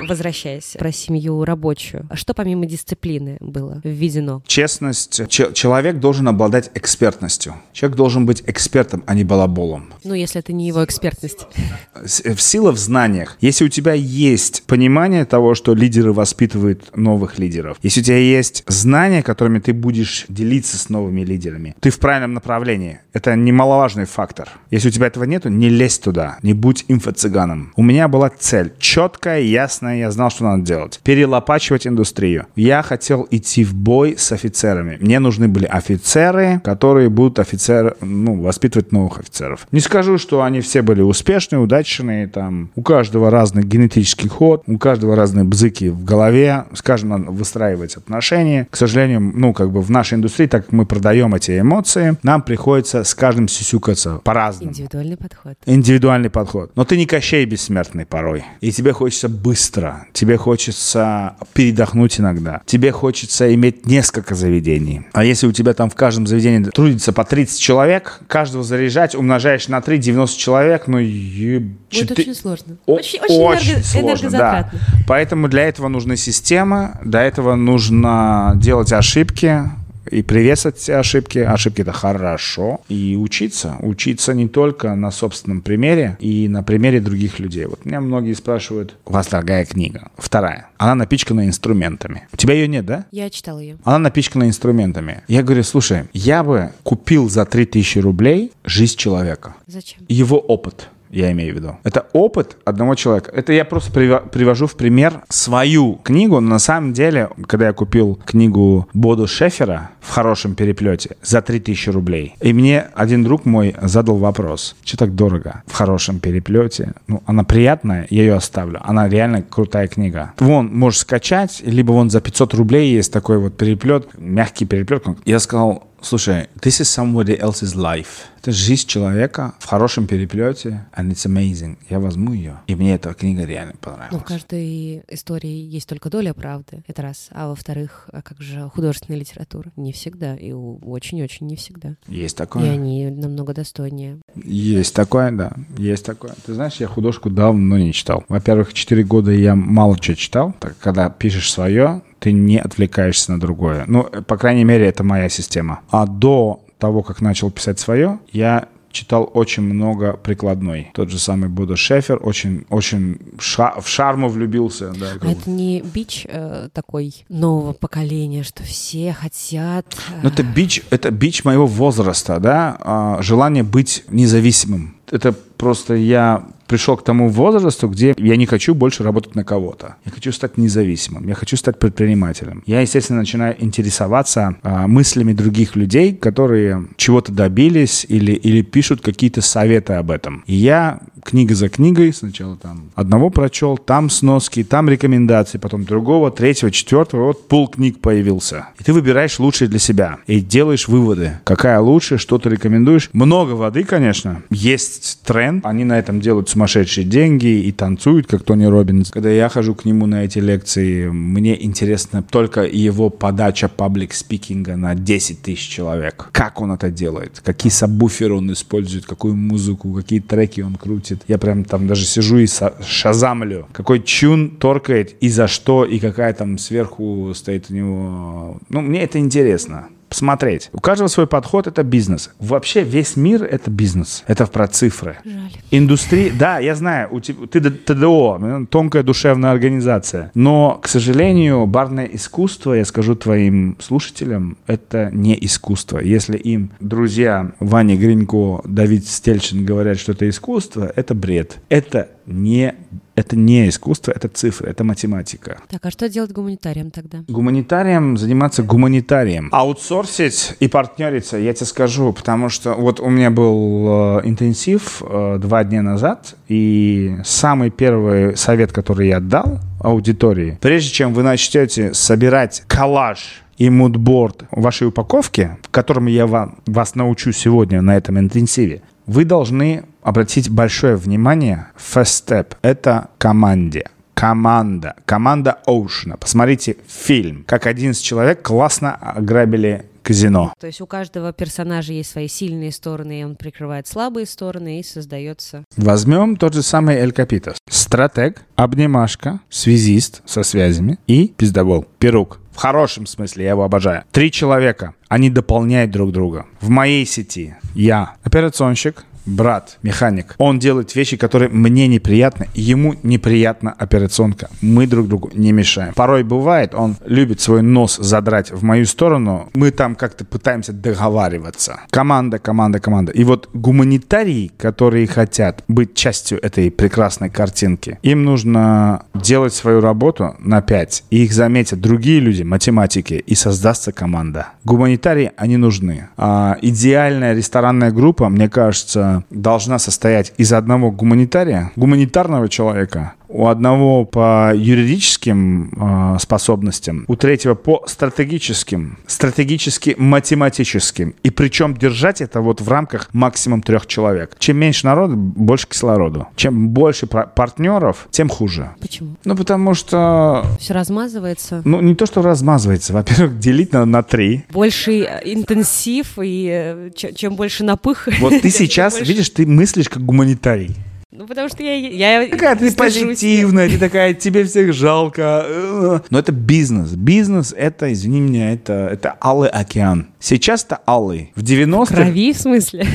возвращаясь 0.00 0.76
про 0.78 0.92
семью 0.92 1.44
рабочую, 1.44 2.06
а 2.10 2.16
что 2.16 2.34
помимо 2.34 2.66
дисциплины 2.66 3.36
было 3.40 3.80
введено? 3.84 4.42
Честность. 4.46 5.28
Ч- 5.28 5.52
человек 5.52 5.98
должен 5.98 6.28
обладать 6.28 6.70
экспертностью. 6.74 7.54
Человек 7.72 7.96
должен 7.96 8.26
быть 8.26 8.42
экспертом, 8.46 9.02
а 9.06 9.14
не 9.14 9.24
балаболом. 9.24 9.92
Ну, 10.04 10.14
если 10.14 10.40
это 10.40 10.52
не 10.52 10.66
его 10.66 10.84
экспертность. 10.84 11.46
В 11.94 12.40
сила 12.40 12.72
в 12.72 12.78
знаниях. 12.78 13.36
Если 13.40 13.64
у 13.64 13.68
тебя 13.68 13.92
есть 13.92 14.64
понимание 14.66 15.24
того, 15.24 15.54
что 15.54 15.74
лидеры 15.74 16.12
воспитывают 16.12 16.96
новых 16.96 17.38
лидеров, 17.38 17.76
если 17.82 18.00
у 18.00 18.04
тебя 18.04 18.18
есть 18.18 18.64
знания, 18.66 19.22
которыми 19.22 19.58
ты 19.58 19.72
будешь 19.72 20.26
делиться 20.28 20.78
с 20.78 20.88
новыми 20.88 21.22
лидерами, 21.22 21.74
ты 21.80 21.90
в 21.90 21.98
правильном 21.98 22.34
направлении. 22.34 23.00
Это 23.12 23.36
немаловажный 23.36 24.04
фактор. 24.06 24.48
Если 24.70 24.88
у 24.88 24.90
тебя 24.90 25.06
этого 25.06 25.24
нету, 25.24 25.48
не 25.48 25.68
лезь 25.68 25.98
туда, 25.98 26.38
не 26.42 26.54
будь 26.54 26.84
инфо-цыганом. 26.88 27.72
У 27.76 27.82
меня 27.82 28.08
была 28.08 28.30
цель 28.30 28.72
четкая, 28.78 29.40
ясная, 29.40 29.81
я 29.90 30.10
знал, 30.10 30.30
что 30.30 30.44
надо 30.44 30.64
делать. 30.64 31.00
Перелопачивать 31.02 31.86
индустрию. 31.86 32.46
Я 32.56 32.82
хотел 32.82 33.26
идти 33.30 33.64
в 33.64 33.74
бой 33.74 34.16
с 34.18 34.32
офицерами. 34.32 34.98
Мне 35.00 35.18
нужны 35.18 35.48
были 35.48 35.66
офицеры, 35.66 36.60
которые 36.64 37.08
будут 37.08 37.38
офицер, 37.38 37.96
ну, 38.00 38.40
воспитывать 38.40 38.92
новых 38.92 39.18
офицеров. 39.18 39.66
Не 39.72 39.80
скажу, 39.80 40.18
что 40.18 40.42
они 40.42 40.60
все 40.60 40.82
были 40.82 41.00
успешные, 41.00 41.60
удачные, 41.60 42.28
там, 42.28 42.70
у 42.76 42.82
каждого 42.82 43.30
разный 43.30 43.62
генетический 43.62 44.28
ход, 44.28 44.62
у 44.66 44.78
каждого 44.78 45.16
разные 45.16 45.44
бзыки 45.44 45.88
в 45.88 46.04
голове, 46.04 46.64
с 46.72 46.82
каждым 46.82 47.10
надо 47.10 47.30
выстраивать 47.30 47.96
отношения. 47.96 48.66
К 48.70 48.76
сожалению, 48.76 49.20
ну, 49.20 49.52
как 49.52 49.70
бы 49.70 49.80
в 49.82 49.90
нашей 49.90 50.14
индустрии, 50.14 50.46
так 50.46 50.64
как 50.64 50.72
мы 50.72 50.86
продаем 50.86 51.34
эти 51.34 51.58
эмоции, 51.58 52.16
нам 52.22 52.42
приходится 52.42 53.04
с 53.04 53.14
каждым 53.14 53.48
сюсюкаться 53.48 54.20
по-разному. 54.24 54.70
Индивидуальный 54.70 55.16
подход. 55.16 55.54
Индивидуальный 55.66 56.30
подход. 56.30 56.72
Но 56.76 56.84
ты 56.84 56.96
не 56.96 57.06
Кощей 57.06 57.44
бессмертный 57.44 58.06
порой. 58.06 58.44
И 58.60 58.70
тебе 58.70 58.92
хочется 58.92 59.28
быстро 59.28 59.71
быстро, 59.72 60.06
тебе 60.12 60.36
хочется 60.36 61.34
передохнуть 61.54 62.20
иногда, 62.20 62.60
тебе 62.66 62.92
хочется 62.92 63.52
иметь 63.54 63.86
несколько 63.86 64.34
заведений. 64.34 65.06
А 65.12 65.24
если 65.24 65.46
у 65.46 65.52
тебя 65.52 65.72
там 65.72 65.88
в 65.88 65.94
каждом 65.94 66.26
заведении 66.26 66.64
трудится 66.64 67.12
по 67.12 67.24
30 67.24 67.58
человек, 67.58 68.20
каждого 68.28 68.64
заряжать 68.64 69.14
умножаешь 69.14 69.68
на 69.68 69.80
3, 69.80 69.98
90 69.98 70.38
человек, 70.38 70.86
ну... 70.86 70.98
Еб... 70.98 71.62
Будет 71.90 72.14
ты... 72.14 72.22
очень 72.22 72.34
сложно. 72.34 72.76
О- 72.86 72.94
очень 72.94 73.20
очень, 73.20 73.34
очень 73.34 74.00
энерго... 74.00 74.16
сложно, 74.16 74.30
да. 74.30 74.70
Поэтому 75.06 75.48
для 75.48 75.62
этого 75.62 75.88
нужны 75.88 76.16
системы, 76.16 76.98
для 77.02 77.22
этого 77.22 77.54
нужно 77.54 78.52
делать 78.56 78.92
ошибки, 78.92 79.62
и 80.12 80.22
приветствовать 80.22 80.76
все 80.76 80.96
ошибки. 80.96 81.38
Ошибки 81.38 81.80
это 81.80 81.92
хорошо. 81.92 82.80
И 82.88 83.16
учиться. 83.16 83.76
Учиться 83.80 84.34
не 84.34 84.48
только 84.48 84.94
на 84.94 85.10
собственном 85.10 85.62
примере 85.62 86.16
и 86.20 86.48
на 86.48 86.62
примере 86.62 87.00
других 87.00 87.38
людей. 87.38 87.64
Вот 87.64 87.84
меня 87.84 88.00
многие 88.00 88.34
спрашивают, 88.34 88.94
у 89.06 89.12
вас 89.12 89.28
дорогая 89.28 89.64
книга. 89.64 90.10
Вторая. 90.16 90.68
Она 90.76 90.94
напичкана 90.94 91.46
инструментами. 91.46 92.28
У 92.32 92.36
тебя 92.36 92.54
ее 92.54 92.68
нет, 92.68 92.84
да? 92.84 93.06
Я 93.10 93.30
читал 93.30 93.58
ее. 93.58 93.78
Она 93.84 93.98
напичкана 93.98 94.44
инструментами. 94.44 95.22
Я 95.28 95.42
говорю, 95.42 95.62
слушай, 95.62 96.04
я 96.12 96.44
бы 96.44 96.72
купил 96.82 97.28
за 97.28 97.44
3000 97.44 97.98
рублей 97.98 98.52
жизнь 98.64 98.96
человека. 98.96 99.54
Зачем? 99.66 100.04
Его 100.08 100.38
опыт 100.38 100.88
я 101.12 101.30
имею 101.32 101.54
в 101.54 101.56
виду. 101.56 101.76
Это 101.84 102.06
опыт 102.12 102.56
одного 102.64 102.94
человека. 102.94 103.30
Это 103.32 103.52
я 103.52 103.64
просто 103.64 103.92
привожу 103.92 104.66
в 104.66 104.74
пример 104.74 105.22
свою 105.28 105.94
книгу. 106.02 106.40
Но 106.40 106.48
на 106.48 106.58
самом 106.58 106.92
деле, 106.92 107.28
когда 107.46 107.66
я 107.66 107.72
купил 107.72 108.18
книгу 108.24 108.88
Боду 108.94 109.26
Шефера 109.26 109.90
в 110.00 110.10
хорошем 110.10 110.54
переплете 110.54 111.16
за 111.22 111.42
3000 111.42 111.90
рублей, 111.90 112.34
и 112.40 112.52
мне 112.52 112.86
один 112.94 113.22
друг 113.22 113.44
мой 113.44 113.76
задал 113.82 114.16
вопрос, 114.16 114.74
что 114.84 114.96
так 114.96 115.14
дорого 115.14 115.62
в 115.66 115.74
хорошем 115.74 116.18
переплете? 116.18 116.94
Ну, 117.06 117.22
она 117.26 117.44
приятная, 117.44 118.06
я 118.10 118.22
ее 118.22 118.34
оставлю. 118.34 118.80
Она 118.82 119.08
реально 119.08 119.42
крутая 119.42 119.88
книга. 119.88 120.32
Вон, 120.38 120.74
можешь 120.74 121.00
скачать, 121.00 121.62
либо 121.64 121.92
вон 121.92 122.10
за 122.10 122.20
500 122.20 122.54
рублей 122.54 122.94
есть 122.94 123.12
такой 123.12 123.38
вот 123.38 123.56
переплет, 123.56 124.08
мягкий 124.16 124.64
переплет. 124.64 125.04
Я 125.26 125.38
сказал, 125.38 125.91
Слушай, 126.02 126.48
this 126.56 126.80
is 126.80 126.88
somebody 126.88 127.38
else's 127.40 127.76
life. 127.76 128.26
Это 128.40 128.50
жизнь 128.50 128.88
человека 128.88 129.54
в 129.60 129.66
хорошем 129.66 130.08
переплете, 130.08 130.84
and 130.96 131.12
it's 131.12 131.24
amazing. 131.26 131.78
Я 131.88 132.00
возьму 132.00 132.32
ее, 132.32 132.60
и 132.66 132.74
мне 132.74 132.96
эта 132.96 133.14
книга 133.14 133.44
реально 133.44 133.74
понравилась. 133.80 134.12
Ну, 134.12 134.18
в 134.18 134.24
каждой 134.24 135.04
истории 135.08 135.48
есть 135.48 135.88
только 135.88 136.10
доля 136.10 136.34
правды, 136.34 136.82
это 136.88 137.02
раз. 137.02 137.28
А 137.30 137.48
во-вторых, 137.48 138.08
а 138.12 138.20
как 138.20 138.40
же 138.40 138.68
художественная 138.74 139.20
литература? 139.20 139.70
Не 139.76 139.92
всегда, 139.92 140.34
и 140.34 140.50
очень-очень 140.50 141.46
не 141.46 141.54
всегда. 141.54 141.94
Есть 142.08 142.36
такое. 142.36 142.64
И 142.64 142.68
они 142.68 143.06
намного 143.08 143.54
достойнее. 143.54 144.18
Есть 144.34 144.96
такое, 144.96 145.30
да, 145.30 145.52
есть 145.78 146.04
такое. 146.04 146.34
Ты 146.44 146.54
знаешь, 146.54 146.74
я 146.74 146.88
художку 146.88 147.30
давно 147.30 147.78
не 147.78 147.92
читал. 147.92 148.24
Во-первых, 148.28 148.74
четыре 148.74 149.04
года 149.04 149.30
я 149.30 149.54
мало 149.54 149.96
что 150.02 150.16
читал. 150.16 150.52
Так, 150.58 150.76
когда 150.78 151.08
пишешь 151.10 151.52
свое, 151.52 152.02
ты 152.22 152.30
не 152.30 152.58
отвлекаешься 152.58 153.32
на 153.32 153.40
другое. 153.40 153.84
Ну, 153.88 154.04
по 154.04 154.36
крайней 154.36 154.62
мере, 154.62 154.86
это 154.86 155.02
моя 155.02 155.28
система. 155.28 155.80
А 155.90 156.06
до 156.06 156.64
того, 156.78 157.02
как 157.02 157.20
начал 157.20 157.50
писать 157.50 157.80
свое, 157.80 158.20
я 158.30 158.68
читал 158.92 159.28
очень 159.34 159.64
много 159.64 160.12
прикладной. 160.12 160.90
Тот 160.94 161.10
же 161.10 161.18
самый 161.18 161.48
Будо 161.48 161.76
Шефер 161.76 162.20
очень, 162.22 162.64
очень 162.68 163.18
ша 163.40 163.74
в 163.80 163.88
шарму 163.88 164.28
влюбился. 164.28 164.92
Да, 164.92 165.12
а 165.20 165.32
это 165.32 165.50
не 165.50 165.80
бич 165.80 166.26
э, 166.28 166.68
такой 166.72 167.24
нового 167.28 167.72
поколения, 167.72 168.44
что 168.44 168.62
все 168.62 169.12
хотят... 169.12 169.86
Э... 170.10 170.20
Ну, 170.22 170.28
это 170.28 170.44
бич, 170.44 170.82
это 170.90 171.10
бич 171.10 171.44
моего 171.44 171.66
возраста, 171.66 172.38
да, 172.38 172.76
а, 172.80 173.22
желание 173.22 173.64
быть 173.64 174.04
независимым. 174.08 174.96
Это 175.12 175.32
просто 175.32 175.94
я 175.94 176.44
пришел 176.72 176.96
к 176.96 177.04
тому 177.04 177.28
возрасту, 177.28 177.86
где 177.86 178.14
я 178.16 178.36
не 178.36 178.46
хочу 178.46 178.74
больше 178.74 179.04
работать 179.04 179.34
на 179.34 179.44
кого-то. 179.44 179.96
Я 180.06 180.10
хочу 180.10 180.32
стать 180.32 180.56
независимым, 180.56 181.28
я 181.28 181.34
хочу 181.34 181.58
стать 181.58 181.78
предпринимателем. 181.78 182.62
Я, 182.64 182.80
естественно, 182.80 183.18
начинаю 183.18 183.62
интересоваться 183.62 184.56
а, 184.62 184.88
мыслями 184.88 185.34
других 185.34 185.76
людей, 185.76 186.14
которые 186.14 186.86
чего-то 186.96 187.30
добились 187.30 188.06
или, 188.08 188.32
или 188.32 188.62
пишут 188.62 189.02
какие-то 189.02 189.42
советы 189.42 189.92
об 189.92 190.10
этом. 190.10 190.44
И 190.46 190.54
я 190.54 191.00
книга 191.22 191.54
за 191.54 191.68
книгой, 191.68 192.14
сначала 192.14 192.56
там 192.56 192.90
одного 192.94 193.28
прочел, 193.28 193.76
там 193.76 194.08
сноски, 194.08 194.64
там 194.64 194.88
рекомендации, 194.88 195.58
потом 195.58 195.84
другого, 195.84 196.30
третьего, 196.30 196.70
четвертого, 196.70 197.26
вот 197.26 197.48
пол 197.48 197.68
книг 197.68 198.00
появился. 198.00 198.68
И 198.78 198.84
ты 198.84 198.94
выбираешь 198.94 199.38
лучшее 199.38 199.68
для 199.68 199.78
себя 199.78 200.20
и 200.26 200.40
делаешь 200.40 200.88
выводы. 200.88 201.38
Какая 201.44 201.80
лучше, 201.80 202.16
что 202.16 202.38
ты 202.38 202.48
рекомендуешь. 202.48 203.10
Много 203.12 203.52
воды, 203.52 203.84
конечно. 203.84 204.42
Есть 204.48 205.01
тренд. 205.24 205.64
Они 205.66 205.84
на 205.84 205.98
этом 205.98 206.20
делают 206.20 206.48
сумасшедшие 206.48 207.04
деньги 207.04 207.46
и 207.46 207.72
танцуют, 207.72 208.26
как 208.26 208.42
Тони 208.42 208.64
Робинс. 208.64 209.10
Когда 209.10 209.30
я 209.30 209.48
хожу 209.48 209.74
к 209.74 209.84
нему 209.84 210.06
на 210.06 210.24
эти 210.24 210.38
лекции, 210.38 211.08
мне 211.08 211.62
интересно 211.62 212.22
только 212.22 212.62
его 212.62 213.10
подача 213.10 213.68
паблик 213.68 214.14
спикинга 214.14 214.76
на 214.76 214.94
10 214.94 215.42
тысяч 215.42 215.68
человек. 215.68 216.28
Как 216.32 216.60
он 216.60 216.72
это 216.72 216.90
делает? 216.90 217.40
Какие 217.44 217.70
сабвуферы 217.70 218.34
он 218.34 218.52
использует? 218.52 219.06
Какую 219.06 219.36
музыку? 219.36 219.92
Какие 219.92 220.20
треки 220.20 220.60
он 220.60 220.76
крутит? 220.76 221.22
Я 221.28 221.38
прям 221.38 221.64
там 221.64 221.86
даже 221.86 222.04
сижу 222.04 222.38
и 222.38 222.46
шазамлю. 222.86 223.66
Какой 223.72 224.02
чун 224.02 224.50
торкает 224.50 225.16
и 225.20 225.28
за 225.28 225.48
что, 225.48 225.84
и 225.84 225.98
какая 225.98 226.32
там 226.32 226.58
сверху 226.58 227.32
стоит 227.34 227.66
у 227.70 227.74
него... 227.74 228.58
Ну, 228.68 228.80
мне 228.80 229.02
это 229.02 229.18
интересно 229.18 229.88
посмотреть. 230.12 230.68
У 230.74 230.80
каждого 230.80 231.08
свой 231.08 231.26
подход— 231.26 231.66
это 231.68 231.82
бизнес. 231.82 232.30
Вообще 232.38 232.82
весь 232.82 233.16
мир— 233.16 233.42
это 233.50 233.70
бизнес. 233.70 234.24
Это 234.26 234.46
про 234.46 234.68
цифры. 234.68 235.16
Жаль. 235.24 235.50
Индустрия... 235.70 236.30
Да, 236.38 236.58
я 236.58 236.74
знаю, 236.74 237.08
у 237.10 237.20
тебя, 237.20 237.46
ты 237.46 237.62
ТДО, 237.62 238.66
тонкая 238.68 239.02
душевная 239.02 239.52
организация. 239.52 240.30
Но, 240.34 240.78
к 240.82 240.88
сожалению, 240.88 241.66
барное 241.66 242.04
искусство, 242.04 242.74
я 242.74 242.84
скажу 242.84 243.14
твоим 243.14 243.78
слушателям, 243.80 244.58
это 244.66 245.08
не 245.12 245.34
искусство. 245.46 245.98
Если 245.98 246.36
им 246.36 246.72
друзья 246.78 247.52
Ваня 247.58 247.96
Гринько, 247.96 248.60
Давид 248.64 249.08
Стельчин 249.08 249.64
говорят, 249.64 249.98
что 249.98 250.12
это 250.12 250.28
искусство, 250.28 250.92
это 250.94 251.14
бред. 251.14 251.58
Это 251.70 252.10
не 252.26 252.74
это 253.14 253.36
не 253.36 253.68
искусство, 253.68 254.12
это 254.12 254.28
цифры, 254.28 254.70
это 254.70 254.84
математика. 254.84 255.60
Так, 255.68 255.84
а 255.84 255.90
что 255.90 256.08
делать 256.08 256.32
гуманитарием 256.32 256.90
тогда? 256.90 257.18
Гуманитарием 257.28 258.16
заниматься 258.16 258.62
гуманитарием. 258.62 259.48
Аутсорсить 259.52 260.54
и 260.60 260.68
партнериться, 260.68 261.36
я 261.36 261.52
тебе 261.52 261.66
скажу, 261.66 262.12
потому 262.12 262.48
что 262.48 262.74
вот 262.74 263.00
у 263.00 263.10
меня 263.10 263.30
был 263.30 264.18
э, 264.18 264.20
интенсив 264.24 265.02
э, 265.02 265.38
два 265.38 265.64
дня 265.64 265.82
назад, 265.82 266.36
и 266.48 267.16
самый 267.24 267.70
первый 267.70 268.36
совет, 268.36 268.72
который 268.72 269.08
я 269.08 269.20
дал 269.20 269.60
аудитории, 269.80 270.58
прежде 270.60 270.90
чем 270.90 271.12
вы 271.12 271.22
начнете 271.22 271.92
собирать 271.92 272.62
коллаж 272.66 273.42
и 273.58 273.68
мудборд 273.68 274.44
вашей 274.50 274.88
упаковки, 274.88 275.56
которому 275.70 276.08
я 276.08 276.26
вам, 276.26 276.58
вас 276.66 276.94
научу 276.94 277.32
сегодня 277.32 277.82
на 277.82 277.96
этом 277.96 278.18
интенсиве, 278.18 278.82
вы 279.12 279.24
должны 279.24 279.84
обратить 280.02 280.48
большое 280.48 280.96
внимание. 280.96 281.66
First 281.76 282.26
step— 282.26 282.56
это 282.62 283.10
команде. 283.18 283.84
Команда. 284.14 284.94
Команда 285.04 285.58
Оушена. 285.66 286.16
Посмотрите 286.16 286.76
фильм. 286.88 287.44
Как 287.46 287.66
11 287.66 288.02
человек 288.02 288.42
классно 288.42 288.94
ограбили 288.94 289.86
казино. 290.02 290.52
То 290.58 290.66
есть 290.66 290.80
у 290.80 290.86
каждого 290.86 291.32
персонажа 291.32 291.92
есть 291.92 292.10
свои 292.10 292.26
сильные 292.26 292.72
стороны, 292.72 293.20
и 293.20 293.24
он 293.24 293.36
прикрывает 293.36 293.86
слабые 293.86 294.26
стороны, 294.26 294.80
и 294.80 294.82
создается... 294.82 295.64
Возьмем 295.76 296.36
тот 296.36 296.54
же 296.54 296.62
самый 296.62 296.96
Эль 296.96 297.12
Капитас. 297.12 297.58
Стратег, 297.68 298.42
обнимашка, 298.56 299.40
связист 299.48 300.22
со 300.24 300.42
связями 300.42 300.98
и 301.06 301.28
пиздобол, 301.28 301.86
перук. 301.98 302.41
В 302.52 302.58
хорошем 302.58 303.06
смысле, 303.06 303.44
я 303.44 303.50
его 303.50 303.64
обожаю. 303.64 304.04
Три 304.12 304.30
человека, 304.30 304.94
они 305.08 305.30
дополняют 305.30 305.90
друг 305.90 306.12
друга. 306.12 306.46
В 306.60 306.68
моей 306.68 307.04
сети 307.06 307.56
я 307.74 308.14
операционщик, 308.22 309.04
брат, 309.26 309.78
механик, 309.82 310.34
он 310.38 310.58
делает 310.58 310.94
вещи, 310.94 311.16
которые 311.16 311.48
мне 311.48 311.88
неприятны, 311.88 312.48
ему 312.54 312.94
неприятна 313.02 313.72
операционка. 313.72 314.48
Мы 314.60 314.86
друг 314.86 315.08
другу 315.08 315.30
не 315.34 315.52
мешаем. 315.52 315.94
Порой 315.94 316.22
бывает, 316.22 316.74
он 316.74 316.96
любит 317.04 317.40
свой 317.40 317.62
нос 317.62 317.96
задрать 317.96 318.50
в 318.50 318.62
мою 318.62 318.86
сторону, 318.86 319.50
мы 319.54 319.70
там 319.70 319.94
как-то 319.94 320.24
пытаемся 320.24 320.72
договариваться. 320.72 321.80
Команда, 321.90 322.38
команда, 322.38 322.80
команда. 322.80 323.12
И 323.12 323.24
вот 323.24 323.48
гуманитарии, 323.52 324.50
которые 324.56 325.06
хотят 325.06 325.64
быть 325.68 325.94
частью 325.94 326.44
этой 326.44 326.70
прекрасной 326.70 327.30
картинки, 327.30 327.98
им 328.02 328.24
нужно 328.24 329.04
делать 329.14 329.54
свою 329.54 329.80
работу 329.80 330.34
на 330.38 330.62
5, 330.62 331.04
и 331.10 331.24
их 331.24 331.32
заметят 331.32 331.80
другие 331.80 332.20
люди, 332.20 332.42
математики, 332.42 333.14
и 333.14 333.34
создастся 333.34 333.92
команда. 333.92 334.48
Гуманитарии, 334.64 335.32
они 335.36 335.56
нужны. 335.56 336.08
А 336.16 336.56
идеальная 336.62 337.34
ресторанная 337.34 337.90
группа, 337.90 338.28
мне 338.28 338.48
кажется, 338.48 339.11
должна 339.30 339.78
состоять 339.78 340.32
из 340.36 340.52
одного 340.52 340.90
гуманитария, 340.90 341.72
гуманитарного 341.76 342.48
человека, 342.48 343.14
у 343.32 343.46
одного 343.46 344.04
по 344.04 344.52
юридическим 344.54 345.72
э, 346.14 346.18
способностям, 346.20 347.04
у 347.08 347.16
третьего 347.16 347.54
по 347.54 347.84
стратегическим, 347.86 348.98
стратегически 349.06 349.94
математическим. 349.98 351.14
И 351.22 351.30
причем 351.30 351.74
держать 351.76 352.20
это 352.20 352.40
вот 352.40 352.60
в 352.60 352.68
рамках 352.68 353.08
максимум 353.12 353.62
трех 353.62 353.86
человек. 353.86 354.36
Чем 354.38 354.58
меньше 354.58 354.86
народу, 354.86 355.16
больше 355.16 355.68
кислороду. 355.68 356.28
Чем 356.36 356.68
больше 356.68 357.06
партнеров, 357.06 358.06
тем 358.10 358.28
хуже. 358.28 358.70
Почему? 358.80 359.16
Ну, 359.24 359.36
потому 359.36 359.74
что... 359.74 360.44
Все 360.60 360.74
размазывается. 360.74 361.62
Ну, 361.64 361.80
не 361.80 361.94
то, 361.94 362.06
что 362.06 362.22
размазывается. 362.22 362.92
Во-первых, 362.92 363.38
делить 363.38 363.72
на, 363.72 363.84
на 363.84 364.02
три. 364.02 364.44
Больше 364.50 365.00
интенсив, 365.24 366.18
и 366.22 366.48
э, 366.50 366.90
чем 367.14 367.34
больше 367.34 367.64
напых. 367.64 368.08
Вот 368.20 368.42
ты 368.42 368.50
сейчас, 368.50 369.00
видишь, 369.00 369.30
ты 369.30 369.46
мыслишь 369.46 369.88
как 369.88 370.04
гуманитарий. 370.04 370.76
Ну, 371.14 371.26
потому 371.26 371.50
что 371.50 371.62
я... 371.62 371.76
я 371.76 372.26
Какая 372.26 372.56
ты 372.56 372.72
позитивная, 372.72 373.68
ты 373.68 373.76
такая, 373.76 374.14
тебе 374.14 374.44
всех 374.44 374.72
жалко. 374.72 376.00
Но 376.08 376.18
это 376.18 376.32
бизнес. 376.32 376.94
Бизнес— 376.94 377.52
это, 377.56 377.92
извини 377.92 378.20
меня, 378.20 378.50
это, 378.54 378.88
это 378.90 379.18
алый 379.22 379.50
океан. 379.50 380.06
Сейчас 380.18 380.64
это 380.64 380.80
алый. 380.86 381.30
В 381.34 381.42
90-х... 381.42 381.94
Крови, 381.94 382.32
в 382.32 382.38
смысле? 382.38 382.86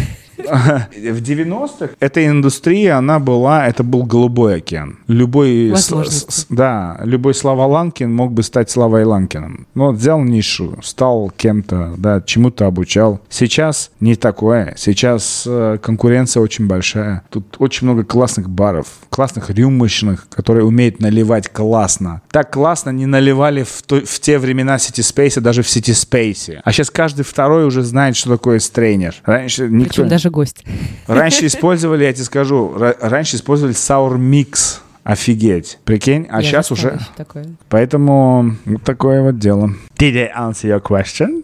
В 0.92 1.22
90-х 1.22 1.90
эта 2.00 2.26
индустрия, 2.26 2.98
она 2.98 3.20
была, 3.20 3.68
это 3.68 3.84
был 3.84 4.04
голубой 4.04 4.58
океан. 4.58 5.00
Любой, 5.08 5.72
с- 5.76 6.46
да, 6.50 7.00
любой 7.04 7.34
Слава 7.34 7.64
Ланкин 7.66 8.14
мог 8.14 8.32
бы 8.34 8.44
стать 8.44 8.70
Славой 8.70 9.04
Ланкиным. 9.04 9.68
Но 9.76 9.92
взял 9.92 10.22
нишу, 10.24 10.78
стал 10.84 11.32
кем-то, 11.36 11.94
да, 11.98 12.22
чему-то 12.22 12.66
обучал. 12.68 13.20
Сейчас 13.30 13.92
не 14.00 14.16
такое. 14.16 14.74
Сейчас 14.78 15.44
э, 15.48 15.78
конкуренция 15.82 16.42
очень 16.42 16.68
большая. 16.68 17.24
Тут 17.30 17.56
очень 17.60 17.88
много 17.88 18.04
классных 18.04 18.50
баров, 18.50 18.88
классных 19.10 19.50
рюмочных, 19.50 20.28
которые 20.30 20.66
умеют 20.66 21.00
наливать 21.00 21.50
классно. 21.52 22.22
Так 22.32 22.52
классно 22.52 22.90
не 22.92 23.06
наливали 23.06 23.64
в, 23.64 23.82
то- 23.84 24.02
в 24.06 24.20
те 24.20 24.38
времена 24.40 24.76
City 24.78 25.02
Space, 25.02 25.40
даже 25.42 25.62
в 25.64 25.68
City 25.68 25.94
Space. 25.94 26.60
А 26.64 26.72
сейчас 26.72 26.90
каждый 26.90 27.24
второй 27.24 27.66
уже 27.66 27.82
знает, 27.84 28.16
что 28.16 28.30
такое 28.32 28.60
стрейнер. 28.60 29.16
Раньше 29.26 29.68
никто... 29.70 29.90
Причем 29.94 30.08
даже 30.08 30.30
гость. 30.38 30.64
Раньше 31.08 31.46
использовали, 31.52 32.04
я 32.04 32.14
тебе 32.14 32.26
скажу, 32.26 32.74
ра- 32.76 32.96
раньше 33.02 33.36
использовали 33.38 33.76
Sour 33.76 34.18
Mix. 34.18 34.80
Офигеть. 35.04 35.80
Прикинь, 35.86 36.28
а 36.30 36.42
Я 36.42 36.50
сейчас 36.50 36.70
уже... 36.70 37.00
такое. 37.16 37.46
Поэтому 37.70 38.56
вот 38.66 38.84
такое 38.84 39.22
вот 39.24 39.40
дело. 39.40 39.72
Did 39.98 40.18
I 40.18 40.32
answer 40.50 40.68
your 40.70 40.82
question? 40.82 41.44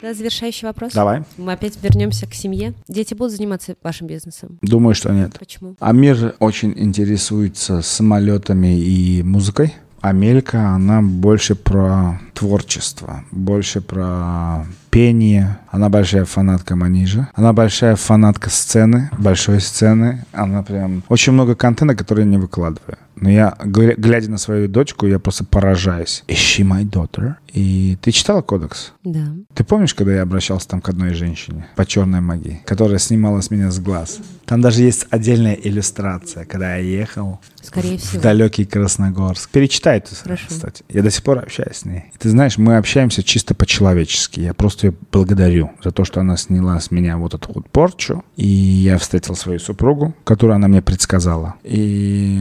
Тогда 0.00 0.14
завершающий 0.14 0.66
вопрос. 0.66 0.92
Давай. 0.94 1.22
Мы 1.36 1.52
опять 1.52 1.78
вернемся 1.80 2.26
к 2.26 2.34
семье. 2.34 2.74
Дети 2.88 3.14
будут 3.14 3.34
заниматься 3.36 3.76
вашим 3.84 4.08
бизнесом? 4.08 4.58
Думаю, 4.62 4.94
что 4.94 5.12
нет. 5.12 5.36
Почему? 5.38 5.76
Амир 5.78 6.34
очень 6.40 6.72
интересуется 6.76 7.82
самолетами 7.82 8.76
и 8.80 9.22
музыкой. 9.22 9.74
Амелька, 10.00 10.70
она 10.70 11.00
больше 11.02 11.54
про 11.54 12.20
творчество, 12.34 13.24
больше 13.30 13.80
про 13.80 14.66
пение. 14.90 15.58
Она 15.70 15.88
большая 15.88 16.24
фанатка 16.24 16.76
Манижа. 16.76 17.28
Она 17.34 17.52
большая 17.52 17.96
фанатка 17.96 18.50
сцены, 18.50 19.10
большой 19.18 19.60
сцены. 19.60 20.24
Она 20.32 20.62
прям... 20.62 21.02
Очень 21.08 21.32
много 21.32 21.54
контента, 21.54 21.94
который 21.94 22.24
я 22.24 22.30
не 22.30 22.36
выкладываю. 22.38 22.98
Но 23.16 23.30
я, 23.30 23.54
гля- 23.60 23.94
глядя 23.96 24.30
на 24.30 24.38
свою 24.38 24.68
дочку, 24.68 25.06
я 25.06 25.18
просто 25.18 25.44
поражаюсь. 25.44 26.24
Is 26.28 26.34
she 26.36 26.64
my 26.64 26.82
daughter? 26.84 27.34
И 27.52 27.96
ты 28.02 28.10
читала 28.10 28.42
кодекс? 28.42 28.92
Да. 29.04 29.34
Ты 29.54 29.64
помнишь, 29.64 29.94
когда 29.94 30.14
я 30.14 30.22
обращался 30.22 30.68
там 30.68 30.80
к 30.80 30.88
одной 30.88 31.14
женщине 31.14 31.66
по 31.76 31.86
черной 31.86 32.20
магии, 32.20 32.60
которая 32.66 32.98
снимала 32.98 33.40
с 33.40 33.50
меня 33.50 33.70
с 33.70 33.78
глаз? 33.78 34.18
Там 34.46 34.60
даже 34.60 34.82
есть 34.82 35.06
отдельная 35.10 35.54
иллюстрация, 35.54 36.44
когда 36.44 36.76
я 36.76 36.82
ехал 37.00 37.40
Скорее 37.62 37.96
в 37.98 38.02
всего. 38.02 38.22
далекий 38.22 38.64
Красногорск. 38.64 39.50
Перечитай 39.50 39.98
это, 39.98 40.10
кстати. 40.48 40.84
Я 40.88 41.02
до 41.02 41.10
сих 41.10 41.22
пор 41.22 41.38
общаюсь 41.38 41.76
с 41.76 41.84
ней. 41.84 42.06
Ты 42.22 42.30
знаешь, 42.30 42.56
мы 42.56 42.76
общаемся 42.76 43.24
чисто 43.24 43.52
по-человечески. 43.52 44.38
Я 44.38 44.54
просто 44.54 44.86
ее 44.86 44.94
благодарю 45.10 45.72
за 45.82 45.90
то, 45.90 46.04
что 46.04 46.20
она 46.20 46.36
сняла 46.36 46.78
с 46.78 46.92
меня 46.92 47.18
вот 47.18 47.34
эту 47.34 47.50
вот 47.52 47.68
порчу. 47.68 48.24
И 48.36 48.46
я 48.46 48.96
встретил 48.98 49.34
свою 49.34 49.58
супругу, 49.58 50.14
которую 50.22 50.54
она 50.54 50.68
мне 50.68 50.82
предсказала. 50.82 51.56
И 51.64 52.40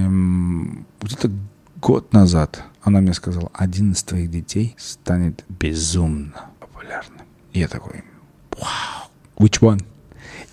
где-то 1.02 1.32
год 1.78 2.14
назад 2.14 2.64
она 2.84 3.02
мне 3.02 3.16
сказала, 3.16 3.50
один 3.56 3.94
из 3.94 4.04
твоих 4.04 4.30
детей 4.30 4.76
станет 4.78 5.44
безумно 5.50 6.52
популярным. 6.60 7.26
И 7.52 7.60
я 7.62 7.68
такой, 7.68 8.04
вау, 8.52 9.10
which 9.40 9.62
one? 9.62 9.84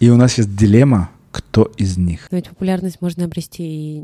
И 0.01 0.09
у 0.09 0.17
нас 0.17 0.39
есть 0.39 0.57
дилемма, 0.57 1.11
кто 1.31 1.65
из 1.77 1.97
них. 1.97 2.29
Но 2.31 2.37
ведь 2.37 2.49
популярность 2.49 3.01
можно 3.01 3.25
обрести 3.25 3.63
и 3.63 4.03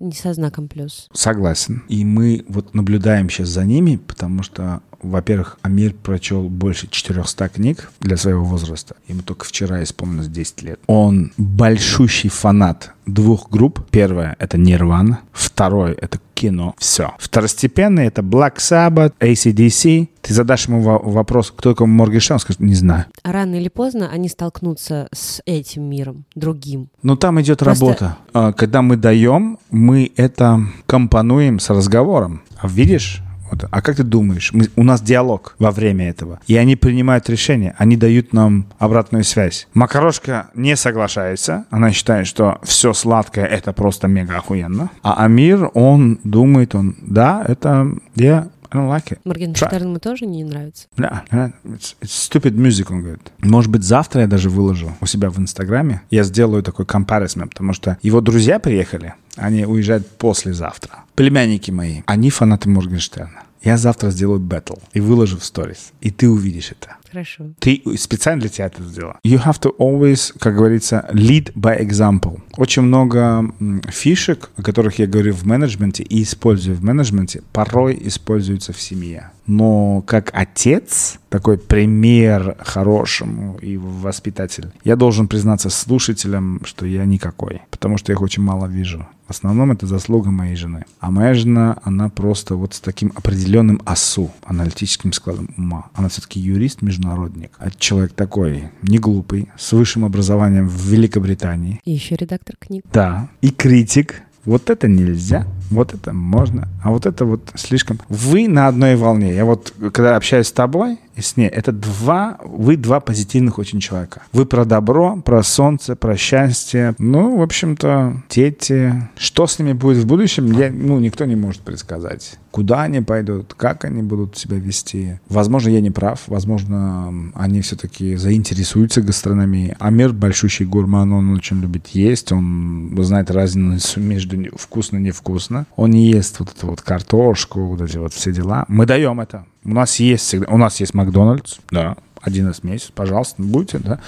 не 0.00 0.12
со 0.12 0.34
знаком 0.34 0.68
плюс. 0.68 1.08
Согласен. 1.12 1.82
И 1.88 2.04
мы 2.04 2.44
вот 2.48 2.74
наблюдаем 2.74 3.30
сейчас 3.30 3.48
за 3.48 3.64
ними, 3.64 3.96
потому 3.96 4.42
что, 4.42 4.82
во-первых, 5.02 5.58
Амир 5.62 5.94
прочел 5.94 6.48
больше 6.48 6.88
400 6.88 7.48
книг 7.48 7.90
для 8.00 8.16
своего 8.16 8.44
возраста. 8.44 8.96
Ему 9.08 9.22
только 9.22 9.44
вчера 9.46 9.82
исполнилось 9.82 10.28
10 10.28 10.62
лет. 10.62 10.80
Он 10.86 11.32
большущий 11.36 12.30
фанат 12.30 12.92
двух 13.06 13.50
групп. 13.50 13.88
Первое— 13.90 14.36
это 14.38 14.58
Нирвана. 14.58 15.20
Второе— 15.32 15.92
это 16.00 16.18
кино. 16.36 16.74
Все. 16.78 17.12
Второстепенный— 17.18 18.04
это 18.06 18.20
Black 18.22 18.56
Sabbath, 18.58 19.14
ACDC. 19.20 20.08
Ты 20.20 20.34
задашь 20.34 20.68
ему 20.68 20.82
во- 20.82 20.98
вопрос, 20.98 21.50
кто 21.56 21.72
такой 21.72 21.86
Моргенштерн, 21.86 22.34
он 22.36 22.40
скажет, 22.40 22.60
не 22.60 22.74
знаю. 22.74 23.06
Рано 23.24 23.54
или 23.54 23.68
поздно 23.68 24.10
они 24.12 24.28
столкнутся 24.28 25.08
с 25.12 25.40
этим 25.46 25.84
миром, 25.84 26.24
другим. 26.34 26.88
Но 27.02 27.16
там 27.16 27.40
идет 27.40 27.60
Просто- 27.60 27.84
работа. 27.86 28.16
А, 28.32 28.52
Когда 28.52 28.82
мы 28.82 28.96
даем, 28.96 29.58
мы 29.70 30.12
это 30.16 30.60
компонуем 30.86 31.58
с 31.58 31.70
разговором. 31.70 32.42
А 32.58 32.68
видишь? 32.68 33.22
Вот. 33.50 33.64
А 33.70 33.82
как 33.82 33.96
ты 33.96 34.02
думаешь? 34.02 34.50
Мы- 34.52 34.68
у 34.76 34.82
нас 34.82 35.00
диалог 35.00 35.54
во 35.58 35.70
время 35.70 36.08
этого. 36.08 36.40
И 36.46 36.56
они 36.56 36.76
принимают 36.76 37.28
решение. 37.28 37.74
Они 37.78 37.96
дают 37.96 38.32
нам 38.32 38.66
обратную 38.78 39.24
связь. 39.24 39.68
Макарошка 39.74 40.48
не 40.54 40.76
соглашается. 40.76 41.64
Она 41.70 41.92
считает, 41.92 42.26
что 42.26 42.58
все 42.62 42.92
сладкое 42.92 43.44
это 43.46 43.72
просто 43.72 44.08
мега 44.08 44.36
охуенно. 44.38 44.90
А 45.02 45.24
Амир, 45.24 45.70
он 45.74 46.18
думает, 46.24 46.74
он, 46.74 46.96
да, 47.00 47.44
это, 47.46 47.90
yeah, 48.16 48.50
I 48.70 48.76
don't 48.76 48.88
like 48.88 49.12
it. 49.12 49.18
Моргенштерн 49.24 49.84
ему 49.88 49.98
тоже 49.98 50.26
не 50.26 50.44
нравится. 50.44 50.88
Да, 50.96 51.24
да, 51.30 51.52
it's, 51.64 51.96
it's 52.00 52.30
stupid 52.30 52.54
music, 52.56 52.86
он 52.90 53.02
говорит. 53.02 53.32
Может 53.38 53.70
быть, 53.70 53.82
завтра 53.82 54.22
я 54.22 54.26
даже 54.26 54.50
выложу 54.50 54.96
у 55.00 55.06
себя 55.06 55.30
в 55.30 55.38
Инстаграме. 55.38 56.02
Я 56.10 56.24
сделаю 56.24 56.62
такой 56.62 56.84
comparison, 56.84 57.48
потому 57.48 57.72
что 57.72 57.98
его 58.02 58.20
друзья 58.20 58.58
приехали, 58.58 59.14
они 59.36 59.64
уезжают 59.64 60.08
послезавтра. 60.18 61.04
Племянники 61.14 61.70
мои, 61.70 62.02
они 62.06 62.30
фанаты 62.30 62.68
Моргенштерна. 62.68 63.42
Я 63.66 63.76
завтра 63.78 64.10
сделаю 64.10 64.38
бэтл 64.38 64.74
и 64.92 65.00
выложу 65.00 65.38
в 65.38 65.44
сторис, 65.44 65.92
и 66.00 66.12
ты 66.12 66.30
увидишь 66.30 66.70
это. 66.70 66.98
Хорошо. 67.10 67.46
Ты 67.58 67.82
специально 67.98 68.40
для 68.40 68.48
тебя 68.48 68.66
это 68.66 68.84
сделал. 68.84 69.14
You 69.24 69.44
have 69.44 69.60
to 69.62 69.76
always, 69.76 70.32
как 70.38 70.54
говорится, 70.54 71.08
lead 71.12 71.52
by 71.54 71.80
example. 71.80 72.40
Очень 72.56 72.82
много 72.82 73.52
фишек, 73.90 74.50
о 74.56 74.62
которых 74.62 75.00
я 75.00 75.08
говорю 75.08 75.32
в 75.34 75.44
менеджменте 75.44 76.04
и 76.04 76.22
использую 76.22 76.76
в 76.76 76.84
менеджменте, 76.84 77.42
порой 77.52 77.98
используются 78.02 78.72
в 78.72 78.80
семье. 78.80 79.32
Но 79.48 80.02
как 80.02 80.30
отец, 80.32 81.18
такой 81.28 81.58
пример 81.58 82.56
хорошему 82.60 83.58
и 83.60 83.76
воспитатель, 83.76 84.70
я 84.84 84.94
должен 84.94 85.26
признаться 85.26 85.70
слушателям, 85.70 86.60
что 86.64 86.86
я 86.86 87.04
никакой, 87.04 87.62
потому 87.72 87.98
что 87.98 88.12
я 88.12 88.14
их 88.14 88.22
очень 88.22 88.44
мало 88.44 88.66
вижу. 88.66 89.08
В 89.26 89.30
основном 89.30 89.72
это 89.72 89.86
заслуга 89.88 90.30
моей 90.30 90.54
жены. 90.54 90.84
А 91.00 91.10
моя 91.10 91.34
жена, 91.34 91.78
она 91.82 92.08
просто 92.08 92.54
вот 92.54 92.74
с 92.74 92.80
таким 92.80 93.12
определенным 93.16 93.82
осу, 93.84 94.30
аналитическим 94.44 95.12
складом 95.12 95.50
ума. 95.56 95.86
Она 95.94 96.08
все-таки 96.08 96.38
юрист-международник. 96.38 97.50
А 97.58 97.70
человек 97.70 98.12
такой, 98.12 98.70
не 98.82 98.98
глупый, 98.98 99.48
с 99.58 99.72
высшим 99.72 100.04
образованием 100.04 100.68
в 100.68 100.80
Великобритании. 100.86 101.80
И 101.84 101.92
еще 101.92 102.14
редактор 102.14 102.54
книг. 102.56 102.84
Да. 102.92 103.28
И 103.40 103.50
критик. 103.50 104.22
Вот 104.44 104.70
это 104.70 104.86
нельзя, 104.86 105.44
вот 105.70 105.94
это 105.94 106.12
можно, 106.12 106.68
а 106.82 106.90
вот 106.90 107.06
это 107.06 107.24
вот 107.24 107.50
слишком... 107.54 108.00
Вы 108.08 108.48
на 108.48 108.68
одной 108.68 108.96
волне. 108.96 109.34
Я 109.34 109.44
вот, 109.44 109.72
когда 109.92 110.16
общаюсь 110.16 110.48
с 110.48 110.52
тобой 110.52 110.98
и 111.14 111.20
с 111.22 111.36
ней, 111.36 111.48
это 111.48 111.72
два, 111.72 112.38
вы 112.44 112.76
два 112.76 113.00
позитивных 113.00 113.58
очень 113.58 113.80
человека. 113.80 114.22
Вы 114.32 114.44
про 114.46 114.64
добро, 114.64 115.16
про 115.16 115.42
солнце, 115.42 115.96
про 115.96 116.16
счастье. 116.16 116.94
Ну, 116.98 117.38
в 117.38 117.42
общем-то, 117.42 118.22
дети. 118.28 119.08
Что 119.16 119.46
с 119.46 119.58
ними 119.58 119.72
будет 119.72 119.98
в 119.98 120.06
будущем, 120.06 120.52
я, 120.52 120.70
ну, 120.70 120.98
никто 120.98 121.24
не 121.24 121.36
может 121.36 121.62
предсказать. 121.62 122.38
Куда 122.50 122.82
они 122.82 123.00
пойдут, 123.00 123.54
как 123.54 123.84
они 123.84 124.02
будут 124.02 124.36
себя 124.36 124.58
вести. 124.58 125.18
Возможно, 125.28 125.70
я 125.70 125.80
не 125.80 125.90
прав, 125.90 126.22
возможно, 126.26 127.32
они 127.34 127.60
все-таки 127.60 128.16
заинтересуются 128.16 129.02
гастрономией. 129.02 129.74
Амир 129.78 130.12
большущий 130.12 130.64
гурман, 130.64 131.12
он 131.12 131.34
очень 131.34 131.60
любит 131.60 131.88
есть, 131.88 132.32
он 132.32 132.96
знает 133.00 133.30
разницу 133.30 134.00
между 134.00 134.36
вкусно 134.56 134.98
и 134.98 135.00
невкусно. 135.00 135.55
Он 135.76 135.90
не 135.90 136.10
ест 136.10 136.38
вот 136.40 136.52
эту 136.54 136.66
вот 136.68 136.82
картошку, 136.82 137.66
вот 137.66 137.80
эти 137.80 137.96
вот 137.96 138.12
все 138.12 138.32
дела. 138.32 138.64
Мы 138.68 138.84
даем 138.84 139.20
это. 139.20 139.46
У 139.64 139.70
нас 139.70 139.96
есть 140.00 140.24
всегда, 140.24 140.52
у 140.52 140.58
нас 140.58 140.80
есть 140.80 140.94
Макдональдс, 140.94 141.58
да, 141.70 141.96
один 142.20 142.46
раз 142.46 142.60
в 142.60 142.64
месяц, 142.64 142.90
пожалуйста, 142.94 143.42
будьте, 143.42 143.78
да. 143.78 144.00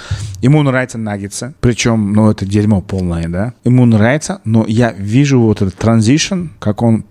Ему 0.42 0.62
нравятся 0.62 0.98
наггетсы, 0.98 1.54
причем, 1.60 2.12
ну, 2.12 2.30
это 2.30 2.44
дерьмо 2.46 2.80
полное, 2.80 3.28
да. 3.28 3.54
Ему 3.64 3.86
нравится, 3.86 4.40
но 4.44 4.64
я 4.66 4.92
вижу 4.92 5.40
вот 5.40 5.62
этот 5.62 5.76
транзишн, 5.76 6.46
как 6.58 6.82
он 6.82 7.04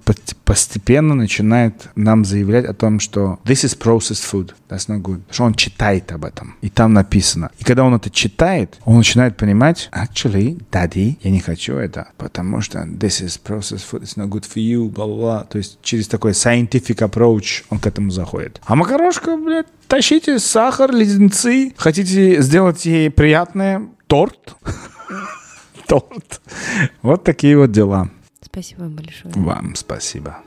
постепенно 0.44 1.14
начинает 1.14 1.90
нам 1.96 2.26
заявлять 2.26 2.66
о 2.66 2.74
том, 2.74 3.00
что 3.00 3.40
this 3.46 3.66
is 3.66 3.78
processed 3.78 4.24
food, 4.32 4.54
that's 4.70 4.88
not 4.88 5.02
good. 5.02 5.22
Что 5.30 5.44
он 5.44 5.54
читает 5.54 6.12
об 6.12 6.26
этом, 6.26 6.56
и 6.62 6.70
там 6.70 6.94
написано. 6.94 7.52
И 7.60 7.64
когда 7.64 7.84
он 7.84 7.94
это 7.96 8.10
читает, 8.10 8.78
он 8.86 8.98
начинает 8.98 9.38
понимать, 9.38 9.90
actually, 9.92 10.62
daddy, 10.72 11.18
я 11.22 11.32
не 11.32 11.40
хочу 11.40 11.76
это, 11.76 12.10
потому 12.18 12.62
что 12.62 12.80
this 12.80 13.22
is 13.24 13.40
processed 13.44 13.86
food, 13.90 14.04
it's 14.04 14.18
not 14.18 14.30
good 14.30 14.46
for 14.46 14.62
you, 14.62 14.90
бла-бла. 14.90 15.44
То 15.44 15.58
есть 15.58 15.80
через 15.82 16.08
такой 16.08 16.32
scientific 16.32 16.98
approach 16.98 17.64
он 17.70 17.80
к 17.80 17.88
этому 17.88 18.12
заходит. 18.12 18.62
А 18.66 18.76
макарошка, 18.76 19.38
блядь, 19.38 19.68
тащите 19.88 20.40
сахар, 20.40 20.92
леденцы. 20.92 21.74
Хотите 21.78 22.42
сделать 22.42 22.86
ей 22.86 23.10
приятное? 23.10 23.90
Торт. 24.08 24.56
Торт. 25.88 26.42
Вот 27.02 27.24
такие 27.24 27.58
вот 27.58 27.72
дела. 27.72 28.10
Спасибо 28.42 28.82
вам 28.82 28.96
большое. 28.96 29.34
Вам 29.36 29.76
спасибо. 29.76 30.38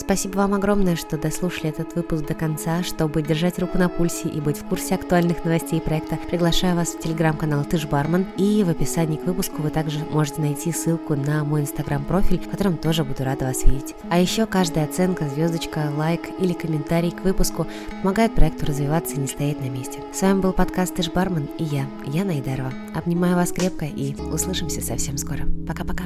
Спасибо 0.00 0.38
вам 0.38 0.54
огромное, 0.54 0.96
что 0.96 1.18
дослушали 1.18 1.68
этот 1.68 1.94
выпуск 1.94 2.26
до 2.26 2.32
конца. 2.32 2.82
Чтобы 2.82 3.20
держать 3.20 3.58
руку 3.58 3.76
на 3.76 3.90
пульсе 3.90 4.28
и 4.28 4.40
быть 4.40 4.56
в 4.56 4.64
курсе 4.64 4.94
актуальных 4.94 5.44
новостей 5.44 5.78
проекта, 5.78 6.16
приглашаю 6.16 6.74
вас 6.74 6.94
в 6.94 7.00
телеграм-канал 7.00 7.64
Ты 7.64 7.76
ж 7.76 7.86
бармен. 7.86 8.26
И 8.38 8.64
в 8.64 8.70
описании 8.70 9.18
к 9.18 9.26
выпуску 9.26 9.60
вы 9.60 9.68
также 9.68 9.98
можете 10.10 10.40
найти 10.40 10.72
ссылку 10.72 11.16
на 11.16 11.44
мой 11.44 11.60
инстаграм-профиль, 11.60 12.40
в 12.40 12.48
котором 12.48 12.78
тоже 12.78 13.04
буду 13.04 13.24
рада 13.24 13.44
вас 13.44 13.62
видеть. 13.64 13.94
А 14.08 14.18
еще 14.18 14.46
каждая 14.46 14.86
оценка, 14.86 15.28
звездочка, 15.28 15.92
лайк 15.94 16.22
или 16.38 16.54
комментарий 16.54 17.10
к 17.10 17.22
выпуску 17.22 17.66
помогает 18.00 18.34
проекту 18.34 18.66
развиваться 18.66 19.16
и 19.16 19.20
не 19.20 19.26
стоять 19.26 19.60
на 19.60 19.68
месте. 19.68 20.00
С 20.14 20.22
вами 20.22 20.40
был 20.40 20.54
подкаст 20.54 20.94
Ты 20.94 21.02
ж 21.02 21.10
бармен 21.10 21.46
и 21.58 21.64
я, 21.64 21.84
Яна 22.06 22.40
Идарова. 22.40 22.72
Обнимаю 22.94 23.36
вас 23.36 23.52
крепко 23.52 23.84
и 23.84 24.14
услышимся 24.14 24.80
совсем 24.80 25.18
скоро. 25.18 25.46
Пока-пока. 25.68 26.04